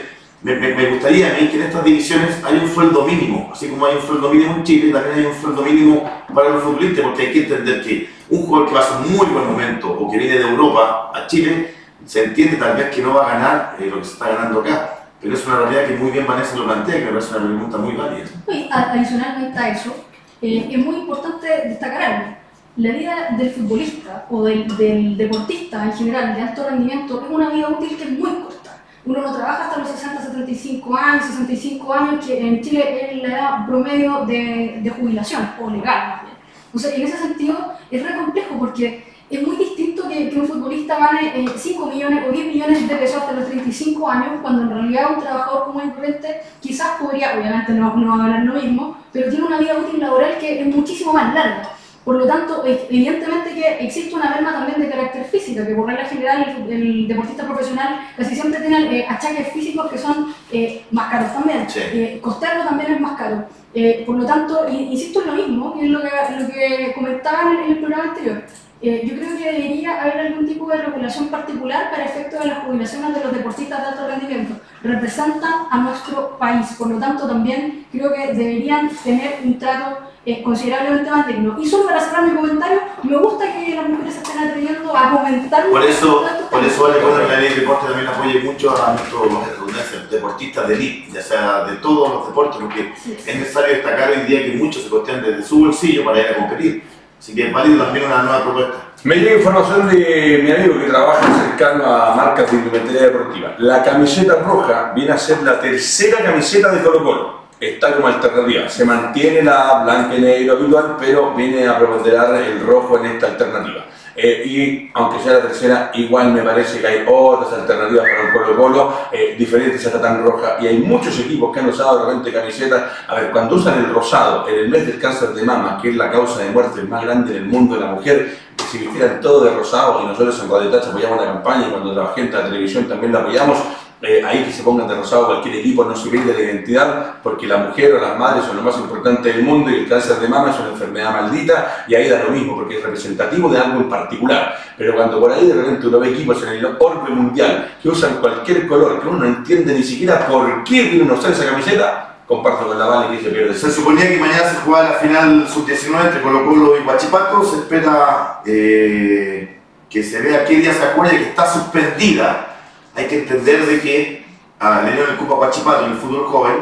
me, 0.43 0.55
me- 0.55 0.73
me 0.75 0.89
gustaría 0.91 1.37
que 1.37 1.55
en 1.55 1.61
estas 1.61 1.83
divisiones 1.83 2.43
haya 2.43 2.61
un 2.61 2.69
sueldo 2.69 3.05
mínimo, 3.05 3.49
así 3.53 3.67
como 3.67 3.85
hay 3.85 3.95
un 3.97 4.01
sueldo 4.01 4.29
mínimo 4.31 4.55
en 4.55 4.63
Chile, 4.63 4.91
también 4.91 5.19
hay 5.19 5.25
un 5.25 5.41
sueldo 5.41 5.61
mínimo 5.61 6.09
para 6.33 6.49
los 6.49 6.63
futbolistas, 6.63 7.05
porque 7.05 7.23
hay 7.27 7.33
que 7.33 7.43
entender 7.43 7.83
que 7.83 8.09
un 8.29 8.43
jugador 8.45 8.69
que 8.69 8.75
pasa 8.75 8.99
un 8.99 9.15
muy 9.15 9.25
buen 9.27 9.45
momento 9.45 9.91
o 9.91 10.09
que 10.09 10.17
viene 10.17 10.37
de 10.39 10.47
Europa 10.49 11.11
a 11.13 11.27
Chile, 11.27 11.75
se 12.05 12.23
entiende 12.23 12.57
tal 12.57 12.75
vez 12.77 12.89
que 12.89 13.01
no 13.01 13.13
va 13.13 13.25
a 13.29 13.33
ganar 13.33 13.75
eh, 13.79 13.87
lo 13.91 13.99
que 13.99 14.05
se 14.05 14.13
está 14.13 14.29
ganando 14.29 14.61
acá. 14.61 14.97
Pero 15.21 15.35
es 15.35 15.45
una 15.45 15.57
realidad 15.59 15.85
que 15.87 15.95
muy 15.97 16.09
bien 16.09 16.25
Vanessa 16.25 16.55
lo 16.57 16.65
plantea, 16.65 16.95
que 16.97 17.05
me 17.05 17.11
parece 17.11 17.35
una 17.37 17.45
pregunta 17.45 17.77
muy 17.77 17.93
válida. 17.93 18.25
Y 18.47 18.67
adicionalmente 18.71 19.59
a 19.59 19.69
eso, 19.69 19.95
eh, 20.41 20.67
es 20.71 20.77
muy 20.83 20.95
importante 20.95 21.47
destacar 21.67 22.01
algo. 22.01 22.37
La 22.77 22.91
vida 22.93 23.27
del 23.37 23.51
futbolista 23.51 24.25
o 24.31 24.43
del, 24.43 24.65
del 24.77 25.17
deportista 25.17 25.83
en 25.85 25.93
general 25.93 26.33
de 26.35 26.41
alto 26.41 26.63
rendimiento 26.67 27.21
es 27.23 27.29
una 27.29 27.49
vida 27.51 27.67
útil 27.69 27.95
que 27.97 28.03
es 28.05 28.11
muy 28.11 28.29
corta. 28.31 28.60
Uno 29.05 29.21
no 29.21 29.33
trabaja 29.33 29.65
hasta 29.65 29.79
los 29.79 29.89
60, 29.89 30.21
75 30.21 30.95
años, 30.95 31.25
65 31.25 31.93
años, 31.93 32.25
que 32.25 32.39
en 32.39 32.61
Chile 32.61 33.11
es 33.11 33.23
la 33.23 33.27
edad 33.29 33.65
promedio 33.65 34.25
de, 34.25 34.79
de 34.83 34.89
jubilación, 34.89 35.49
o 35.59 35.69
legal 35.69 36.07
más 36.07 36.23
bien. 36.23 36.35
O 36.73 36.79
sea, 36.79 36.93
en 36.93 37.01
ese 37.01 37.17
sentido 37.17 37.73
es 37.89 38.03
re 38.03 38.15
complejo 38.15 38.55
porque 38.59 39.03
es 39.31 39.47
muy 39.47 39.55
distinto 39.55 40.07
que, 40.07 40.29
que 40.29 40.39
un 40.39 40.47
futbolista 40.47 40.99
gane 40.99 41.43
eh, 41.43 41.45
5 41.55 41.85
millones 41.87 42.25
o 42.27 42.31
10 42.31 42.47
millones 42.47 42.87
de 42.87 42.95
pesos 42.95 43.21
hasta 43.21 43.31
los 43.31 43.47
35 43.47 44.09
años, 44.09 44.41
cuando 44.41 44.63
en 44.63 44.69
realidad 44.69 45.15
un 45.15 45.21
trabajador 45.21 45.65
común 45.65 45.83
y 45.87 45.91
corriente 45.91 46.41
quizás 46.59 46.99
podría, 46.99 47.33
obviamente 47.37 47.71
no, 47.71 47.95
no 47.95 48.09
va 48.09 48.25
a 48.25 48.27
ganar 48.27 48.45
lo 48.45 48.61
mismo, 48.61 48.97
pero 49.11 49.29
tiene 49.29 49.45
una 49.45 49.59
vida 49.59 49.77
útil 49.77 49.99
laboral 49.99 50.37
que 50.37 50.61
es 50.61 50.75
muchísimo 50.75 51.13
más 51.13 51.33
larga. 51.33 51.69
Por 52.03 52.15
lo 52.15 52.25
tanto, 52.25 52.63
evidentemente 52.65 53.53
que 53.53 53.85
existe 53.85 54.15
una 54.15 54.31
merma 54.31 54.53
también 54.53 54.81
de 54.81 54.89
carácter 54.89 55.23
físico, 55.25 55.65
que 55.65 55.75
por 55.75 55.87
regla 55.87 56.05
general 56.05 56.65
el, 56.67 56.73
el 56.73 57.07
deportista 57.07 57.45
profesional 57.45 58.07
casi 58.17 58.35
siempre 58.35 58.59
tiene 58.59 58.99
eh, 58.99 59.05
achaques 59.07 59.49
físicos 59.49 59.91
que 59.91 59.99
son 59.99 60.33
eh, 60.51 60.83
más 60.89 61.11
caros 61.11 61.33
también. 61.33 61.69
Sí. 61.69 61.79
Eh, 61.79 62.19
costearlo 62.21 62.63
también 62.63 62.93
es 62.93 62.99
más 62.99 63.17
caro. 63.19 63.45
Eh, 63.73 64.03
por 64.05 64.17
lo 64.17 64.25
tanto, 64.25 64.67
insisto 64.67 65.21
en 65.21 65.27
lo 65.27 65.33
mismo, 65.33 65.75
es 65.79 65.89
lo 65.89 66.01
que, 66.01 66.09
lo 66.39 66.47
que 66.47 66.91
comentaba 66.93 67.51
en 67.51 67.59
el, 67.59 67.71
en 67.71 67.77
programa 67.77 68.09
anterior. 68.09 68.43
Eh, 68.81 69.03
yo 69.05 69.15
creo 69.15 69.37
que 69.37 69.51
debería 69.51 70.01
haber 70.01 70.17
algún 70.17 70.47
tipo 70.47 70.67
de 70.71 70.81
regulación 70.81 71.27
particular 71.27 71.91
para 71.91 72.05
efecto 72.05 72.39
de 72.39 72.47
las 72.47 72.63
jubilaciones 72.63 73.13
de 73.13 73.23
los 73.23 73.31
deportistas 73.31 73.79
de 73.79 73.87
alto 73.89 74.07
rendimiento. 74.07 74.55
Representan 74.81 75.53
a 75.69 75.77
nuestro 75.77 76.35
país, 76.39 76.65
por 76.79 76.87
lo 76.87 76.97
tanto 76.97 77.27
también 77.27 77.85
creo 77.91 78.11
que 78.11 78.33
deberían 78.33 78.89
tener 79.03 79.35
un 79.43 79.59
trato 79.59 79.99
eh, 80.25 80.43
considerablemente 80.43 81.09
más 81.09 81.25
digno. 81.27 81.57
Y 81.59 81.65
solo 81.67 81.85
para 81.85 81.99
cerrar 81.99 82.23
mi 82.23 82.35
comentario, 82.35 82.79
me 83.03 83.17
gusta 83.17 83.45
que 83.51 83.75
las 83.75 83.89
mujeres 83.89 84.13
se 84.13 84.21
estén 84.21 84.39
atreviendo 84.39 84.95
a 84.95 85.11
comentar 85.11 85.65
Por 85.69 85.83
eso, 85.83 86.25
por 86.49 86.63
eso 86.63 86.83
vale 86.83 86.99
bueno 87.01 87.27
la 87.27 87.39
ley 87.39 87.49
de 87.49 87.61
deporte 87.61 87.87
también 87.87 88.07
apoye 88.07 88.39
mucho 88.41 88.69
a 88.71 88.91
nuestros 88.93 90.11
deportistas 90.11 90.67
de 90.67 90.73
elite, 90.75 91.11
ya 91.11 91.21
sea 91.21 91.63
de 91.65 91.77
todos 91.77 92.09
los 92.13 92.27
deportes, 92.27 92.57
porque 92.61 92.93
Sí. 93.01 93.17
es 93.25 93.35
necesario 93.35 93.75
destacar 93.75 94.11
hoy 94.11 94.21
día 94.27 94.43
que 94.45 94.51
muchos 94.57 94.83
se 94.83 94.89
costean 94.89 95.23
desde 95.23 95.43
su 95.43 95.59
bolsillo 95.61 96.03
para 96.05 96.19
ir 96.19 96.27
a 96.27 96.35
competir. 96.35 96.83
Así 97.17 97.35
que 97.35 97.47
es 97.47 97.53
válido 97.53 97.83
también 97.83 98.05
una 98.05 98.23
nueva 98.23 98.43
propuesta. 98.43 98.73
Me 99.03 99.15
llega 99.15 99.37
información 99.37 99.87
de 99.89 100.39
mi 100.43 100.51
amigo 100.51 100.79
que 100.79 100.89
trabaja 100.89 101.21
cercano 101.49 101.85
a 101.85 102.15
marcas 102.15 102.49
de 102.51 102.57
indumentaria 102.57 103.01
deportiva. 103.03 103.55
La 103.59 103.83
camiseta 103.83 104.35
roja 104.35 104.91
viene 104.95 105.11
a 105.13 105.17
ser 105.17 105.41
la 105.43 105.59
tercera 105.59 106.23
camiseta 106.23 106.69
de 106.71 106.81
Colo 106.83 107.03
Colo. 107.03 107.40
Está 107.61 107.93
como 107.93 108.07
alternativa. 108.07 108.67
Se 108.67 108.83
mantiene 108.83 109.43
la 109.43 109.83
blanca 109.83 110.15
y 110.15 110.21
negro 110.21 110.57
habitual, 110.57 110.97
pero 110.99 111.35
viene 111.35 111.67
a 111.67 111.77
preponderar 111.77 112.33
el 112.33 112.59
rojo 112.65 112.97
en 112.97 113.05
esta 113.05 113.27
alternativa. 113.27 113.85
Eh, 114.15 114.41
y 114.43 114.91
aunque 114.95 115.19
sea 115.19 115.33
la 115.33 115.41
tercera, 115.41 115.91
igual 115.93 116.33
me 116.33 116.41
parece 116.41 116.81
que 116.81 116.87
hay 116.87 117.05
otras 117.07 117.53
alternativas 117.53 118.03
para 118.09 118.23
un 118.23 118.31
Colo 118.31 118.57
Colo, 118.57 118.93
eh, 119.11 119.35
diferentes 119.37 119.85
a 119.85 120.01
tan 120.01 120.23
roja. 120.23 120.57
Y 120.59 120.65
hay 120.65 120.79
muchos 120.79 121.19
equipos 121.19 121.53
que 121.53 121.59
han 121.59 121.69
usado 121.69 121.99
de 121.99 122.05
repente 122.07 122.33
camisetas. 122.33 122.81
A 123.07 123.13
ver, 123.13 123.31
cuando 123.31 123.55
usan 123.55 123.77
el 123.77 123.93
rosado 123.93 124.49
en 124.49 124.55
el 124.55 124.67
mes 124.67 124.87
del 124.87 124.99
cáncer 124.99 125.29
de 125.29 125.43
mama, 125.43 125.77
que 125.79 125.91
es 125.91 125.95
la 125.95 126.09
causa 126.09 126.41
de 126.41 126.49
muerte 126.49 126.81
más 126.81 127.03
grande 127.03 127.37
en 127.37 127.43
el 127.43 127.45
mundo 127.45 127.75
de 127.75 127.81
la 127.81 127.91
mujer, 127.91 128.37
que 128.57 128.63
si 128.63 128.79
vistieran 128.79 129.21
todo 129.21 129.43
de 129.43 129.51
rosado, 129.51 130.01
y 130.01 130.07
nosotros 130.07 130.41
en 130.43 130.49
Radio 130.49 130.71
Touch 130.71 130.87
apoyamos 130.87 131.21
la 131.21 131.33
campaña, 131.33 131.67
y 131.67 131.69
cuando 131.69 131.93
trabajé 131.93 132.21
en 132.21 132.31
la 132.31 132.43
televisión 132.43 132.85
también 132.85 133.13
la 133.13 133.19
apoyamos, 133.19 133.59
eh, 134.01 134.23
ahí 134.25 134.45
que 134.45 134.51
se 134.51 134.63
pongan 134.63 134.87
de 134.87 134.95
rosado 134.95 135.27
cualquier 135.27 135.55
equipo, 135.55 135.85
no 135.85 135.95
se 135.95 136.09
pierde 136.09 136.33
la 136.33 136.41
identidad, 136.41 137.15
porque 137.21 137.45
la 137.45 137.57
mujer 137.57 137.93
o 137.93 138.01
las 138.01 138.17
madres 138.17 138.45
son 138.45 138.57
lo 138.57 138.63
más 138.63 138.75
importante 138.77 139.31
del 139.31 139.43
mundo 139.43 139.69
y 139.69 139.75
el 139.75 139.89
cáncer 139.89 140.17
de 140.17 140.27
mama 140.27 140.49
es 140.49 140.59
una 140.59 140.69
enfermedad 140.69 141.11
maldita 141.11 141.85
y 141.87 141.93
ahí 141.93 142.09
da 142.09 142.23
lo 142.23 142.31
mismo, 142.31 142.55
porque 142.55 142.77
es 142.77 142.83
representativo 142.83 143.49
de 143.49 143.59
algo 143.59 143.79
en 143.79 143.89
particular. 143.89 144.57
Pero 144.77 144.95
cuando 144.95 145.19
por 145.19 145.31
ahí 145.31 145.45
de 145.45 145.53
repente 145.53 145.87
uno 145.87 145.99
ve 145.99 146.09
equipos 146.09 146.41
en 146.43 146.49
el 146.49 146.65
orbe 146.65 147.09
mundial 147.11 147.75
que 147.81 147.89
usan 147.89 148.17
cualquier 148.19 148.67
color, 148.67 148.99
que 149.01 149.07
uno 149.07 149.19
no 149.19 149.25
entiende 149.25 149.73
ni 149.73 149.83
siquiera 149.83 150.25
por 150.25 150.63
qué 150.63 150.83
vienen 150.83 151.09
a 151.09 151.13
usar 151.13 151.31
esa 151.31 151.45
camiseta, 151.45 152.11
comparto 152.31 152.67
con 152.67 152.79
la 152.79 152.85
Vale 152.85 153.17
que 153.17 153.23
se 153.23 153.29
pierde. 153.29 153.53
Se 153.53 153.69
suponía 153.69 154.09
que 154.09 154.17
mañana 154.17 154.49
se 154.49 154.55
jugaba 154.61 154.89
la 154.91 154.95
final 154.95 155.47
sub-19 155.47 156.05
entre 156.05 156.21
Colo 156.21 156.45
Colo 156.45 156.79
y 156.79 156.87
Huachipato. 156.87 157.43
Se 157.43 157.57
espera 157.57 158.41
eh, 158.45 159.59
que 159.89 160.01
se 160.01 160.21
vea 160.21 160.45
qué 160.45 160.55
día 160.55 160.73
se 160.73 160.83
acuerda 160.83 161.11
que 161.11 161.23
está 161.23 161.45
suspendida. 161.45 162.50
Hay 162.95 163.07
que 163.07 163.19
entender 163.19 163.65
de 163.65 163.79
que 163.81 164.25
a 164.59 164.81
León 164.81 165.09
el 165.11 165.17
Cupa 165.17 165.35
Huachipato 165.35 165.85
en 165.85 165.91
el 165.91 165.97
fútbol 165.97 166.25
joven, 166.25 166.55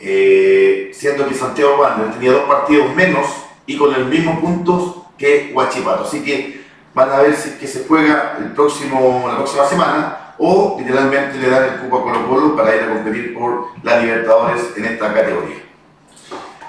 eh, 0.00 0.90
siendo 0.94 1.28
que 1.28 1.34
Santiago 1.34 1.78
Wander 1.80 2.12
tenía 2.12 2.32
dos 2.32 2.44
partidos 2.44 2.94
menos 2.94 3.26
y 3.66 3.76
con 3.76 3.94
el 3.94 4.06
mismo 4.06 4.40
puntos 4.40 4.96
que 5.18 5.52
Huachipato. 5.54 6.04
Así 6.04 6.24
que 6.24 6.62
van 6.94 7.10
a 7.10 7.20
ver 7.20 7.34
si 7.34 7.50
es 7.50 7.54
que 7.56 7.66
se 7.66 7.84
juega 7.86 8.36
el 8.38 8.52
próximo, 8.52 9.24
la 9.28 9.36
próxima 9.36 9.66
semana 9.66 10.34
o 10.38 10.76
literalmente 10.78 11.38
le 11.38 11.50
dan 11.50 11.64
el 11.64 11.80
cupo 11.80 11.98
a 11.98 12.02
Colo 12.02 12.28
Colo 12.28 12.56
para 12.56 12.74
ir 12.74 12.82
a 12.82 12.88
competir 12.88 13.34
por 13.34 13.68
la 13.82 14.00
Libertadores 14.00 14.72
en 14.76 14.84
esta 14.86 15.12
categoría. 15.12 15.62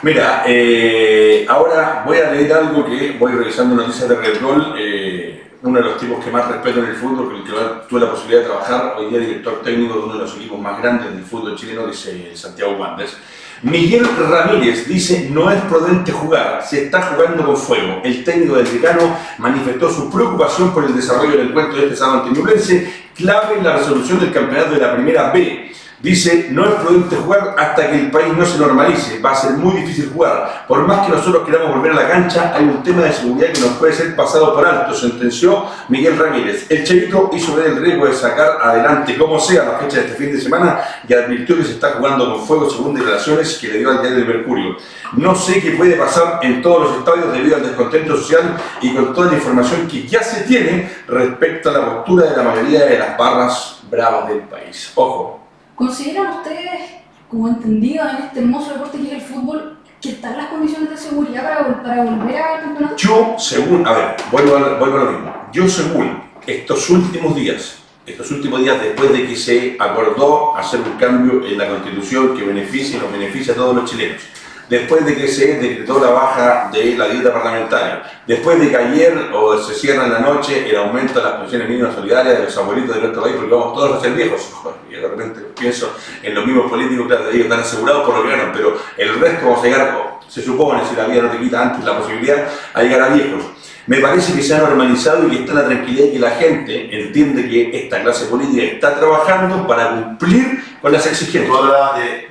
Mira, 0.01 0.43
eh, 0.45 1.45
ahora 1.47 2.03
voy 2.05 2.17
a 2.17 2.31
leer 2.31 2.51
algo 2.51 2.85
que 2.85 3.15
voy 3.17 3.31
revisando 3.31 3.75
noticias 3.75 4.09
de 4.09 4.15
Red 4.15 4.37
eh, 4.77 5.42
uno 5.63 5.79
de 5.79 5.85
los 5.85 5.97
tipos 5.97 6.23
que 6.23 6.29
más 6.29 6.47
respeto 6.49 6.79
en 6.79 6.85
el 6.87 6.95
fútbol, 6.95 7.27
con 7.27 7.35
el 7.37 7.43
que 7.43 7.51
tuve 7.87 8.01
la 8.01 8.11
posibilidad 8.11 8.41
de 8.41 8.47
trabajar, 8.47 8.95
hoy 8.97 9.09
día 9.09 9.19
director 9.19 9.61
técnico 9.63 9.93
de 9.93 9.99
uno 9.99 10.13
de 10.13 10.19
los 10.19 10.35
equipos 10.35 10.59
más 10.59 10.81
grandes 10.81 11.13
del 11.13 11.23
fútbol 11.23 11.55
chileno, 11.55 11.85
que 11.85 11.91
es 11.91 12.05
eh, 12.07 12.31
Santiago 12.35 12.73
Wanderers. 12.73 13.17
Miguel 13.61 14.05
Ramírez 14.29 14.85
dice, 14.89 15.29
no 15.31 15.49
es 15.49 15.61
prudente 15.61 16.11
jugar, 16.11 16.61
se 16.67 16.85
está 16.85 17.01
jugando 17.03 17.45
con 17.45 17.55
fuego. 17.55 18.01
El 18.03 18.25
técnico 18.25 18.55
del 18.55 18.69
decano 18.69 19.15
manifestó 19.37 19.89
su 19.89 20.11
preocupación 20.11 20.73
por 20.73 20.83
el 20.83 20.93
desarrollo 20.93 21.37
del 21.37 21.47
encuentro 21.47 21.77
de 21.77 21.85
este 21.85 21.95
sábado 21.95 22.25
ante 22.27 22.93
clave 23.15 23.57
en 23.57 23.63
la 23.63 23.77
resolución 23.77 24.19
del 24.19 24.33
campeonato 24.33 24.71
de 24.73 24.81
la 24.81 24.93
primera 24.93 25.31
B. 25.31 25.71
Dice, 26.03 26.49
no 26.51 26.65
es 26.65 26.73
prudente 26.81 27.15
jugar 27.15 27.55
hasta 27.57 27.89
que 27.89 27.97
el 27.97 28.11
país 28.11 28.33
no 28.37 28.45
se 28.45 28.57
normalice, 28.57 29.19
va 29.21 29.31
a 29.31 29.35
ser 29.35 29.51
muy 29.51 29.73
difícil 29.75 30.11
jugar. 30.13 30.65
Por 30.67 30.85
más 30.85 31.05
que 31.05 31.13
nosotros 31.13 31.47
queramos 31.47 31.77
volver 31.77 31.93
a 31.93 31.95
la 31.95 32.09
cancha, 32.09 32.51
hay 32.53 32.65
un 32.65 32.83
tema 32.83 33.03
de 33.03 33.13
seguridad 33.13 33.53
que 33.53 33.61
nos 33.61 33.69
puede 33.77 33.93
ser 33.93 34.13
pasado 34.13 34.53
por 34.53 34.67
alto, 34.67 34.93
sentenció 34.93 35.65
Miguel 35.87 36.17
Ramírez. 36.17 36.69
El 36.69 36.83
Chelito 36.83 37.29
hizo 37.31 37.55
ver 37.55 37.67
el 37.67 37.77
riesgo 37.77 38.05
de 38.05 38.13
sacar 38.15 38.57
adelante 38.61 39.17
como 39.17 39.39
sea 39.39 39.63
la 39.63 39.79
fecha 39.79 40.01
de 40.01 40.07
este 40.07 40.15
fin 40.17 40.33
de 40.33 40.41
semana 40.41 40.81
y 41.07 41.13
advirtió 41.13 41.55
que 41.55 41.63
se 41.63 41.71
está 41.71 41.91
jugando 41.91 42.33
con 42.33 42.45
fuego 42.45 42.69
según 42.69 42.95
declaraciones 42.95 43.57
que 43.57 43.69
le 43.69 43.79
dio 43.79 43.89
al 43.89 44.01
diario 44.01 44.19
de 44.19 44.25
Mercurio. 44.25 44.75
No 45.13 45.33
sé 45.33 45.61
qué 45.61 45.71
puede 45.71 45.95
pasar 45.95 46.39
en 46.41 46.61
todos 46.61 46.89
los 46.89 46.97
estadios 46.97 47.31
debido 47.31 47.55
al 47.55 47.63
descontento 47.63 48.17
social 48.17 48.57
y 48.81 48.93
con 48.93 49.13
toda 49.13 49.31
la 49.31 49.37
información 49.37 49.87
que 49.87 50.05
ya 50.05 50.21
se 50.21 50.41
tiene 50.41 50.91
respecto 51.07 51.69
a 51.69 51.71
la 51.71 51.95
postura 51.95 52.29
de 52.29 52.35
la 52.35 52.43
mayoría 52.43 52.87
de 52.87 52.99
las 52.99 53.17
barras 53.17 53.79
bravas 53.89 54.27
del 54.27 54.41
país. 54.41 54.91
Ojo, 54.95 55.42
¿Consideran 55.85 56.37
ustedes, 56.37 56.91
como 57.29 57.49
entendido 57.49 58.07
en 58.07 58.23
este 58.23 58.39
hermoso 58.39 58.71
deporte 58.71 58.99
que 58.99 59.07
es 59.07 59.13
el 59.15 59.21
fútbol, 59.21 59.77
que 60.01 60.11
están 60.11 60.37
las 60.37 60.47
condiciones 60.47 60.91
de 60.91 60.95
seguridad 60.95 61.43
para, 61.83 62.03
volver 62.05 62.37
al 62.37 62.61
campeonato? 62.61 62.95
Yo, 62.95 63.35
según, 63.37 63.85
a 63.85 63.91
ver, 63.91 64.15
vuelvo 64.31 64.55
a, 64.55 64.79
vuelvo 64.79 64.97
a 64.97 65.03
lo 65.03 65.11
mismo. 65.11 65.35
Yo, 65.51 65.67
según 65.67 66.23
estos 66.47 66.89
últimos 66.89 67.35
días, 67.35 67.79
estos 68.05 68.31
últimos 68.31 68.61
días 68.61 68.81
después 68.81 69.11
de 69.11 69.27
que 69.27 69.35
se 69.35 69.75
acordó 69.77 70.55
hacer 70.55 70.79
un 70.79 70.97
cambio 70.97 71.45
en 71.45 71.57
la 71.57 71.67
constitución 71.67 72.37
que 72.37 72.43
beneficie 72.43 72.95
y 72.95 73.01
nos 73.01 73.11
beneficia 73.11 73.51
a 73.51 73.57
todos 73.57 73.75
los 73.75 73.91
chilenos, 73.91 74.21
después 74.69 75.05
de 75.05 75.15
que 75.15 75.27
se 75.27 75.55
decretó 75.57 75.99
la 75.99 76.11
baja 76.11 76.69
de 76.71 76.95
la 76.95 77.07
dieta 77.07 77.33
parlamentaria, 77.33 78.03
después 78.25 78.59
de 78.59 78.69
que 78.69 78.77
ayer 78.77 79.29
o 79.33 79.57
se 79.57 79.73
cierra 79.73 80.05
en 80.05 80.13
la 80.13 80.19
noche 80.19 80.69
el 80.69 80.75
aumento 80.77 81.19
de 81.19 81.25
las 81.25 81.33
pensiones 81.39 81.69
mínimas 81.69 81.95
solidarias 81.95 82.37
de 82.37 82.43
los 82.45 82.57
abuelitos 82.57 82.95
de 82.95 83.01
nuestro 83.01 83.23
país, 83.23 83.35
porque 83.35 83.53
vamos 83.53 83.73
todos 83.73 83.97
a 83.97 84.01
ser 84.01 84.13
viejos, 84.13 84.51
y 84.89 84.93
de 84.93 85.07
repente 85.07 85.41
pienso 85.59 85.95
en 86.21 86.35
los 86.35 86.45
mismos 86.45 86.69
políticos, 86.69 87.07
claro, 87.07 87.29
ellos 87.29 87.43
están 87.43 87.59
asegurados 87.59 88.05
por 88.05 88.17
lo 88.17 88.23
que 88.23 88.29
ganan, 88.29 88.51
pero 88.53 88.77
el 88.97 89.19
resto 89.19 89.45
vamos 89.45 89.63
a 89.63 89.67
llegar, 89.67 90.19
se 90.27 90.41
supone, 90.41 90.81
si 90.89 90.95
la 90.95 91.05
vida 91.05 91.23
no 91.23 91.29
te 91.29 91.39
quita 91.39 91.61
antes 91.61 91.83
la 91.83 91.97
posibilidad, 91.97 92.47
a 92.73 92.81
llegar 92.81 93.01
a 93.01 93.09
viejos. 93.09 93.43
Me 93.85 93.97
parece 93.97 94.33
que 94.33 94.41
se 94.41 94.55
ha 94.55 94.59
normalizado 94.59 95.27
y 95.27 95.31
que 95.31 95.39
está 95.39 95.53
la 95.53 95.65
tranquilidad 95.65 96.05
y 96.05 96.11
que 96.13 96.19
la 96.19 96.31
gente 96.31 97.03
entiende 97.05 97.49
que 97.49 97.83
esta 97.83 98.01
clase 98.01 98.27
política 98.27 98.63
está 98.63 98.95
trabajando 98.95 99.67
para 99.67 99.89
cumplir 99.89 100.63
con 100.81 100.93
las 100.93 101.05
exigencias. 101.05 101.53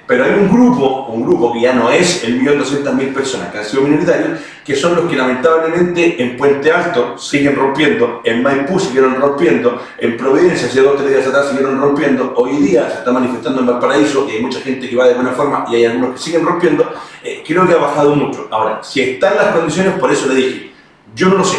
Pero 0.06 0.24
hay 0.24 0.30
un 0.30 0.50
grupo, 0.50 1.06
un 1.08 1.22
grupo 1.22 1.52
que 1.52 1.60
ya 1.60 1.74
no 1.74 1.90
es 1.90 2.24
el 2.24 2.36
millón 2.36 2.58
doscientas 2.58 2.94
mil 2.94 3.08
personas 3.08 3.52
que 3.52 3.58
han 3.58 3.64
sido 3.66 3.82
minoritarios, 3.82 4.40
que 4.64 4.74
son 4.74 4.96
los 4.96 5.10
que 5.10 5.16
lamentablemente 5.16 6.22
en 6.22 6.38
Puente 6.38 6.72
Alto 6.72 7.18
siguen 7.18 7.54
rompiendo, 7.54 8.22
en 8.24 8.42
Maipú 8.42 8.80
siguieron 8.80 9.16
rompiendo, 9.16 9.82
en 9.98 10.16
Providencia 10.16 10.68
hace 10.68 10.80
dos 10.80 10.94
o 10.94 10.96
tres 10.96 11.10
días 11.10 11.26
atrás 11.26 11.48
siguieron 11.48 11.78
rompiendo, 11.80 12.32
hoy 12.36 12.56
día 12.62 12.88
se 12.90 12.98
está 12.98 13.12
manifestando 13.12 13.60
en 13.60 13.66
Valparaíso 13.66 14.26
y 14.28 14.36
hay 14.36 14.42
mucha 14.42 14.60
gente 14.60 14.88
que 14.88 14.96
va 14.96 15.06
de 15.06 15.14
buena 15.14 15.32
forma 15.32 15.66
y 15.70 15.76
hay 15.76 15.84
algunos 15.84 16.14
que 16.14 16.18
siguen 16.18 16.46
rompiendo, 16.46 16.94
eh, 17.22 17.42
creo 17.46 17.66
que 17.66 17.74
ha 17.74 17.78
bajado 17.78 18.16
mucho. 18.16 18.48
Ahora, 18.50 18.82
si 18.82 19.02
están 19.02 19.36
las 19.36 19.54
condiciones, 19.54 19.98
por 19.98 20.10
eso 20.10 20.28
le 20.28 20.34
dije, 20.34 20.71
yo 21.14 21.28
no 21.28 21.38
lo 21.38 21.44
sé. 21.44 21.58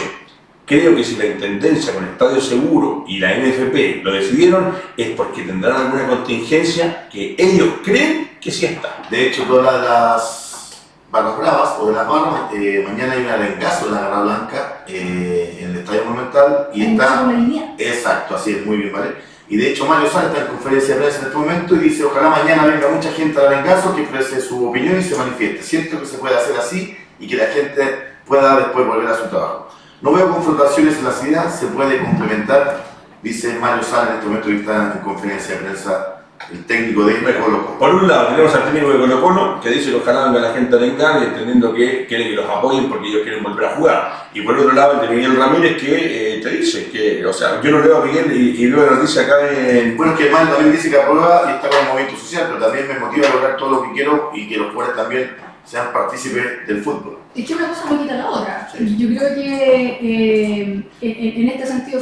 Creo 0.65 0.95
que 0.95 1.03
si 1.03 1.17
la 1.17 1.25
Intendencia 1.25 1.93
con 1.93 2.05
Estadio 2.05 2.39
Seguro 2.39 3.03
y 3.07 3.19
la 3.19 3.35
NFP 3.35 4.01
lo 4.03 4.13
decidieron 4.13 4.73
es 4.95 5.09
porque 5.09 5.41
tendrán 5.41 5.75
alguna 5.75 6.07
contingencia 6.07 7.09
que 7.11 7.35
ellos 7.37 7.67
creen 7.83 8.37
que 8.39 8.49
sí 8.49 8.65
está. 8.65 9.03
De 9.09 9.27
hecho, 9.27 9.43
todas 9.43 9.83
las 9.83 10.83
barras 11.11 11.37
bravas 11.37 11.75
o 11.79 11.87
de 11.87 11.93
las 11.93 12.07
barras, 12.07 12.53
eh, 12.53 12.83
mañana 12.87 13.13
hay 13.13 13.23
un 13.23 13.29
arengazo 13.29 13.85
de 13.85 13.91
la 13.91 14.01
Garra 14.01 14.21
Blanca 14.23 14.83
eh, 14.87 15.59
en 15.61 15.71
el 15.71 15.77
Estadio 15.77 16.05
Monumental 16.05 16.69
y 16.73 16.85
está... 16.85 17.29
Exacto, 17.77 18.35
así 18.35 18.51
es, 18.51 18.65
muy 18.65 18.77
bien, 18.77 18.93
¿vale? 18.93 19.33
Y 19.49 19.57
de 19.57 19.69
hecho 19.69 19.85
Mario 19.85 20.09
Sala 20.09 20.29
está 20.29 20.41
en 20.41 20.47
conferencia 20.47 20.95
de 20.95 21.01
prensa 21.01 21.19
en 21.19 21.25
este 21.25 21.37
momento 21.37 21.75
y 21.75 21.79
dice 21.79 22.05
ojalá 22.05 22.29
mañana 22.29 22.65
venga 22.65 22.87
mucha 22.87 23.11
gente 23.11 23.39
al 23.39 23.47
arengazo 23.47 23.93
que 23.93 24.01
exprese 24.01 24.41
su 24.41 24.69
opinión 24.69 24.97
y 24.97 25.03
se 25.03 25.15
manifieste. 25.15 25.61
Siento 25.61 25.99
que 25.99 26.05
se 26.05 26.17
puede 26.17 26.35
hacer 26.35 26.57
así 26.57 26.97
y 27.19 27.27
que 27.27 27.35
la 27.35 27.47
gente 27.47 28.12
pueda 28.25 28.57
después 28.57 28.87
volver 28.87 29.07
a 29.07 29.15
su 29.15 29.27
trabajo. 29.27 29.69
No 30.01 30.11
veo 30.11 30.29
confrontaciones 30.29 30.97
en 30.97 31.05
la 31.05 31.11
ciudad, 31.11 31.53
se 31.53 31.67
puede 31.67 32.01
complementar, 32.01 32.83
dice 33.21 33.57
Mario 33.59 33.83
Sala 33.83 34.09
en 34.09 34.15
este 34.15 34.25
momento 34.27 34.47
que 34.47 34.55
está 34.57 34.93
en 34.93 34.99
conferencia 34.99 35.55
de 35.55 35.61
prensa 35.61 36.13
el 36.51 36.65
técnico 36.65 37.05
de 37.05 37.21
Colo 37.21 37.39
Colo. 37.39 37.79
Por 37.79 37.95
un 37.95 38.07
lado 38.07 38.27
tenemos 38.27 38.53
al 38.53 38.65
técnico 38.65 38.89
de 38.89 38.99
Colo 38.99 39.21
Colo 39.21 39.59
que 39.61 39.69
dice 39.69 39.91
que 39.91 39.95
ojalá 39.97 40.25
venga 40.25 40.39
la 40.41 40.53
gente 40.53 40.75
a 40.75 40.79
y 40.79 41.23
entendiendo 41.23 41.73
que 41.73 42.05
quiere 42.05 42.29
que 42.29 42.35
los 42.35 42.49
apoyen 42.49 42.89
porque 42.89 43.07
ellos 43.07 43.21
quieren 43.23 43.43
volver 43.43 43.65
a 43.65 43.75
jugar. 43.75 44.29
Y 44.33 44.41
por 44.41 44.57
otro 44.57 44.73
lado 44.73 45.01
el 45.01 45.07
de 45.07 45.15
Miguel 45.15 45.37
Ramírez 45.37 45.81
que 45.81 46.37
eh, 46.37 46.41
te 46.41 46.49
dice 46.49 46.89
que, 46.91 47.25
o 47.25 47.31
sea, 47.31 47.61
yo 47.61 47.71
no 47.71 47.79
leo 47.79 48.01
a 48.01 48.05
Miguel 48.05 48.31
y, 48.35 48.61
y 48.61 48.69
veo 48.69 48.85
la 48.85 48.97
noticia 48.97 49.21
acá 49.21 49.49
en... 49.49 49.95
Bueno, 49.95 50.13
es 50.13 50.19
que 50.19 50.29
Mario 50.29 50.49
también 50.49 50.71
dice 50.73 50.89
que 50.89 51.01
aprueba 51.01 51.43
y 51.47 51.55
está 51.55 51.69
con 51.69 51.79
el 51.79 51.87
movimiento 51.87 52.19
social, 52.19 52.43
pero 52.47 52.65
también 52.65 52.87
me 52.87 52.99
motiva 52.99 53.27
a 53.27 53.33
lograr 53.33 53.57
todo 53.57 53.69
lo 53.69 53.83
que 53.83 53.91
quiero 53.93 54.31
y 54.33 54.49
que 54.49 54.57
los 54.57 54.73
jugadores 54.73 54.97
también 54.97 55.35
sean 55.65 55.93
partícipes 55.93 56.67
del 56.67 56.81
fútbol. 56.81 57.19
Es 57.35 57.47
que 57.47 57.55
una 57.55 57.69
cosa 57.69 57.89
no 57.89 58.01
quita 58.01 58.15
la 58.15 58.29
otra. 58.29 58.69
Yo 58.79 59.07
creo 59.07 59.35
que 59.35 59.99
eh, 60.01 60.89
en, 61.01 61.49
este 61.49 61.65
sentido, 61.65 62.01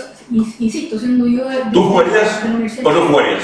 insisto, 0.59 0.99
siendo 0.99 1.27
yo 1.27 1.47
de, 1.47 1.57
¿Tú 1.71 1.83
jugarías 1.83 2.43
o 2.83 2.91
no 2.91 3.07
jugarías? 3.07 3.43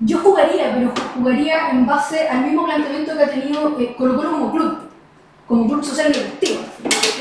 Yo 0.00 0.18
jugaría, 0.18 0.74
pero 0.74 0.92
jugaría 1.16 1.70
en 1.70 1.86
base 1.86 2.28
al 2.28 2.44
mismo 2.44 2.66
planteamiento 2.66 3.16
que 3.16 3.22
ha 3.22 3.30
tenido 3.30 3.80
eh, 3.80 3.94
Colo 3.96 4.16
Colo 4.16 4.30
como 4.30 4.52
club, 4.52 4.78
como 5.48 5.66
club 5.66 5.82
social 5.82 6.12
y 6.14 6.18
deportivo. 6.18 6.60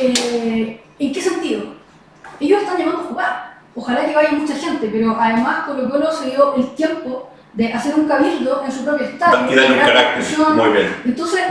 Eh, 0.01 0.81
¿En 0.99 1.13
qué 1.13 1.21
sentido? 1.21 1.63
Ellos 2.39 2.61
están 2.61 2.77
llamando 2.77 3.01
a 3.01 3.05
jugar. 3.05 3.55
Ojalá 3.75 4.05
que 4.05 4.15
vaya 4.15 4.31
mucha 4.33 4.55
gente, 4.55 4.89
pero 4.91 5.17
además 5.19 5.65
Colo 5.65 5.89
Colo 5.89 6.11
se 6.11 6.31
dio 6.31 6.55
el 6.55 6.67
tiempo 6.75 7.29
de 7.53 7.71
hacer 7.71 7.95
un 7.95 8.07
cabildo 8.07 8.63
en 8.65 8.71
su 8.71 8.83
propio 8.83 9.07
estadio. 9.07 9.51
Y 9.51 9.55
darle 9.55 9.79
un 9.79 9.79
carácter. 9.79 10.39
Muy 10.55 10.69
bien. 10.69 10.95
Entonces, 11.05 11.41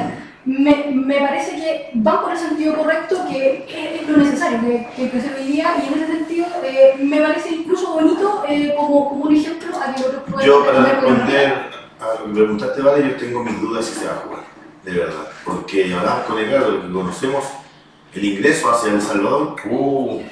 me, 0.47 0.91
me, 0.93 1.21
parece 1.21 1.57
que 1.57 1.91
van 1.95 2.23
por 2.23 2.33
el 2.33 2.39
sentido 2.39 2.77
correcto, 2.77 3.25
que, 3.29 4.01
es 4.01 4.09
lo 4.09 4.19
necesario 4.19 4.61
que, 4.61 5.11
que, 5.11 5.21
se 5.21 5.29
veía, 5.31 5.75
y 5.83 5.93
en 5.93 6.03
ese 6.03 6.13
sentido 6.13 6.47
eh, 6.63 6.95
me 6.99 7.21
parece 7.21 7.55
incluso 7.55 7.95
bonito 7.95 8.45
eh, 8.49 8.75
como, 8.77 9.09
como, 9.09 9.25
un 9.25 9.37
ejemplo 9.37 9.77
a 9.77 9.95
que 9.95 10.05
otros 10.05 10.23
puedan 10.31 10.47
Yo, 10.47 10.65
para 10.65 10.85
responder 10.85 11.55
a 12.01 12.21
lo 12.21 12.27
que 12.27 12.33
preguntaste, 12.33 12.83
Vale, 12.83 13.09
yo 13.09 13.17
tengo 13.17 13.43
mis 13.43 13.61
dudas 13.61 13.87
si 13.87 13.95
se 14.01 14.07
va 14.07 14.13
a 14.13 14.17
jugar, 14.17 14.45
de 14.85 14.93
verdad, 14.93 15.29
porque 15.45 15.95
hablamos 15.95 16.25
con 16.27 16.39
el 16.39 16.51
lo 16.51 16.83
que 16.83 16.93
conocemos 16.93 17.45
el 18.15 18.25
ingreso 18.25 18.71
hacia 18.71 18.93
El 18.93 19.03
Salvador 19.03 19.57
uh, 19.69 20.23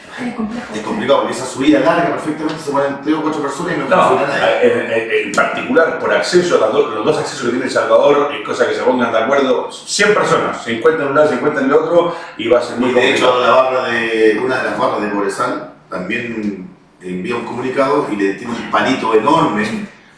es, 0.75 0.83
complicado 0.83 1.21
porque 1.21 1.35
esa 1.35 1.47
subida 1.47 1.81
larga 1.81 2.11
perfectamente 2.11 2.63
se 2.63 2.71
pueden 2.71 3.01
tres 3.03 3.17
o 3.17 3.23
cuatro 3.23 3.43
personas 3.43 3.75
y 3.75 3.79
no, 3.79 3.89
no 3.89 4.09
funciona 4.09 4.35
nada. 4.35 4.63
En, 4.63 5.27
en, 5.27 5.33
particular, 5.33 5.99
por 5.99 6.13
acceso, 6.13 6.59
los 6.59 7.05
dos 7.05 7.19
accesos 7.19 7.43
que 7.43 7.51
tiene 7.51 7.65
El 7.65 7.71
Salvador, 7.71 8.33
es 8.35 8.47
cosa 8.47 8.69
que 8.69 8.75
se 8.75 8.83
pongan 8.83 9.11
de 9.11 9.19
acuerdo 9.19 9.71
100 9.73 10.15
personas, 10.15 10.63
se 10.63 10.77
encuentran 10.77 11.07
en 11.07 11.11
un 11.11 11.17
lado, 11.17 11.29
se 11.29 11.35
encuentran 11.35 11.65
en 11.65 11.71
el 11.71 11.77
otro 11.77 12.15
y 12.37 12.49
va 12.49 12.61
a 12.61 12.63
ser 12.63 12.79
muy 12.79 12.91
y 12.91 12.95
de 12.95 13.15
hecho, 13.15 13.41
la 13.41 13.51
barra 13.51 13.85
de, 13.89 14.41
una 14.45 14.59
de 14.59 14.71
las 14.71 14.79
barras 14.79 15.03
de 15.03 15.09
Boresal 15.09 15.73
también 15.91 16.69
envía 17.01 17.35
un 17.35 17.45
comunicado 17.45 18.07
y 18.13 18.17
le 18.17 18.35
tiene 18.35 18.53
un 18.55 18.71
palito 18.71 19.13
enorme 19.15 19.67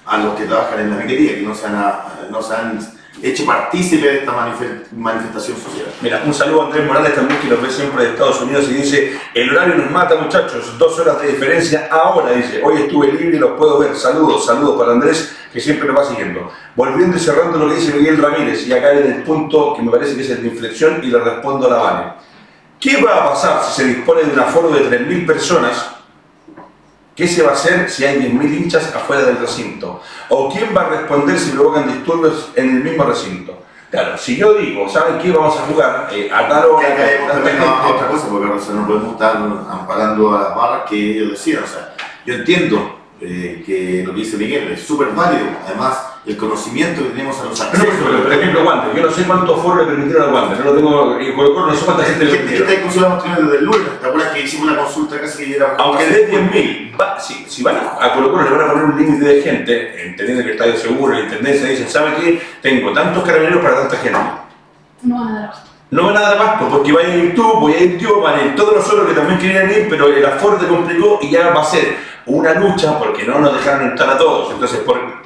a 0.05 0.19
los 0.19 0.35
que 0.35 0.45
trabajan 0.45 0.81
en 0.81 0.91
la 0.91 0.97
minería, 0.97 1.35
que 1.37 1.43
no 1.43 1.55
se 1.55 1.67
han, 1.67 1.95
no 2.31 2.43
se 2.43 2.55
han 2.55 2.79
hecho 3.31 3.47
partícipe 3.47 4.07
de 4.07 4.19
esta 4.19 4.33
manife- 4.33 4.83
manifestación 4.93 5.57
social. 5.57 5.87
Mira, 6.03 6.23
un 6.27 6.35
saludo 6.35 6.63
a 6.63 6.67
Andrés 6.67 6.87
Morales 6.87 7.15
también 7.15 7.41
que 7.41 7.49
nos 7.49 7.63
ve 7.63 7.71
siempre 7.71 8.05
de 8.05 8.11
Estados 8.11 8.41
Unidos 8.43 8.67
y 8.69 8.75
dice, 8.75 9.19
el 9.35 9.51
horario 9.51 9.77
nos 9.77 9.91
mata 9.91 10.17
muchachos, 10.17 10.77
dos 10.79 10.99
horas 10.99 11.21
de 11.23 11.29
diferencia 11.29 11.89
ahora, 11.91 12.33
dice, 12.33 12.61
hoy 12.63 12.83
estuve 12.83 13.13
libre 13.13 13.37
y 13.37 13.41
los 13.41 13.53
puedo 13.53 13.79
ver, 13.79 13.97
saludos, 13.97 14.45
saludos 14.47 14.79
para 14.79 14.93
Andrés 14.93 15.35
que 15.53 15.61
siempre 15.61 15.87
nos 15.89 15.97
va 15.99 16.05
siguiendo. 16.09 16.51
Volviendo 16.77 17.17
y 17.17 17.21
cerrando 17.21 17.59
lo 17.59 17.69
que 17.69 17.77
dice 17.77 17.95
Miguel 17.95 18.19
Ramírez 18.19 18.67
y 18.67 18.73
acá 18.73 18.93
en 18.93 19.07
el 19.13 19.23
punto 19.23 19.75
que 19.77 19.83
me 19.83 19.91
parece 19.91 20.17
que 20.17 20.23
es 20.23 20.31
el 20.31 20.43
de 20.43 20.49
inflexión 20.49 21.01
y 21.03 21.07
le 21.07 21.19
respondo 21.19 21.67
a 21.67 21.71
la 21.71 21.77
Vane. 21.77 22.13
¿Qué 22.81 23.01
va 23.03 23.25
a 23.25 23.31
pasar 23.31 23.63
si 23.65 23.81
se 23.83 23.89
dispone 23.89 24.25
de 24.25 24.33
un 24.33 24.41
aforo 24.41 24.69
de 24.71 24.81
3.000 24.91 25.27
personas? 25.27 25.91
¿Qué 27.15 27.29
se 27.29 27.43
va 27.43 27.51
a 27.51 27.55
hacer 27.55 27.89
si 27.89 28.05
hay 28.05 28.19
10.000 28.19 28.55
hinchas 28.63 28.95
afuera 28.95 29.23
del 29.23 29.39
recinto? 29.39 30.01
¿O 30.29 30.53
quién 30.53 30.75
va 30.77 30.83
a 30.83 30.89
responder 30.89 31.39
si 31.39 31.51
provocan 31.51 31.87
disturbios 31.87 32.51
en 32.57 32.77
el 32.77 32.83
mismo 32.85 33.05
recinto? 33.05 33.57
Claro, 33.91 34.19
si 34.19 34.37
yo 34.37 34.55
digo, 34.55 34.89
¿saben 34.89 35.19
qué? 35.19 35.31
Vamos 35.31 35.57
a 35.57 35.63
jugar 35.67 36.09
eh, 36.13 36.29
a 36.33 36.49
tal 36.49 36.65
hora, 36.67 36.97
Que 36.97 37.03
tanta 37.19 37.35
también 37.35 37.57
a 37.59 37.61
gente. 37.61 37.93
otra 37.93 38.09
cosa, 38.09 38.27
porque 38.29 38.51
o 38.51 38.59
sea, 38.61 38.75
no 38.75 38.87
podemos 38.89 39.13
estar 39.13 39.37
amparando 39.37 40.37
a 40.37 40.43
las 40.43 40.57
barras 40.57 40.83
que 40.91 40.97
ellos 41.13 41.31
decían. 41.31 41.63
O 41.63 41.67
sea, 41.69 41.95
yo 42.27 42.35
entiendo 42.35 42.99
eh, 43.21 43.63
que 43.65 44.03
lo 44.05 44.13
que 44.13 44.19
dice 44.21 44.37
Miguel 44.37 44.73
es 44.73 44.83
súper 44.83 45.11
válido. 45.11 45.47
Además, 45.65 45.97
el 46.27 46.37
conocimiento 46.39 47.03
que 47.03 47.11
tenemos 47.11 47.39
a 47.41 47.45
los 47.45 47.61
accesos. 47.61 47.87
no, 48.01 48.07
pero, 48.07 48.23
por 48.23 48.33
ejemplo, 48.33 48.63
Wander, 48.65 48.97
yo 48.97 49.03
no 49.07 49.13
sé 49.13 49.25
cuántos 49.25 49.61
foros 49.61 49.79
le 49.87 49.93
permitieron 49.93 50.29
al 50.29 50.35
Wander, 50.35 50.59
no 50.59 50.65
lo 50.65 50.75
tengo, 50.75 51.21
y 51.21 51.35
Colo 51.35 51.55
Colo 51.55 51.67
no 51.67 51.75
sé 51.75 51.85
cuánta 51.85 52.05
gente 52.05 52.25
le 52.25 52.31
Gente 52.31 52.45
que 52.55 52.59
permitieron. 52.59 52.69
está 52.71 52.81
inclusive 52.81 53.07
hemos 53.07 53.23
tenido 53.23 53.43
desde 53.43 53.59
el 53.59 53.65
lunes. 53.67 54.01
¿Te 54.01 54.07
acuerdas 54.07 54.33
que 54.33 54.41
hicimos 54.41 54.69
una 54.71 54.77
consulta 54.81 55.21
casi 55.21 55.45
que 55.45 55.57
era 55.57 55.75
Aunque 55.79 56.07
de 56.07 56.31
10.000, 56.33 57.01
va- 57.01 57.21
si, 57.21 57.45
si 57.47 57.63
van 57.63 57.77
a, 57.77 58.05
a 58.07 58.13
Colo 58.15 58.31
Colo 58.33 58.45
le 58.45 58.51
van 58.57 58.61
a 58.63 58.73
poner 58.73 58.85
un 58.85 58.97
límite 58.99 59.25
de 59.25 59.43
gente, 59.43 60.07
entendiendo 60.09 60.43
que 60.45 60.51
el 60.53 60.57
estadio 60.57 60.77
seguro, 60.79 61.13
la 61.13 61.21
intendencia 61.21 61.69
dicen, 61.69 61.89
¿sabe 61.91 62.15
qué? 62.19 62.43
Tengo 62.63 62.93
tantos 62.93 63.23
carabineros 63.23 63.63
para 63.63 63.77
tanta 63.81 63.97
gente. 63.99 64.19
No 65.03 65.17
van 65.21 65.29
a 65.29 65.33
dar 65.35 65.45
abasto. 65.45 65.71
No 65.91 66.07
van 66.07 66.17
a 66.17 66.21
dar 66.21 66.39
abasto 66.39 66.69
porque 66.71 66.93
vaya 66.93 67.09
a 67.13 67.17
ir 67.17 67.35
tú, 67.35 67.43
voy 67.61 67.75
a 67.75 67.81
ir 67.83 67.99
yo, 67.99 68.21
van 68.23 68.41
a 68.41 68.45
ir 68.47 68.57
todos 68.57 68.75
los 68.77 68.87
otros 68.89 69.07
que 69.09 69.15
también 69.15 69.39
querían 69.39 69.71
ir, 69.71 69.87
pero 69.91 70.07
el 70.09 70.25
aforo 70.25 70.57
te 70.57 70.67
complicó 70.67 71.19
y 71.21 71.31
ya 71.31 71.51
va 71.51 71.61
a 71.61 71.65
ser 71.65 71.97
una 72.27 72.55
lucha 72.55 72.99
porque 72.99 73.25
no 73.25 73.39
nos 73.41 73.53
dejaron 73.55 73.91
entrar 73.91 74.09
a 74.09 74.17
todos. 74.19 74.51
Entonces, 74.55 74.79
por- 74.81 75.23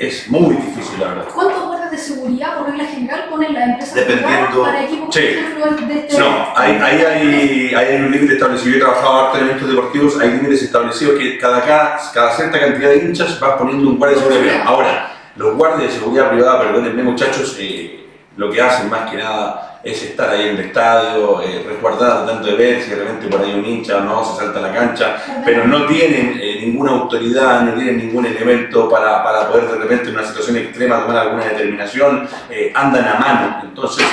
es 0.00 0.28
muy 0.30 0.56
difícil, 0.56 0.98
la 0.98 1.08
verdad. 1.08 1.24
¿Cuántos 1.34 1.62
guardias 1.66 1.90
de 1.90 1.98
seguridad 1.98 2.56
por 2.58 2.68
regla 2.70 2.84
general 2.86 3.26
ponen 3.28 3.52
las 3.52 3.68
empresas 3.68 3.94
Dependiendo- 3.94 4.62
para 4.62 4.82
equipos, 4.84 5.14
Sí. 5.14 5.20
de 5.20 5.98
este... 5.98 6.18
No, 6.18 6.26
ahí, 6.56 6.78
hay, 6.80 7.74
hay 7.74 7.96
un 7.96 8.10
límite 8.10 8.32
establecido. 8.34 8.70
Yo 8.70 8.76
he 8.76 8.80
trabajado 8.80 9.20
harto 9.26 9.38
en 9.38 9.44
eventos 9.44 9.68
deportivos, 9.68 10.18
hay 10.18 10.30
límites 10.30 10.62
establecidos 10.62 11.18
que 11.18 11.36
cada, 11.38 11.60
cada, 11.62 11.98
cada 12.14 12.32
cierta 12.34 12.58
cantidad 12.58 12.88
de 12.90 12.96
hinchas 13.04 13.38
va 13.42 13.58
poniendo 13.58 13.90
un 13.90 13.98
guardia 13.98 14.16
de 14.18 14.24
seguridad. 14.24 14.62
Ahora, 14.64 15.12
los 15.36 15.54
guardias 15.56 15.92
de 15.92 15.98
seguridad 16.00 16.30
privada, 16.30 16.60
perdónenme 16.60 17.02
muchachos, 17.02 17.56
eh, 17.60 17.99
lo 18.36 18.50
que 18.50 18.60
hacen 18.60 18.88
más 18.88 19.10
que 19.10 19.16
nada 19.16 19.80
es 19.82 20.02
estar 20.02 20.28
ahí 20.30 20.48
en 20.48 20.56
el 20.56 20.60
estadio, 20.66 21.40
eh, 21.40 21.64
resguardar, 21.66 22.24
tratando 22.24 22.48
de 22.48 22.54
ver 22.54 22.82
si 22.82 22.90
de 22.90 22.96
repente 22.96 23.28
por 23.28 23.40
ahí 23.40 23.54
un 23.54 23.64
hincha 23.64 23.96
o 23.96 24.00
no 24.00 24.24
se 24.24 24.36
salta 24.36 24.58
a 24.58 24.62
la 24.62 24.74
cancha, 24.74 25.16
pero 25.44 25.66
no 25.66 25.86
tienen 25.86 26.38
eh, 26.40 26.58
ninguna 26.60 26.92
autoridad, 26.92 27.62
no 27.62 27.74
tienen 27.74 27.96
ningún 27.98 28.26
elemento 28.26 28.88
para, 28.90 29.24
para 29.24 29.48
poder 29.48 29.68
de 29.68 29.78
repente 29.78 30.10
en 30.10 30.16
una 30.16 30.26
situación 30.26 30.58
extrema 30.58 31.00
tomar 31.00 31.18
alguna 31.18 31.44
determinación, 31.44 32.28
eh, 32.50 32.72
andan 32.74 33.08
a 33.08 33.14
mano. 33.14 33.60
Entonces, 33.64 34.04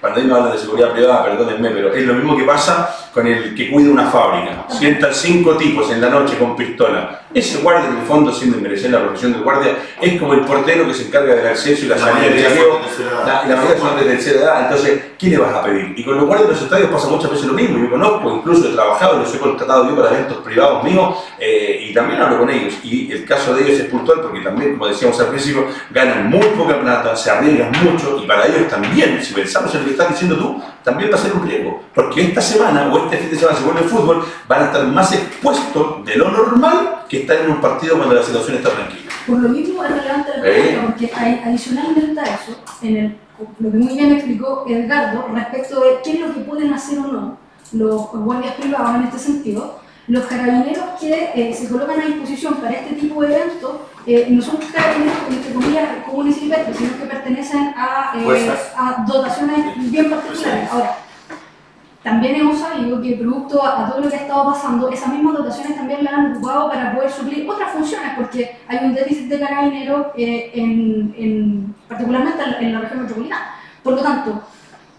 eh, 0.00 0.02
cuando 0.02 0.20
ellos 0.20 0.32
hablan 0.32 0.52
de 0.52 0.58
seguridad 0.58 0.92
privada, 0.92 1.24
perdónenme, 1.24 1.70
pero 1.70 1.94
es 1.94 2.06
lo 2.06 2.14
mismo 2.14 2.36
que 2.36 2.44
pasa 2.44 2.96
con 3.12 3.26
el 3.26 3.54
que 3.54 3.70
cuida 3.70 3.90
una 3.90 4.10
fábrica. 4.10 4.66
Sientan 4.68 5.14
cinco 5.14 5.56
tipos 5.56 5.90
en 5.90 6.00
la 6.00 6.08
noche 6.08 6.38
con 6.38 6.56
pistola. 6.56 7.22
Ese 7.32 7.58
guardia, 7.58 7.90
en 7.90 7.98
el 7.98 8.06
fondo, 8.06 8.32
siendo 8.32 8.58
merecer 8.58 8.90
la 8.90 9.00
profesión 9.00 9.32
del 9.32 9.42
guardia, 9.42 9.76
es 10.00 10.18
como 10.18 10.34
el 10.34 10.40
portero 10.40 10.86
que 10.86 10.94
se 10.94 11.06
encarga 11.06 11.34
del 11.34 11.46
acceso 11.46 11.84
y 11.84 11.88
la 11.88 11.96
La 11.96 12.02
salida 12.02 12.28
del 12.28 12.44
saqueo. 12.44 12.80
La, 13.24 13.46
la 13.46 13.56
mayoría 13.56 13.78
son 13.78 13.96
de 13.98 14.04
tercera 14.04 14.40
edad, 14.40 14.62
entonces, 14.62 15.02
¿qué 15.16 15.28
le 15.28 15.38
vas 15.38 15.54
a 15.54 15.62
pedir? 15.62 15.94
Y 15.96 16.04
con 16.04 16.16
los 16.16 16.26
guardias 16.26 16.48
de 16.48 16.54
los 16.54 16.62
estadios 16.62 16.90
pasa 16.90 17.08
muchas 17.08 17.30
veces 17.30 17.46
lo 17.46 17.52
mismo. 17.52 17.78
Yo 17.78 17.90
conozco, 17.90 18.36
incluso 18.36 18.68
he 18.68 18.72
trabajado, 18.72 19.18
los 19.18 19.32
he 19.34 19.38
contratado 19.38 19.88
yo 19.88 19.96
para 19.96 20.10
eventos 20.10 20.38
privados 20.38 20.82
míos 20.82 21.18
eh, 21.38 21.86
y 21.88 21.94
también 21.94 22.20
hablo 22.20 22.40
con 22.40 22.50
ellos. 22.50 22.74
Y 22.82 23.12
el 23.12 23.24
caso 23.24 23.54
de 23.54 23.62
ellos 23.62 23.80
es 23.80 23.86
puntual 23.86 24.20
porque 24.22 24.40
también, 24.40 24.72
como 24.72 24.88
decíamos 24.88 25.20
al 25.20 25.28
principio, 25.28 25.66
ganan 25.90 26.28
muy 26.28 26.46
poca 26.56 26.80
plata, 26.80 27.14
se 27.14 27.30
arriesgan 27.30 27.70
mucho 27.84 28.20
y 28.22 28.26
para 28.26 28.46
ellos 28.46 28.68
también, 28.68 29.22
si 29.22 29.34
pensamos 29.34 29.72
en 29.74 29.84
que 29.90 30.02
estás 30.02 30.10
diciendo 30.10 30.36
tú, 30.36 30.62
también 30.82 31.10
va 31.10 31.16
a 31.16 31.18
ser 31.18 31.32
un 31.32 31.46
riesgo. 31.46 31.82
Porque 31.94 32.22
esta 32.22 32.40
semana 32.40 32.92
o 32.92 33.04
este 33.04 33.18
fin 33.18 33.30
de 33.30 33.36
semana, 33.36 33.58
si 33.58 33.64
vuelve 33.64 33.80
el 33.82 33.88
fútbol, 33.88 34.24
van 34.48 34.62
a 34.62 34.66
estar 34.66 34.86
más 34.86 35.12
expuestos 35.12 36.04
de 36.04 36.16
lo 36.16 36.30
normal 36.30 37.04
que 37.08 37.20
estar 37.22 37.36
en 37.36 37.50
un 37.50 37.60
partido 37.60 37.96
cuando 37.96 38.14
la 38.14 38.22
situación 38.22 38.56
está 38.56 38.70
tranquila. 38.70 39.10
Por 39.26 39.38
lo 39.38 39.48
mismo 39.48 39.84
es 39.84 39.90
relevante 39.90 40.30
la 40.38 40.48
Eh. 40.48 40.80
porque 40.84 41.12
adicionalmente 41.14 42.20
a 42.20 42.24
eso, 42.24 42.56
en 42.82 42.96
el, 42.96 43.16
lo 43.58 43.70
que 43.70 43.76
muy 43.76 43.94
bien 43.94 44.12
explicó 44.12 44.64
Edgardo 44.68 45.26
respecto 45.34 45.80
de 45.80 45.98
qué 46.02 46.12
es 46.12 46.20
lo 46.20 46.34
que 46.34 46.40
pueden 46.40 46.72
hacer 46.72 46.98
o 46.98 47.06
no 47.06 47.50
los 47.72 48.10
guardias 48.12 48.54
privados 48.54 48.96
en 48.96 49.02
este 49.04 49.18
sentido, 49.18 49.78
los 50.08 50.24
carabineros 50.24 50.84
que 50.98 51.30
eh, 51.34 51.54
se 51.54 51.68
colocan 51.68 52.00
a 52.00 52.06
disposición 52.06 52.54
para 52.54 52.72
este 52.72 52.96
tipo 52.96 53.22
de 53.22 53.34
eventos 53.36 53.72
eh, 54.06 54.26
no 54.30 54.40
son 54.42 54.56
carabineros, 54.72 55.18
entre 55.28 55.52
comillas, 55.52 55.88
comunes 56.06 56.36
y 56.36 56.40
silvestres, 56.40 56.76
sino 56.76 56.96
que 56.98 57.04
pertenecen 57.06 57.74
a, 57.76 58.12
eh, 58.16 58.24
a 58.76 59.04
dotaciones 59.06 59.90
bien 59.90 60.10
particulares. 60.10 60.68
Ahora, 60.72 60.96
también 62.02 62.34
hemos 62.36 62.58
sabido 62.58 63.00
que 63.02 63.12
producto 63.16 63.62
a, 63.62 63.84
a 63.86 63.90
todo 63.90 64.00
lo 64.00 64.08
que 64.08 64.16
ha 64.16 64.20
estado 64.20 64.52
pasando, 64.52 64.88
esas 64.90 65.12
mismas 65.12 65.36
dotaciones 65.36 65.76
también 65.76 66.02
la 66.02 66.10
han 66.12 66.32
ocupado 66.32 66.70
para 66.70 66.94
poder 66.94 67.10
suplir 67.10 67.48
otras 67.48 67.72
funciones, 67.72 68.12
porque 68.16 68.56
hay 68.68 68.78
un 68.86 68.94
déficit 68.94 69.28
de 69.28 69.38
carabineros, 69.40 70.06
eh, 70.16 70.50
en, 70.54 71.14
en- 71.18 71.74
particularmente 71.88 72.42
en 72.42 72.50
la, 72.52 72.58
en 72.58 72.72
la 72.72 72.80
región 72.80 73.02
metropolitana. 73.02 73.46
Por 73.82 73.94
lo 73.94 74.02
tanto, 74.02 74.42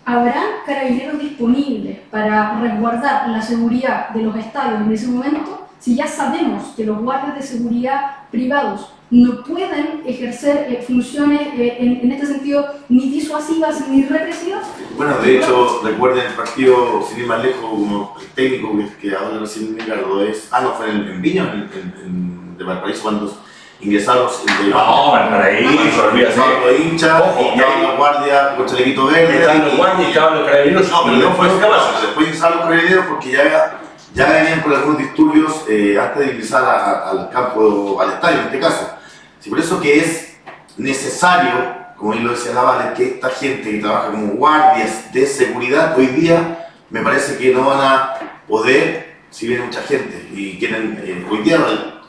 habrá 0.06 0.44
carabineros 0.66 1.20
disponibles 1.20 2.00
para 2.12 2.60
resguardar 2.60 3.30
la 3.30 3.42
seguridad 3.42 4.10
de 4.10 4.22
los 4.24 4.36
estadios 4.36 4.82
en 4.82 4.92
ese 4.92 5.08
momento, 5.08 5.61
si 5.82 5.96
ya 5.96 6.08
sabemos 6.08 6.74
que 6.78 6.86
los 6.86 7.00
guardias 7.00 7.36
de 7.36 7.42
seguridad 7.42 8.00
privados 8.32 8.94
no 9.10 9.44
pueden 9.44 10.04
ejercer 10.06 10.68
eh, 10.70 10.82
funciones 10.88 11.42
eh, 11.58 11.76
en, 11.80 12.00
en 12.02 12.12
este 12.14 12.28
sentido 12.28 12.66
ni 12.88 13.10
disuasivas 13.10 13.86
ni 13.90 14.04
represivas. 14.06 14.64
Bueno, 14.96 15.18
de 15.18 15.38
hecho, 15.38 15.82
recuerden 15.84 16.28
el 16.28 16.34
partido, 16.34 17.04
sin 17.10 17.20
ir 17.20 17.28
más 17.28 17.44
lejos, 17.44 17.60
como 17.62 18.16
el 18.22 18.28
técnico 18.28 18.78
que, 18.78 19.10
que 19.10 19.14
habla 19.16 19.40
recién 19.40 19.76
Ricardo 19.78 20.24
es. 20.24 20.48
Ah, 20.52 20.62
no, 20.62 20.72
fue 20.76 20.90
en, 20.92 21.02
en 21.10 21.22
Viña, 21.22 21.44
en, 21.52 21.70
en- 21.78 21.96
en- 22.06 22.58
de 22.58 22.64
Valparaíso, 22.64 23.02
cuando 23.02 23.38
ingresaron 23.82 24.24
los. 24.24 24.46
No, 24.70 25.12
Valparaíso, 25.12 26.06
olvídate. 26.10 26.36
Los 26.38 26.80
hinchas, 26.80 27.24
y 27.42 27.60
estaban 27.60 27.82
los 27.84 27.98
guardias 27.98 28.48
con 28.56 28.66
chalequito 28.68 29.08
verde. 29.08 29.40
Estaban 29.42 29.66
los 29.66 29.78
guardias 29.78 30.08
y 30.08 30.12
estaban 30.12 30.36
los 30.40 30.48
carabineros 30.50 30.90
No, 30.92 31.04
pero 31.04 31.18
no 31.18 31.60
capaces. 31.60 32.02
después 32.04 32.28
ingresaron 32.28 32.58
los 32.60 32.68
carabineros 32.68 33.06
porque 33.08 33.32
ya, 33.32 33.81
ya 34.14 34.30
venían 34.30 34.62
con 34.62 34.74
algunos 34.74 34.98
disturbios 35.00 35.64
eh, 35.70 35.98
antes 36.00 36.20
de 36.26 36.32
ingresar 36.34 36.64
a- 36.64 36.70
a- 36.86 37.10
al 37.12 37.30
campo, 37.30 38.00
al 38.02 38.12
estadio 38.14 38.40
en 38.40 38.46
este 38.46 38.60
caso. 38.60 38.90
Sí, 39.40 39.50
por 39.50 39.60
eso 39.60 39.80
que 39.82 40.00
es 40.00 40.36
necesario, 40.78 41.54
como 41.98 42.12
bien 42.12 42.26
lo 42.26 42.32
decía 42.34 42.54
la 42.54 42.62
Vale, 42.64 42.94
que 42.96 43.06
esta 43.16 43.30
gente 43.30 43.72
que 43.72 43.78
trabaja 43.80 44.12
como 44.12 44.34
guardias 44.34 45.12
de 45.14 45.26
seguridad 45.26 45.98
hoy 45.98 46.08
día 46.08 46.68
me 46.90 47.02
parece 47.02 47.38
que 47.38 47.54
no 47.54 47.66
van 47.70 47.80
a 47.82 48.14
poder, 48.48 49.16
si 49.30 49.48
viene 49.48 49.64
mucha 49.66 49.82
gente 49.84 50.28
y 50.34 50.58
quieren, 50.60 51.02
eh, 51.06 51.26
hoy 51.30 51.40
día 51.40 51.58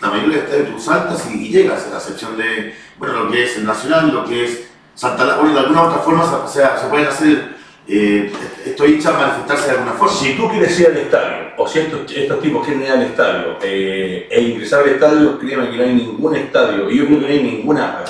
la 0.00 0.08
mayoría 0.10 0.38
de 0.38 0.42
estadios 0.44 0.70
tú 0.70 0.80
saltas 0.80 1.24
y, 1.30 1.46
y 1.46 1.48
llegas, 1.50 1.86
a 1.92 1.98
excepción 1.98 2.36
de, 2.36 2.74
bueno, 2.98 3.24
lo 3.24 3.30
que 3.30 3.44
es 3.44 3.56
el 3.58 3.64
Nacional, 3.66 4.12
lo 4.12 4.24
que 4.24 4.44
es 4.44 4.64
Santa 4.94 5.24
Laura, 5.24 5.40
bueno, 5.42 5.54
de 5.54 5.60
alguna 5.60 5.82
u 5.82 5.86
otra 5.86 5.98
forma 6.00 6.24
o 6.24 6.48
sea, 6.48 6.76
se 6.78 6.86
pueden 6.88 7.06
hacer 7.06 7.56
eh, 7.86 8.32
estos 8.66 8.86
manifestarse 9.18 9.66
de 9.66 9.70
alguna 9.72 9.92
forma. 9.92 10.12
Si 10.14 10.34
tú 10.34 10.48
quieres 10.50 10.78
ir 10.80 10.86
al 10.88 10.96
estadio, 10.96 11.41
o 11.56 11.68
si 11.68 11.80
estos, 11.80 12.10
estos 12.10 12.40
tipos 12.40 12.64
quieren 12.64 12.82
ir 12.82 12.90
al 12.90 13.02
estadio 13.02 13.56
eh, 13.62 14.28
e 14.30 14.42
ingresar 14.42 14.82
al 14.82 14.90
estadio, 14.90 15.38
créeme 15.38 15.70
que 15.70 15.76
no 15.76 15.82
hay 15.82 15.94
ningún 15.94 16.36
estadio, 16.36 16.90
y 16.90 16.98
yo 16.98 17.06
creo 17.06 17.20
que 17.20 17.26
no 17.26 17.32
hay 17.32 17.42
ninguna, 17.42 18.04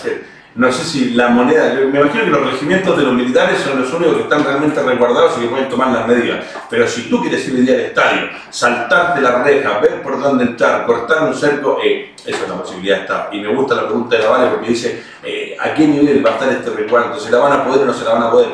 no 0.54 0.70
sé 0.70 0.84
si 0.84 1.10
la 1.14 1.28
moneda, 1.28 1.72
me 1.74 1.98
imagino 1.98 2.24
que 2.24 2.30
los 2.30 2.52
regimientos 2.52 2.96
de 2.98 3.04
los 3.04 3.14
militares 3.14 3.58
son 3.60 3.80
los 3.80 3.92
únicos 3.94 4.16
que 4.16 4.22
están 4.24 4.44
realmente 4.44 4.82
resguardados 4.82 5.38
y 5.38 5.42
que 5.42 5.48
pueden 5.48 5.68
tomar 5.68 5.92
las 5.92 6.06
medidas, 6.06 6.44
pero 6.68 6.86
si 6.86 7.08
tú 7.08 7.22
quieres 7.22 7.48
ir 7.48 7.70
al 7.70 7.80
estadio, 7.80 8.28
saltarte 8.50 9.22
la 9.22 9.42
reja, 9.42 9.78
ver 9.78 10.02
por 10.02 10.20
dónde 10.20 10.44
entrar, 10.44 10.84
cortar 10.84 11.24
un 11.24 11.34
cerco, 11.34 11.78
eh, 11.82 12.12
esa 12.26 12.42
es 12.42 12.48
la 12.48 12.56
posibilidad 12.56 13.00
está. 13.00 13.28
Y 13.32 13.40
me 13.40 13.48
gusta 13.48 13.74
la 13.74 13.86
pregunta 13.86 14.16
de 14.16 14.26
Vale 14.26 14.50
porque 14.50 14.68
dice, 14.68 15.02
eh, 15.22 15.56
¿a 15.58 15.74
qué 15.74 15.86
nivel 15.86 16.24
va 16.24 16.30
a 16.30 16.32
estar 16.34 16.48
este 16.50 16.70
resguardo? 16.70 17.18
¿Se 17.18 17.30
la 17.30 17.38
van 17.38 17.52
a 17.52 17.64
poder 17.64 17.82
o 17.82 17.86
no 17.86 17.94
se 17.94 18.04
la 18.04 18.12
van 18.12 18.22
a 18.24 18.30
poder? 18.30 18.48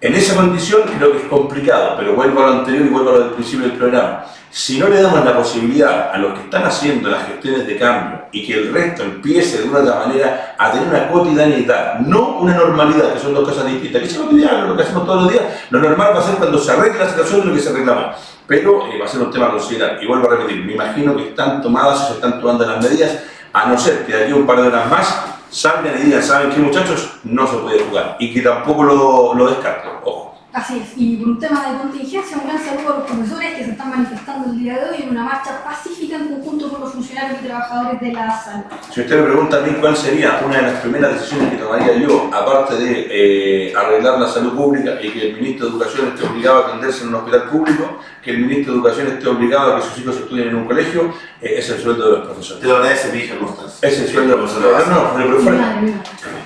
En 0.00 0.14
esa 0.14 0.36
condición 0.36 0.82
creo 0.96 1.10
que 1.10 1.18
es 1.18 1.24
complicado, 1.24 1.96
pero 1.98 2.14
vuelvo 2.14 2.40
a 2.40 2.46
lo 2.46 2.52
anterior 2.60 2.86
y 2.86 2.88
vuelvo 2.88 3.10
a 3.10 3.12
lo 3.14 3.20
del 3.20 3.30
principio 3.30 3.66
del 3.66 3.76
programa. 3.76 4.26
Si 4.48 4.78
no 4.78 4.86
le 4.86 5.02
damos 5.02 5.24
la 5.24 5.36
posibilidad 5.36 6.12
a 6.12 6.18
los 6.18 6.34
que 6.34 6.44
están 6.44 6.62
haciendo 6.62 7.08
las 7.08 7.26
gestiones 7.26 7.66
de 7.66 7.76
cambio 7.76 8.20
y 8.30 8.46
que 8.46 8.54
el 8.54 8.72
resto 8.72 9.02
empiece 9.02 9.58
de 9.58 9.68
una 9.68 9.80
otra 9.80 10.06
manera 10.06 10.54
a 10.56 10.70
tener 10.70 10.86
una 10.86 11.08
cotidianidad, 11.08 11.98
no 11.98 12.38
una 12.38 12.54
normalidad, 12.54 13.12
que 13.12 13.18
son 13.18 13.34
dos 13.34 13.48
cosas 13.48 13.66
distintas, 13.66 14.02
que 14.02 14.06
es 14.06 14.16
cotidiano, 14.16 14.68
lo 14.68 14.76
que 14.76 14.84
hacemos 14.84 15.04
todos 15.04 15.22
los 15.24 15.32
días, 15.32 15.44
lo 15.70 15.80
normal 15.80 16.12
va 16.14 16.20
a 16.20 16.22
ser 16.22 16.36
cuando 16.36 16.58
se 16.58 16.70
arregle 16.70 17.00
la 17.00 17.08
situación 17.08 17.48
lo 17.48 17.52
que 17.52 17.60
se 17.60 17.72
reclama. 17.72 18.14
Pero 18.46 18.86
eh, 18.86 19.00
va 19.00 19.04
a 19.04 19.08
ser 19.08 19.20
un 19.20 19.32
tema 19.32 19.46
a 19.46 19.50
considerar. 19.50 19.98
Y 20.00 20.06
vuelvo 20.06 20.30
a 20.30 20.36
repetir, 20.36 20.64
me 20.64 20.74
imagino 20.74 21.16
que 21.16 21.30
están 21.30 21.60
tomadas 21.60 22.02
o 22.02 22.06
se 22.06 22.12
están 22.14 22.40
tomando 22.40 22.64
las 22.64 22.80
medidas 22.80 23.18
a 23.52 23.66
no 23.66 23.76
ser 23.76 24.06
que 24.06 24.12
de 24.12 24.24
aquí 24.24 24.32
un 24.32 24.46
par 24.46 24.62
de 24.62 24.68
horas 24.68 24.88
más 24.88 25.37
salgan 25.50 25.98
y 25.98 26.04
digan, 26.04 26.22
¿saben 26.22 26.50
qué 26.50 26.60
muchachos? 26.60 27.18
No 27.24 27.46
se 27.46 27.56
puede 27.58 27.84
jugar. 27.84 28.16
Y 28.18 28.32
que 28.32 28.40
tampoco 28.42 28.84
lo, 28.84 29.34
lo 29.34 29.48
descarten, 29.48 29.92
ojo. 30.04 30.28
Así 30.50 30.78
es, 30.78 30.92
y 30.96 31.18
por 31.18 31.28
un 31.28 31.38
tema 31.38 31.70
de 31.70 31.78
contingencia, 31.78 32.38
un 32.38 32.48
gran 32.48 32.58
saludo 32.58 32.94
a 32.94 32.98
los 32.98 33.06
profesores 33.06 33.54
que 33.54 33.64
se 33.64 33.70
están 33.72 33.90
manifestando 33.90 34.50
el 34.50 34.58
día 34.58 34.78
de 34.78 34.90
hoy 34.90 35.02
en 35.02 35.10
una 35.10 35.22
marcha 35.22 35.62
pacífica 35.62 36.16
en 36.16 36.28
conjunto 36.28 36.70
con 36.70 36.80
los 36.80 36.92
funcionarios 36.94 37.38
y 37.40 37.46
trabajadores 37.46 38.00
de 38.00 38.12
la 38.12 38.42
salud. 38.42 38.64
Si 38.90 39.02
usted 39.02 39.20
me 39.20 39.26
pregunta 39.26 39.58
a 39.58 39.60
mí 39.60 39.76
cuál 39.78 39.94
sería 39.94 40.40
una 40.44 40.56
de 40.56 40.62
las 40.62 40.80
primeras 40.80 41.12
decisiones 41.12 41.50
que 41.50 41.58
tomaría 41.58 41.98
yo, 41.98 42.30
aparte 42.32 42.76
de 42.76 43.06
eh, 43.10 43.76
arreglar 43.76 44.18
la 44.18 44.26
salud 44.26 44.56
pública 44.56 44.98
y 45.02 45.10
que 45.10 45.28
el 45.28 45.34
ministro 45.34 45.66
de 45.66 45.72
Educación 45.72 46.08
esté 46.08 46.26
obligado 46.26 46.64
a 46.64 46.68
atenderse 46.68 47.02
en 47.02 47.08
un 47.10 47.14
hospital 47.16 47.42
público, 47.50 48.00
que 48.28 48.34
el 48.34 48.40
ministro 48.40 48.74
de 48.74 48.78
Educación 48.80 49.06
esté 49.06 49.26
obligado 49.26 49.72
a 49.72 49.76
que 49.80 49.86
sus 49.86 49.98
hijos 50.00 50.16
estudien 50.18 50.48
en 50.48 50.56
un 50.56 50.66
colegio, 50.66 51.14
eh, 51.40 51.54
es 51.56 51.70
el 51.70 51.80
sueldo 51.80 52.04
de 52.04 52.18
los 52.18 52.26
profesores. 52.26 52.60
Te 52.60 52.68
lo 52.68 52.76
agradece 52.76 53.10
mi 53.10 53.20
hija 53.20 53.38
Constanza. 53.38 53.86
Es 53.86 54.00
el 54.00 54.08
sueldo 54.08 54.36
de 54.36 54.42
los 54.42 54.52
profesores. 54.52 54.88
No, 54.88 55.02
madre, 55.02 55.24
mi 55.24 55.48
madre. 55.48 55.94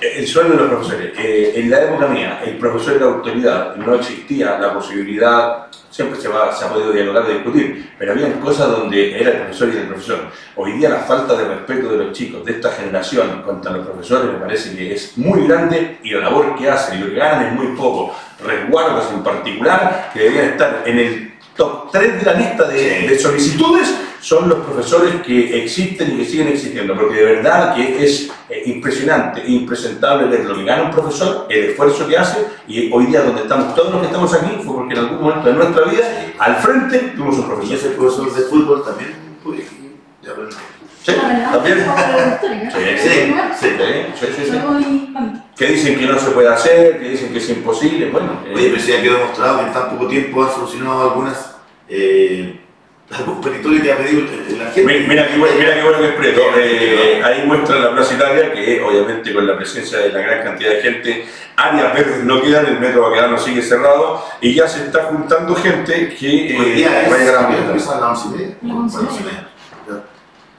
el 0.01 0.27
sueldo 0.29 0.53
de 0.53 0.59
los 0.61 0.69
profesores. 0.69 1.13
Eh, 1.19 1.53
en 1.57 1.71
la 1.71 1.83
época 1.83 2.07
mía, 2.07 2.41
el 2.47 2.57
profesor 2.59 2.95
era 2.95 3.07
autoridad, 3.07 3.75
no 3.75 3.97
existía 3.97 4.61
la 4.61 4.73
posibilidad, 4.73 5.67
siempre 5.91 6.21
se, 6.21 6.29
va, 6.29 6.55
se 6.55 6.65
ha 6.65 6.69
podido 6.69 6.93
dialogar 6.93 7.25
y 7.29 7.33
discutir, 7.35 7.93
pero 7.99 8.13
había 8.13 8.33
cosas 8.39 8.71
donde 8.71 9.21
era 9.21 9.31
el 9.31 9.37
profesor 9.39 9.71
y 9.75 9.77
el 9.79 9.89
profesor. 9.89 10.19
Hoy 10.55 10.73
día 10.75 10.89
la 10.89 11.01
falta 11.01 11.35
de 11.35 11.49
respeto 11.49 11.89
de 11.89 11.97
los 12.05 12.13
chicos 12.13 12.45
de 12.45 12.53
esta 12.53 12.71
generación 12.71 13.43
contra 13.43 13.73
los 13.73 13.87
profesores 13.89 14.33
me 14.33 14.39
parece 14.39 14.77
que 14.77 14.95
es 14.95 15.19
muy 15.19 15.49
grande 15.49 15.99
y 16.05 16.11
la 16.11 16.21
labor 16.21 16.55
que 16.57 16.71
hacen 16.71 17.01
y 17.01 17.03
lo 17.03 17.11
que 17.11 17.17
ganan 17.17 17.47
es 17.47 17.53
muy 17.55 17.77
poco. 17.77 18.15
Resguardos 18.45 19.13
en 19.13 19.23
particular, 19.25 20.11
que 20.13 20.21
deberían 20.21 20.47
estar 20.47 20.83
en 20.87 20.99
el 20.99 21.32
top 21.57 21.91
3 21.91 22.19
de 22.19 22.25
la 22.25 22.35
lista 22.35 22.69
de, 22.69 23.19
solicitudes, 23.19 23.95
son 24.21 24.49
los 24.49 24.61
profesores 24.61 25.17
que 25.23 25.65
existen 25.65 26.15
y 26.15 26.19
que 26.19 26.25
siguen 26.25 26.49
existiendo, 26.49 26.95
porque 26.95 27.17
de 27.17 27.25
verdad 27.25 27.75
que 27.75 28.05
es 28.05 28.31
eh, 28.49 28.63
impresionante, 28.67 29.43
impresentable 29.45 30.29
ver 30.29 30.45
lo 30.45 30.55
que 30.55 30.65
gana 30.65 30.85
un 30.85 30.91
profesor, 30.93 31.47
el 31.51 31.71
esfuerzo 31.71 32.07
que 32.07 32.17
hace, 32.17 32.39
y 32.69 32.91
hoy 32.93 33.07
día 33.07 33.23
donde 33.23 33.43
estamos 33.43 33.75
todos 33.75 33.91
los 33.91 34.01
que 34.01 34.07
estamos 34.07 34.33
aquí 34.33 34.63
fue 34.65 34.75
porque 34.77 34.95
en 34.95 35.01
algún 35.01 35.23
momento 35.23 35.49
de 35.49 35.55
nuestra 35.55 35.85
vida, 35.87 36.35
al 36.39 36.57
frente, 36.57 36.99
tuvimos 37.17 37.37
un 37.37 37.45
Y 37.45 37.49
profesor. 37.49 37.77
ese 37.77 37.89
profesor 37.91 38.33
de 38.33 38.43
fútbol 38.43 38.85
también, 38.85 39.15
pues, 39.43 39.63
ya. 40.23 40.33
Sí, 41.05 41.13
también. 41.53 41.79
Sí, 42.71 42.79
¿eh? 42.79 43.51
sí, 43.59 44.27
sí. 44.39 44.45
Sí, 44.51 45.15
Que 45.57 45.67
dicen 45.67 45.99
que 45.99 46.07
no 46.07 46.19
se 46.19 46.31
puede 46.31 46.49
hacer, 46.49 46.99
que 47.01 47.09
dicen 47.11 47.33
que 47.33 47.39
es 47.39 47.49
imposible, 47.51 48.11
bueno. 48.11 48.41
eh, 48.47 48.53
Oye, 48.55 48.69
pero 48.71 48.81
si 48.83 48.93
ya 48.93 49.03
quedó 49.03 49.15
demostrado 49.19 49.59
que 49.61 49.67
en 49.67 49.73
tan 49.73 49.91
poco 49.91 50.07
tiempo 50.07 50.45
han 50.45 50.51
solucionado 50.53 51.03
algunas, 51.11 51.57
eh, 51.89 52.59
algún 53.13 53.41
que 53.43 53.93
ha 53.93 53.97
pedido 53.99 54.23
la 54.59 54.71
gente. 54.71 55.05
Mira, 55.07 55.29
qué 55.29 55.39
bueno, 55.39 55.55
mira 55.59 55.75
qué 55.75 55.83
bueno 55.83 55.99
que 55.99 56.07
es 56.09 56.15
Prieto. 56.15 56.41
Eh, 56.57 57.23
ahí 57.25 57.43
muestra 57.47 57.77
la 57.79 57.93
Plaza 57.93 58.15
Italia 58.15 58.53
que 58.53 58.81
obviamente 58.83 59.35
con 59.35 59.47
la 59.47 59.57
presencia 59.57 59.99
de 59.99 60.11
la 60.13 60.21
gran 60.21 60.43
cantidad 60.45 60.71
de 60.71 60.81
gente, 60.81 61.27
áreas 61.57 61.93
verdes 61.95 62.25
no 62.25 62.41
quedan, 62.41 62.65
el 62.67 62.81
metro 62.81 63.03
Baquedano 63.11 63.37
sigue 63.39 63.61
cerrado 63.61 64.25
y 64.41 64.55
ya 64.55 64.67
se 64.67 64.85
está 64.85 65.05
juntando 65.05 65.55
gente 65.57 66.15
que 66.19 66.57
Hoy 66.59 66.71
eh, 66.71 66.75
día 66.75 67.03
es, 67.03 67.13
va 67.13 67.17
a 67.17 67.19
llegar 67.19 67.35
a 67.37 67.41
la 67.43 67.49
ya 67.49 67.49
fiesta. 67.49 67.67
empieza 67.73 67.97
a 67.99 68.01
las 68.01 68.25
once 68.25 68.29
y 68.29 68.39
media. 68.39 68.57
Las 68.63 68.77
once 68.77 68.97
y 68.97 68.99
Bueno, 69.03 69.13
media. 69.27 69.49
media. 69.89 70.03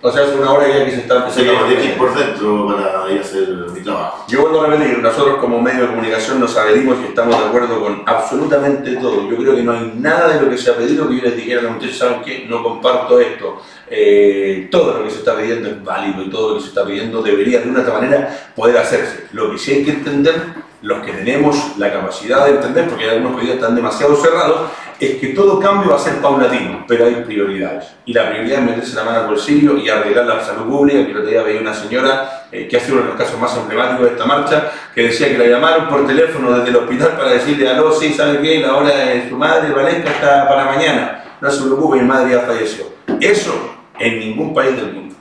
O 0.06 0.12
sea, 0.12 0.24
hace 0.24 0.36
una 0.36 0.52
hora 0.52 0.68
ya 0.68 0.84
que 0.84 0.92
se 0.92 0.98
está 0.98 1.16
empezando 1.16 1.66
tengo 1.66 1.82
ir 1.82 1.98
por 1.98 2.14
dentro 2.14 2.68
para 2.68 3.10
ir 3.10 3.20
a 3.20 3.22
hacer 3.22 3.48
mi 3.74 3.80
trabajo. 3.80 4.26
Yo 4.28 4.42
vuelvo 4.42 4.64
a 4.64 4.68
repetir, 4.68 5.00
nosotros 5.00 5.38
como 5.38 5.62
medio 5.62 5.84
de 5.84 5.88
comunicación 5.88 6.42
nos 6.42 6.58
adherimos 6.58 6.98
y 7.02 7.06
estamos 7.06 7.40
de 7.40 7.46
acuerdo 7.46 7.80
con 7.80 8.04
absolutamente 8.06 8.98
todo. 8.98 9.30
Yo 9.30 9.38
creo 9.38 9.56
que 9.56 9.64
no 9.64 9.72
hay 9.72 9.94
nada 9.96 10.34
de 10.34 10.42
lo 10.42 10.50
que 10.50 10.58
se 10.58 10.72
ha 10.72 10.76
pedido 10.76 11.08
que 11.08 11.16
yo 11.16 11.22
les 11.22 11.38
dijera 11.38 11.62
a 11.62 11.64
los 11.64 11.72
muchachos, 11.76 11.98
¿saben 11.98 12.22
qué? 12.22 12.46
No 12.50 12.62
comparto 12.62 13.18
esto. 13.22 13.62
Eh, 13.90 14.68
todo 14.70 14.98
lo 14.98 15.06
que 15.06 15.10
se 15.10 15.20
está 15.20 15.38
pidiendo 15.38 15.70
es 15.70 15.82
válido 15.82 16.22
y 16.22 16.30
todo 16.30 16.50
lo 16.50 16.56
que 16.56 16.64
se 16.64 16.68
está 16.68 16.86
pidiendo 16.86 17.22
debería 17.22 17.62
de 17.62 17.70
una 17.70 17.80
otra 17.80 17.94
manera 17.94 18.52
poder 18.58 18.78
hacerse. 18.80 19.28
Lo 19.32 19.52
que 19.52 19.58
sí 19.58 19.72
hay 19.72 19.86
que 19.86 19.92
entender, 19.92 20.36
los 20.84 21.02
que 21.02 21.14
tenemos 21.14 21.78
la 21.78 21.92
capacidad 21.92 22.46
de 22.46 22.52
entender, 22.52 22.90
porque 22.90 23.06
hay 23.06 23.12
algunos 23.12 23.36
que 23.36 23.40
hoy 23.40 23.46
día 23.46 23.56
están 23.56 23.74
demasiado 23.74 24.18
cerrados, 24.18 24.70
es 25.00 25.16
que 25.16 25.28
todo 25.30 25.58
cambio 25.58 25.92
va 25.92 25.96
a 25.96 26.00
ser 26.00 26.22
paulatino, 26.22 26.84
pero 26.86 27.06
hay 27.06 27.16
prioridades. 27.26 27.86
Y 28.06 28.14
la 28.14 28.30
prioridad 28.30 28.60
es 28.60 28.66
meterse 28.66 28.96
la 28.96 29.06
mano 29.06 29.20
al 29.22 29.28
bolsillo 29.28 29.78
y 29.78 29.90
arreglar 29.90 30.26
la 30.26 30.44
salud 30.44 30.66
pública, 30.66 31.06
que 31.06 31.12
el 31.12 31.18
otro 31.18 31.30
día 31.30 31.42
veía 31.42 31.62
una 31.62 31.74
señora 31.74 32.48
eh, 32.52 32.68
que 32.68 32.76
ha 32.76 32.80
sido 32.82 32.96
uno 32.96 33.04
de 33.04 33.10
los 33.12 33.18
casos 33.18 33.40
más 33.40 33.56
emblemáticos 33.56 34.06
de 34.06 34.12
esta 34.12 34.26
marcha, 34.26 34.72
que 34.94 35.04
decía 35.04 35.30
que 35.30 35.38
la 35.38 35.46
llamaron 35.46 35.88
por 35.88 36.06
teléfono 36.06 36.52
desde 36.52 36.70
el 36.70 36.76
hospital 36.76 37.12
para 37.18 37.32
decirle, 37.32 37.70
aló, 37.70 37.94
sí, 37.94 38.14
¿sabe 38.14 38.42
qué? 38.42 38.60
La 38.60 38.76
hora 38.76 38.94
de 38.94 39.30
su 39.30 39.38
madre, 39.38 39.74
Valesca, 39.74 40.10
está 40.10 40.50
para 40.50 40.66
mañana. 40.66 41.24
No 41.40 41.50
se 41.50 41.64
preocupe, 41.64 41.98
mi 41.98 42.08
madre 42.08 42.32
ya 42.32 42.42
falleció. 42.42 42.86
Eso 43.22 43.76
en 44.00 44.20
ningún 44.20 44.54
país 44.54 44.76
del 44.76 44.92
mundo. 44.92 45.16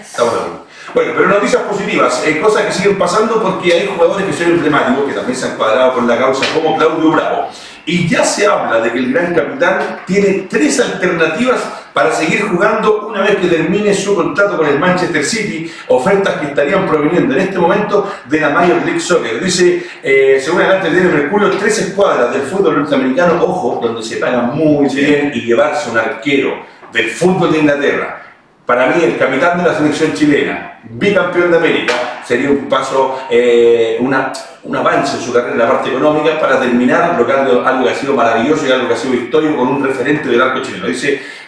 Estamos 0.00 0.32
de 0.32 0.40
acuerdo. 0.40 0.63
Bueno, 0.94 1.12
pero 1.16 1.28
noticias 1.28 1.60
positivas, 1.62 2.22
eh, 2.24 2.38
cosas 2.40 2.66
que 2.66 2.72
siguen 2.72 2.96
pasando 2.96 3.42
porque 3.42 3.72
hay 3.72 3.88
jugadores 3.88 4.26
que 4.26 4.32
son 4.32 4.52
emblemáticos, 4.52 5.06
que 5.06 5.12
también 5.14 5.36
se 5.36 5.46
han 5.46 5.56
cuadrado 5.56 5.94
con 5.94 6.06
la 6.06 6.16
causa, 6.16 6.46
como 6.54 6.76
Claudio 6.76 7.10
Bravo. 7.10 7.48
Y 7.84 8.06
ya 8.06 8.24
se 8.24 8.46
habla 8.46 8.80
de 8.80 8.92
que 8.92 8.98
el 8.98 9.12
gran 9.12 9.34
capitán 9.34 10.02
tiene 10.06 10.46
tres 10.48 10.78
alternativas 10.78 11.60
para 11.92 12.12
seguir 12.12 12.42
jugando 12.42 13.08
una 13.08 13.22
vez 13.22 13.36
que 13.36 13.48
termine 13.48 13.92
su 13.92 14.14
contrato 14.14 14.56
con 14.56 14.68
el 14.68 14.78
Manchester 14.78 15.24
City, 15.24 15.68
ofertas 15.88 16.36
que 16.36 16.46
estarían 16.46 16.86
proveniendo 16.86 17.34
en 17.34 17.40
este 17.40 17.58
momento 17.58 18.08
de 18.26 18.40
la 18.40 18.50
Major 18.50 18.80
League 18.84 19.00
Soccer. 19.00 19.42
Dice, 19.42 19.84
eh, 20.00 20.40
según 20.40 20.60
adelante 20.60 20.86
el 20.86 20.94
diario 20.94 21.12
Mercurio, 21.12 21.50
tres 21.58 21.76
escuadras 21.80 22.32
del 22.32 22.42
fútbol 22.42 22.78
norteamericano, 22.78 23.42
ojo, 23.42 23.80
donde 23.82 24.00
se 24.00 24.18
paga 24.18 24.42
muy 24.42 24.86
bien 24.94 25.32
y 25.34 25.40
llevarse 25.40 25.90
un 25.90 25.98
arquero 25.98 26.64
del 26.92 27.10
fútbol 27.10 27.50
de 27.50 27.58
Inglaterra 27.58 28.20
para 28.66 28.86
mí, 28.88 29.04
el 29.04 29.18
capitán 29.18 29.58
de 29.58 29.68
la 29.68 29.76
selección 29.76 30.14
chilena, 30.14 30.80
bicampeón 30.84 31.50
de 31.50 31.58
América, 31.58 31.94
sería 32.24 32.50
un 32.50 32.66
paso, 32.68 33.20
eh, 33.30 33.98
una, 34.00 34.32
un 34.62 34.76
avance 34.76 35.18
en 35.18 35.22
su 35.22 35.32
carrera 35.32 35.52
en 35.52 35.58
la 35.58 35.68
parte 35.68 35.90
económica 35.90 36.40
para 36.40 36.58
terminar 36.58 37.14
lo 37.18 37.26
que 37.26 37.32
algo, 37.32 37.84
que 37.84 37.90
ha 37.90 37.94
sido 37.94 38.14
maravilloso 38.14 38.66
y 38.66 38.72
algo 38.72 38.88
que 38.88 38.94
ha 38.94 38.96
sido 38.96 39.14
histórico 39.14 39.56
con 39.56 39.68
un 39.68 39.84
referente 39.84 40.28
del 40.28 40.40
arco 40.40 40.62
chileno. 40.62 40.88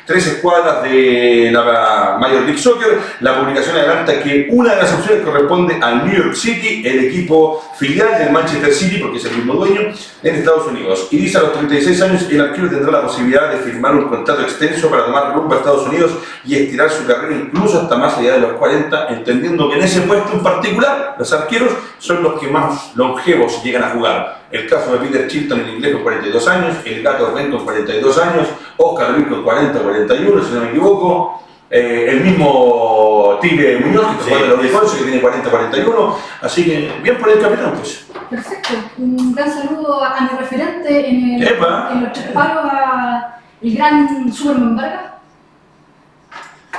Tres 0.06 0.26
escuadras 0.26 0.84
de 0.84 1.50
la 1.52 2.16
Major 2.18 2.42
League 2.42 2.58
Soccer. 2.58 2.98
La 3.20 3.38
publicación 3.38 3.76
adelanta 3.76 4.20
que 4.22 4.46
una 4.50 4.74
de 4.74 4.82
las 4.82 4.92
opciones 4.94 5.24
corresponde 5.24 5.78
al 5.82 6.06
New 6.06 6.16
York 6.16 6.34
City, 6.34 6.82
el 6.86 7.06
equipo 7.06 7.62
filial 7.76 8.18
del 8.18 8.30
Manchester 8.30 8.72
City, 8.72 8.98
porque 8.98 9.18
es 9.18 9.24
el 9.24 9.36
mismo 9.36 9.54
dueño, 9.54 9.92
en 10.22 10.34
Estados 10.34 10.66
Unidos. 10.68 11.08
Y 11.10 11.18
dice 11.18 11.38
a 11.38 11.42
los 11.42 11.52
36 11.54 12.02
años 12.02 12.26
el 12.30 12.40
arquero 12.40 12.70
tendrá 12.70 12.92
la 12.92 13.02
posibilidad 13.02 13.50
de 13.50 13.58
firmar 13.58 13.96
un 13.96 14.08
contrato 14.08 14.42
extenso 14.42 14.88
para 14.88 15.06
tomar 15.06 15.34
rumbo 15.34 15.54
a 15.54 15.58
Estados 15.58 15.88
Unidos 15.88 16.12
y 16.44 16.54
estirar 16.54 16.88
su 16.90 17.04
carrera 17.04 17.34
incluso 17.34 17.80
hasta 17.80 17.96
más 17.96 18.16
allá 18.16 18.34
de 18.34 18.40
los 18.40 18.52
40, 18.52 19.08
entendiendo 19.08 19.68
que 19.68 19.76
en 19.76 19.82
ese 19.82 20.02
puesto 20.02 20.32
en 20.32 20.42
particular 20.42 21.16
los 21.18 21.32
arqueros 21.32 21.72
son 21.98 22.22
los 22.22 22.40
que 22.40 22.46
más 22.48 22.94
longevos 22.94 23.62
llegan 23.64 23.82
a 23.82 23.90
jugar. 23.90 24.45
El 24.56 24.66
caso 24.66 24.92
de 24.92 24.98
Peter 24.98 25.28
Chilton 25.28 25.60
en 25.60 25.68
inglés 25.68 25.92
con 25.92 26.02
42 26.02 26.48
años, 26.48 26.76
el 26.86 27.02
Gato 27.02 27.26
Orben 27.26 27.50
con 27.50 27.62
42 27.64 28.18
años, 28.18 28.48
Oscar 28.78 29.10
Luis 29.10 29.26
con 29.28 29.42
40, 29.42 29.78
41, 29.80 30.44
si 30.44 30.52
no 30.54 30.60
me 30.60 30.68
equivoco. 30.68 31.42
Eh, 31.68 32.06
el 32.10 32.20
mismo 32.20 33.38
Tigre 33.42 33.80
Muñoz, 33.80 34.16
que 34.16 34.24
Sí. 34.24 34.30
tocó 34.30 34.44
el 34.44 34.50
Audiefonso, 34.52 34.96
que 34.98 35.02
tiene 35.04 35.20
40-41. 35.20 36.16
Así 36.40 36.64
que, 36.64 36.90
bien 37.02 37.18
por 37.18 37.28
el 37.28 37.40
capitán, 37.40 37.74
pues. 37.76 38.06
Perfecto. 38.30 38.74
Un 38.98 39.34
gran 39.34 39.52
saludo 39.52 40.02
a, 40.02 40.20
mi 40.20 40.38
referente 40.38 41.08
en, 41.10 41.42
el, 41.42 41.42
en 41.42 42.02
los 42.04 42.12
tres 42.12 42.28
palos, 42.32 42.64
a 42.72 43.40
el 43.60 43.76
gran 43.76 44.32
Superman 44.32 44.76
Vargas. 44.76 45.15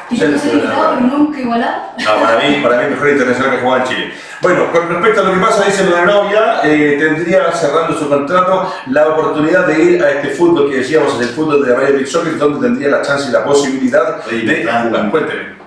Que 0.10 0.16
yo 0.16 0.26
Sí, 0.28 0.32
no 0.32 0.39
sí, 0.39 0.49
sí. 0.51 0.62
pero 0.62 0.99
nunca 1.01 1.39
igualado. 1.39 1.82
No, 1.99 2.22
para 2.22 2.39
mí, 2.39 2.60
para 2.64 2.82
mí 2.82 2.89
mejor 2.91 3.10
internacional 3.10 3.51
que 3.51 3.58
jugaba 3.62 3.84
en 3.84 3.89
Chile. 3.89 4.14
Bueno, 4.41 4.72
con 4.72 4.89
respecto 4.89 5.22
a 5.22 5.24
lo 5.26 5.34
que 5.34 5.39
pasa, 5.39 5.66
dice 5.66 5.84
lo 5.86 5.95
de 5.95 6.05
Novia, 6.05 6.62
eh, 6.64 6.95
tendría 6.99 7.51
cerrando 7.51 7.97
su 7.97 8.08
contrato 8.08 8.72
la 8.88 9.08
oportunidad 9.10 9.68
de 9.68 9.84
ir 9.84 10.03
a 10.03 10.12
este 10.12 10.30
fútbol 10.30 10.70
que 10.70 10.78
decíamos, 10.78 11.16
en 11.16 11.22
el 11.24 11.30
fútbol 11.30 11.64
de 11.66 11.72
la 11.72 11.78
Major 11.78 11.91
League 11.91 12.05
Soccer, 12.08 12.38
donde 12.38 12.68
tendría 12.68 12.89
la 12.89 13.01
chance 13.01 13.30
y 13.30 13.32
la 13.32 13.43
posibilidad 13.43 14.22
Oye, 14.28 14.43
de 14.43 14.62
jugar. 14.64 15.12
Cuénteme. 15.12 15.58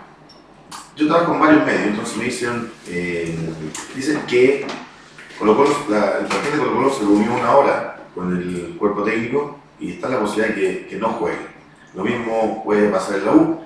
Yo 0.97 1.07
trabajo 1.07 1.29
con 1.33 1.41
varios 1.41 1.65
medios, 1.65 1.87
entonces 1.89 2.17
me 2.17 2.25
dicen, 2.25 2.71
eh, 2.89 3.35
dicen 3.95 4.21
que 4.29 4.67
Colo 5.39 5.57
Colo, 5.57 5.71
la, 5.89 6.19
el 6.21 6.27
plantel 6.27 6.53
de 6.53 6.59
Colo 6.59 6.75
Colo 6.75 6.91
se 6.93 7.01
reunió 7.01 7.35
una 7.35 7.57
hora 7.57 7.97
con 8.15 8.37
el 8.37 8.77
cuerpo 8.79 9.03
técnico 9.03 9.59
y 9.79 9.93
está 9.93 10.09
la 10.09 10.21
posibilidad 10.21 10.55
de 10.55 10.61
que, 10.61 10.87
que 10.89 10.97
no 10.97 11.09
juegue. 11.09 11.39
Lo 11.95 12.05
mismo 12.05 12.63
puede 12.65 12.89
pasar 12.91 13.17
en 13.17 13.25
la 13.25 13.33
U. 13.33 13.61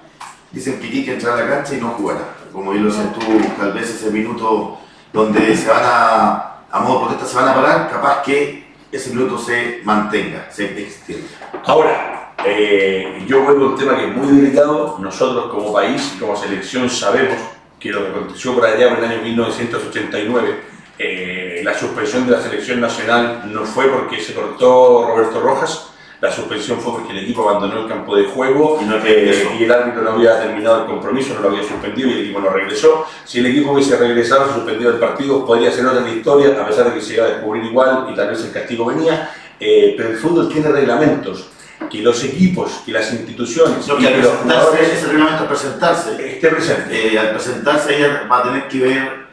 Dicen 0.55 0.79
que 0.81 0.89
Quique 0.89 1.15
entrará 1.15 1.37
a 1.37 1.41
la 1.45 1.57
cancha 1.57 1.75
y 1.75 1.81
no 1.81 1.89
jugará. 1.91 2.37
Como 2.53 2.71
bien 2.71 2.85
lo 2.85 2.91
decías 2.91 3.13
tú, 3.13 3.21
tal 3.59 3.73
vez 3.73 3.91
ese 3.91 4.11
minuto 4.11 4.79
donde 5.13 5.57
se 5.57 5.69
van 5.69 5.83
a, 5.85 6.61
a 6.71 6.81
modo 6.81 7.07
protesta 7.07 7.27
se 7.27 7.37
van 7.37 7.49
a 7.49 7.55
parar, 7.55 7.91
capaz 7.91 8.23
que 8.23 8.65
ese 8.93 9.11
minuto 9.11 9.37
se 9.37 9.81
mantenga, 9.83 10.49
se 10.51 10.67
extienda. 10.81 11.27
Ahora, 11.65 12.15
eh, 12.47 13.25
yo 13.27 13.43
vuelvo 13.43 13.65
a 13.65 13.69
un 13.71 13.79
tema 13.79 13.97
que 13.97 14.07
es 14.09 14.17
muy 14.17 14.41
delicado. 14.41 14.99
Nosotros 15.01 15.51
como 15.51 15.73
país 15.73 16.17
como 16.21 16.37
selección 16.37 16.89
sabemos 16.89 17.39
que 17.81 17.91
lo 17.91 18.05
que 18.05 18.11
aconteció 18.11 18.55
por 18.55 18.65
allá 18.65 18.93
en 18.93 18.97
el 18.97 19.05
año 19.05 19.23
1989, 19.23 20.61
eh, 20.99 21.61
la 21.65 21.77
suspensión 21.77 22.27
de 22.27 22.33
la 22.33 22.41
selección 22.41 22.81
nacional 22.81 23.51
no 23.53 23.65
fue 23.65 23.89
porque 23.89 24.21
se 24.21 24.35
cortó 24.35 25.09
Roberto 25.09 25.41
Rojas, 25.41 25.91
La 26.21 26.31
suspensión 26.31 26.81
fue 26.81 26.93
porque 26.93 27.13
el 27.13 27.19
equipo 27.19 27.49
abandonó 27.49 27.83
el 27.83 27.89
campo 27.89 28.17
de 28.17 28.25
juego 28.25 28.79
Y 28.81 28.85
no 28.87 28.97
eh, 29.05 29.47
y 29.59 29.65
el 29.65 29.73
árbitro 29.73 30.03
no 30.03 30.13
había 30.13 30.41
terminado 30.41 30.83
el 30.83 30.87
compromiso, 30.87 31.35
no 31.35 31.41
lo 31.41 31.49
había 31.49 31.63
suspendido 31.63 32.09
y 32.09 32.13
el 32.13 32.21
equipo 32.21 32.41
no 32.41 32.51
regresó. 32.51 33.07
Si 33.25 33.41
el 33.41 33.47
equipo 33.47 33.73
hubiese 33.73 33.97
regresado, 33.97 34.53
suspendido 34.55 34.91
el 34.91 34.99
partido, 34.99 35.45
podría 35.45 35.71
ser 35.71 35.87
otra 35.87 36.01
la 36.01 36.11
historia, 36.11 36.57
a 36.61 36.67
pesar 36.67 36.87
de 36.89 36.95
que 36.95 37.01
se 37.01 37.15
iba 37.15 37.25
a 37.25 37.29
descubrir 37.29 37.65
igual 37.65 38.09
y 38.11 38.15
tal 38.15 38.29
vez 38.31 38.43
el 38.45 38.53
castigo 38.53 38.87
venía. 38.87 39.31
Eh, 39.61 39.95
pero 39.97 40.11
el 40.11 40.17
fútbol 40.17 40.49
tiene 40.49 40.69
reglamentos 40.69 41.49
que 41.91 41.99
los 42.01 42.23
equipos, 42.25 42.83
que 42.85 42.93
las 42.93 43.13
instituciones 43.13 43.87
No, 43.87 43.99
y 43.99 44.03
que 44.03 44.07
al 44.09 44.15
que 44.15 44.21
los 44.23 44.29
presentarse, 44.31 44.65
jugadores 44.65 44.93
ese 44.93 45.07
reglamento 45.07 45.47
presentarse, 45.47 46.35
esté 46.35 46.49
presente. 46.49 47.15
eh, 47.15 47.19
al 47.19 47.31
presentarse 47.31 47.97
ella 47.97 48.27
va 48.31 48.39
a 48.39 48.43
tener 48.45 48.69
que 48.69 48.79
ver, 48.79 49.24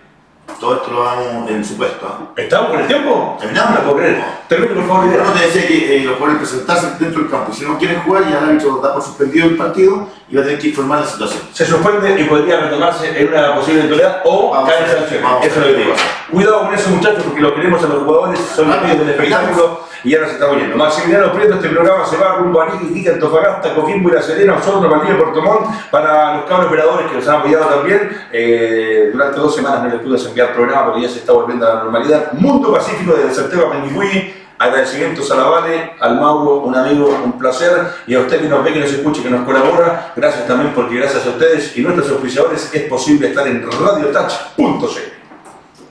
todo 0.60 0.76
esto 0.76 0.92
lo 0.92 1.00
vamos 1.00 1.50
en 1.50 1.64
supuesto. 1.64 2.06
¿ah? 2.08 2.32
¿Estamos 2.36 2.72
con 2.72 2.80
el 2.82 2.88
tiempo? 2.88 3.38
Terminamos. 3.40 3.72
No 3.76 3.82
puedo 3.82 3.98
creer. 3.98 4.24
Termine, 4.48 4.74
por 4.74 4.88
favor, 4.88 5.12
Yo 5.12 5.24
no 5.24 5.32
te 5.32 5.46
decía 5.46 5.68
que 5.68 5.98
eh, 5.98 6.04
los 6.04 6.18
jugadores 6.18 6.42
presentarse 6.42 6.88
dentro 7.00 7.22
del 7.22 7.32
campo 7.32 7.54
si 7.54 7.66
no 7.66 7.78
quieren 7.78 8.02
jugar 8.02 8.24
ya 8.30 8.40
el 8.40 8.44
árbitro 8.46 8.80
da 8.82 8.94
por 8.94 9.02
suspendido 9.02 9.48
el 9.48 9.58
partido 9.58 10.08
y 10.30 10.36
va 10.36 10.42
a 10.42 10.46
tener 10.46 10.60
que 10.60 10.68
informar 10.70 11.02
la 11.02 11.08
situación. 11.08 11.42
Se 11.54 11.66
suspende 11.66 12.20
y 12.20 12.24
podría 12.26 12.60
retomarse 12.62 13.20
en 13.20 13.28
una 13.28 13.56
posible 13.56 13.82
eventualidad 13.82 14.22
o 14.26 14.52
Vamos 14.52 14.70
caer 14.70 14.84
en 14.84 15.26
a 15.26 15.40
Eso 15.40 15.46
es 15.46 15.58
lo 15.58 15.64
que 15.64 15.78
digo. 15.78 15.94
Cuidado 16.32 16.62
con 16.62 16.74
eso, 16.74 16.90
muchachos, 16.90 17.24
porque 17.24 17.42
lo 17.42 17.56
queremos 17.56 17.84
a 17.84 17.88
los 17.88 18.04
jugadores, 18.04 18.40
son 18.56 18.70
los 18.70 18.82
medios 18.82 19.00
del 19.00 19.10
espectáculo 19.10 19.92
y 20.04 20.12
ya 20.12 20.22
nos 20.22 20.32
estamos 20.32 20.58
yendo. 20.58 20.78
Maximiliano 20.78 21.32
Prieto, 21.32 21.56
este 21.56 21.70
programa 21.70 22.06
se 22.06 22.18
va 22.18 22.36
rumbo 22.36 22.62
a 22.62 22.66
Arica, 22.66 22.84
Iquique, 22.84 23.10
Antofagasta, 23.10 23.76
Coquimbo 23.76 24.10
y 24.10 24.14
La 24.14 24.22
Serena, 24.22 24.56
Osorno, 24.56 24.90
Valdivia, 24.90 25.18
Puerto 25.18 25.42
Montt, 25.42 25.68
para 25.92 26.38
los 26.38 26.46
cabros 26.46 26.68
operadores 26.68 27.08
que 27.08 27.18
nos 27.18 27.28
han 27.28 27.36
apoyado 27.36 27.66
también. 27.66 28.10
Eh, 28.32 29.10
durante 29.14 29.40
dos 29.40 29.56
semanas 29.56 29.84
no 29.84 29.90
les 29.90 30.00
pude 30.00 30.28
enviar 30.28 30.41
programa 30.50 30.86
porque 30.88 31.02
ya 31.02 31.10
se 31.10 31.20
está 31.20 31.34
volviendo 31.34 31.66
a 31.70 31.76
la 31.76 31.84
normalidad. 31.84 32.34
Mundo 32.34 32.72
Pacífico 32.74 33.14
desde 33.14 33.34
Santiago 33.34 33.68
a 33.68 33.72
Penguipulli. 33.72 34.34
Agradecimientos 34.60 35.32
a 35.32 35.36
la 35.38 35.44
Vale, 35.46 35.94
al 36.00 36.20
Mauro, 36.22 36.58
un 36.58 36.76
amigo, 36.76 37.08
un 37.26 37.40
placer, 37.40 37.72
y 38.06 38.14
a 38.14 38.20
usted 38.20 38.42
que 38.42 38.48
nos 38.48 38.64
ve, 38.64 38.72
que 38.74 38.80
nos 38.82 38.92
escucha, 38.92 39.24
que 39.24 39.30
nos 39.32 39.44
colabora. 39.44 40.14
Gracias 40.16 40.46
también 40.46 40.72
porque 40.76 40.98
gracias 40.98 41.26
a 41.26 41.30
ustedes 41.30 41.76
y 41.78 41.82
nuestros 41.82 42.12
auspiciadores 42.12 42.70
es 42.72 42.84
posible 42.84 43.30
estar 43.30 43.48
en 43.48 43.64
radiotouch.c. 43.64 45.14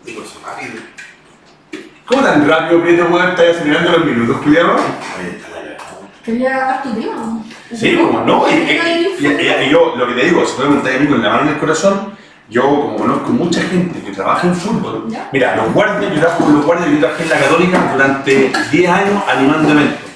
Digo, 0.04 0.22
eso, 0.22 0.38
rápido. 0.46 0.74
¿Cómo 2.06 2.22
tan 2.22 2.48
rápido, 2.48 2.80
Prieto, 2.82 3.06
weón? 3.10 3.30
¿Estás 3.30 3.56
acelerando 3.56 3.90
los 3.90 4.04
minutos, 4.04 4.36
culiado? 4.42 4.70
Ahí 4.76 5.36
está 5.36 5.48
la 5.48 5.76
cagada. 5.76 6.08
Quería 6.24 6.68
harto 6.70 6.90
tema. 6.90 7.42
Sí, 7.74 7.96
como 7.96 8.20
no, 8.24 8.46
y, 8.48 8.52
y- 8.52 9.16
y- 9.20 9.26
y- 9.26 9.64
y 9.66 9.70
yo 9.70 9.94
lo 9.96 10.06
que 10.06 10.14
te 10.14 10.26
digo, 10.26 10.44
si 10.46 10.54
tú 10.56 10.62
me 10.62 10.66
preguntas 10.68 10.94
a 10.94 10.98
mí 10.98 11.06
con 11.08 11.22
la 11.22 11.30
mano 11.30 11.42
en 11.42 11.48
el 11.48 11.58
corazón, 11.58 12.14
yo 12.50 12.62
como 12.62 12.96
conozco 12.96 13.30
mucha 13.30 13.62
gente 13.62 14.02
que 14.02 14.10
trabaja 14.10 14.48
en 14.48 14.54
fútbol, 14.54 15.06
mira, 15.32 15.56
los 15.56 15.72
guardias, 15.72 16.12
yo 16.12 16.20
trabajo 16.20 16.44
con 16.44 16.54
los 16.56 16.66
guardias, 16.66 16.90
yo 16.90 16.98
trabajé 16.98 17.22
en 17.22 17.28
la 17.30 17.38
Católica 17.38 17.90
durante 17.92 18.52
10 18.72 18.90
años 18.90 19.22
animando 19.28 19.70
eventos. 19.70 20.09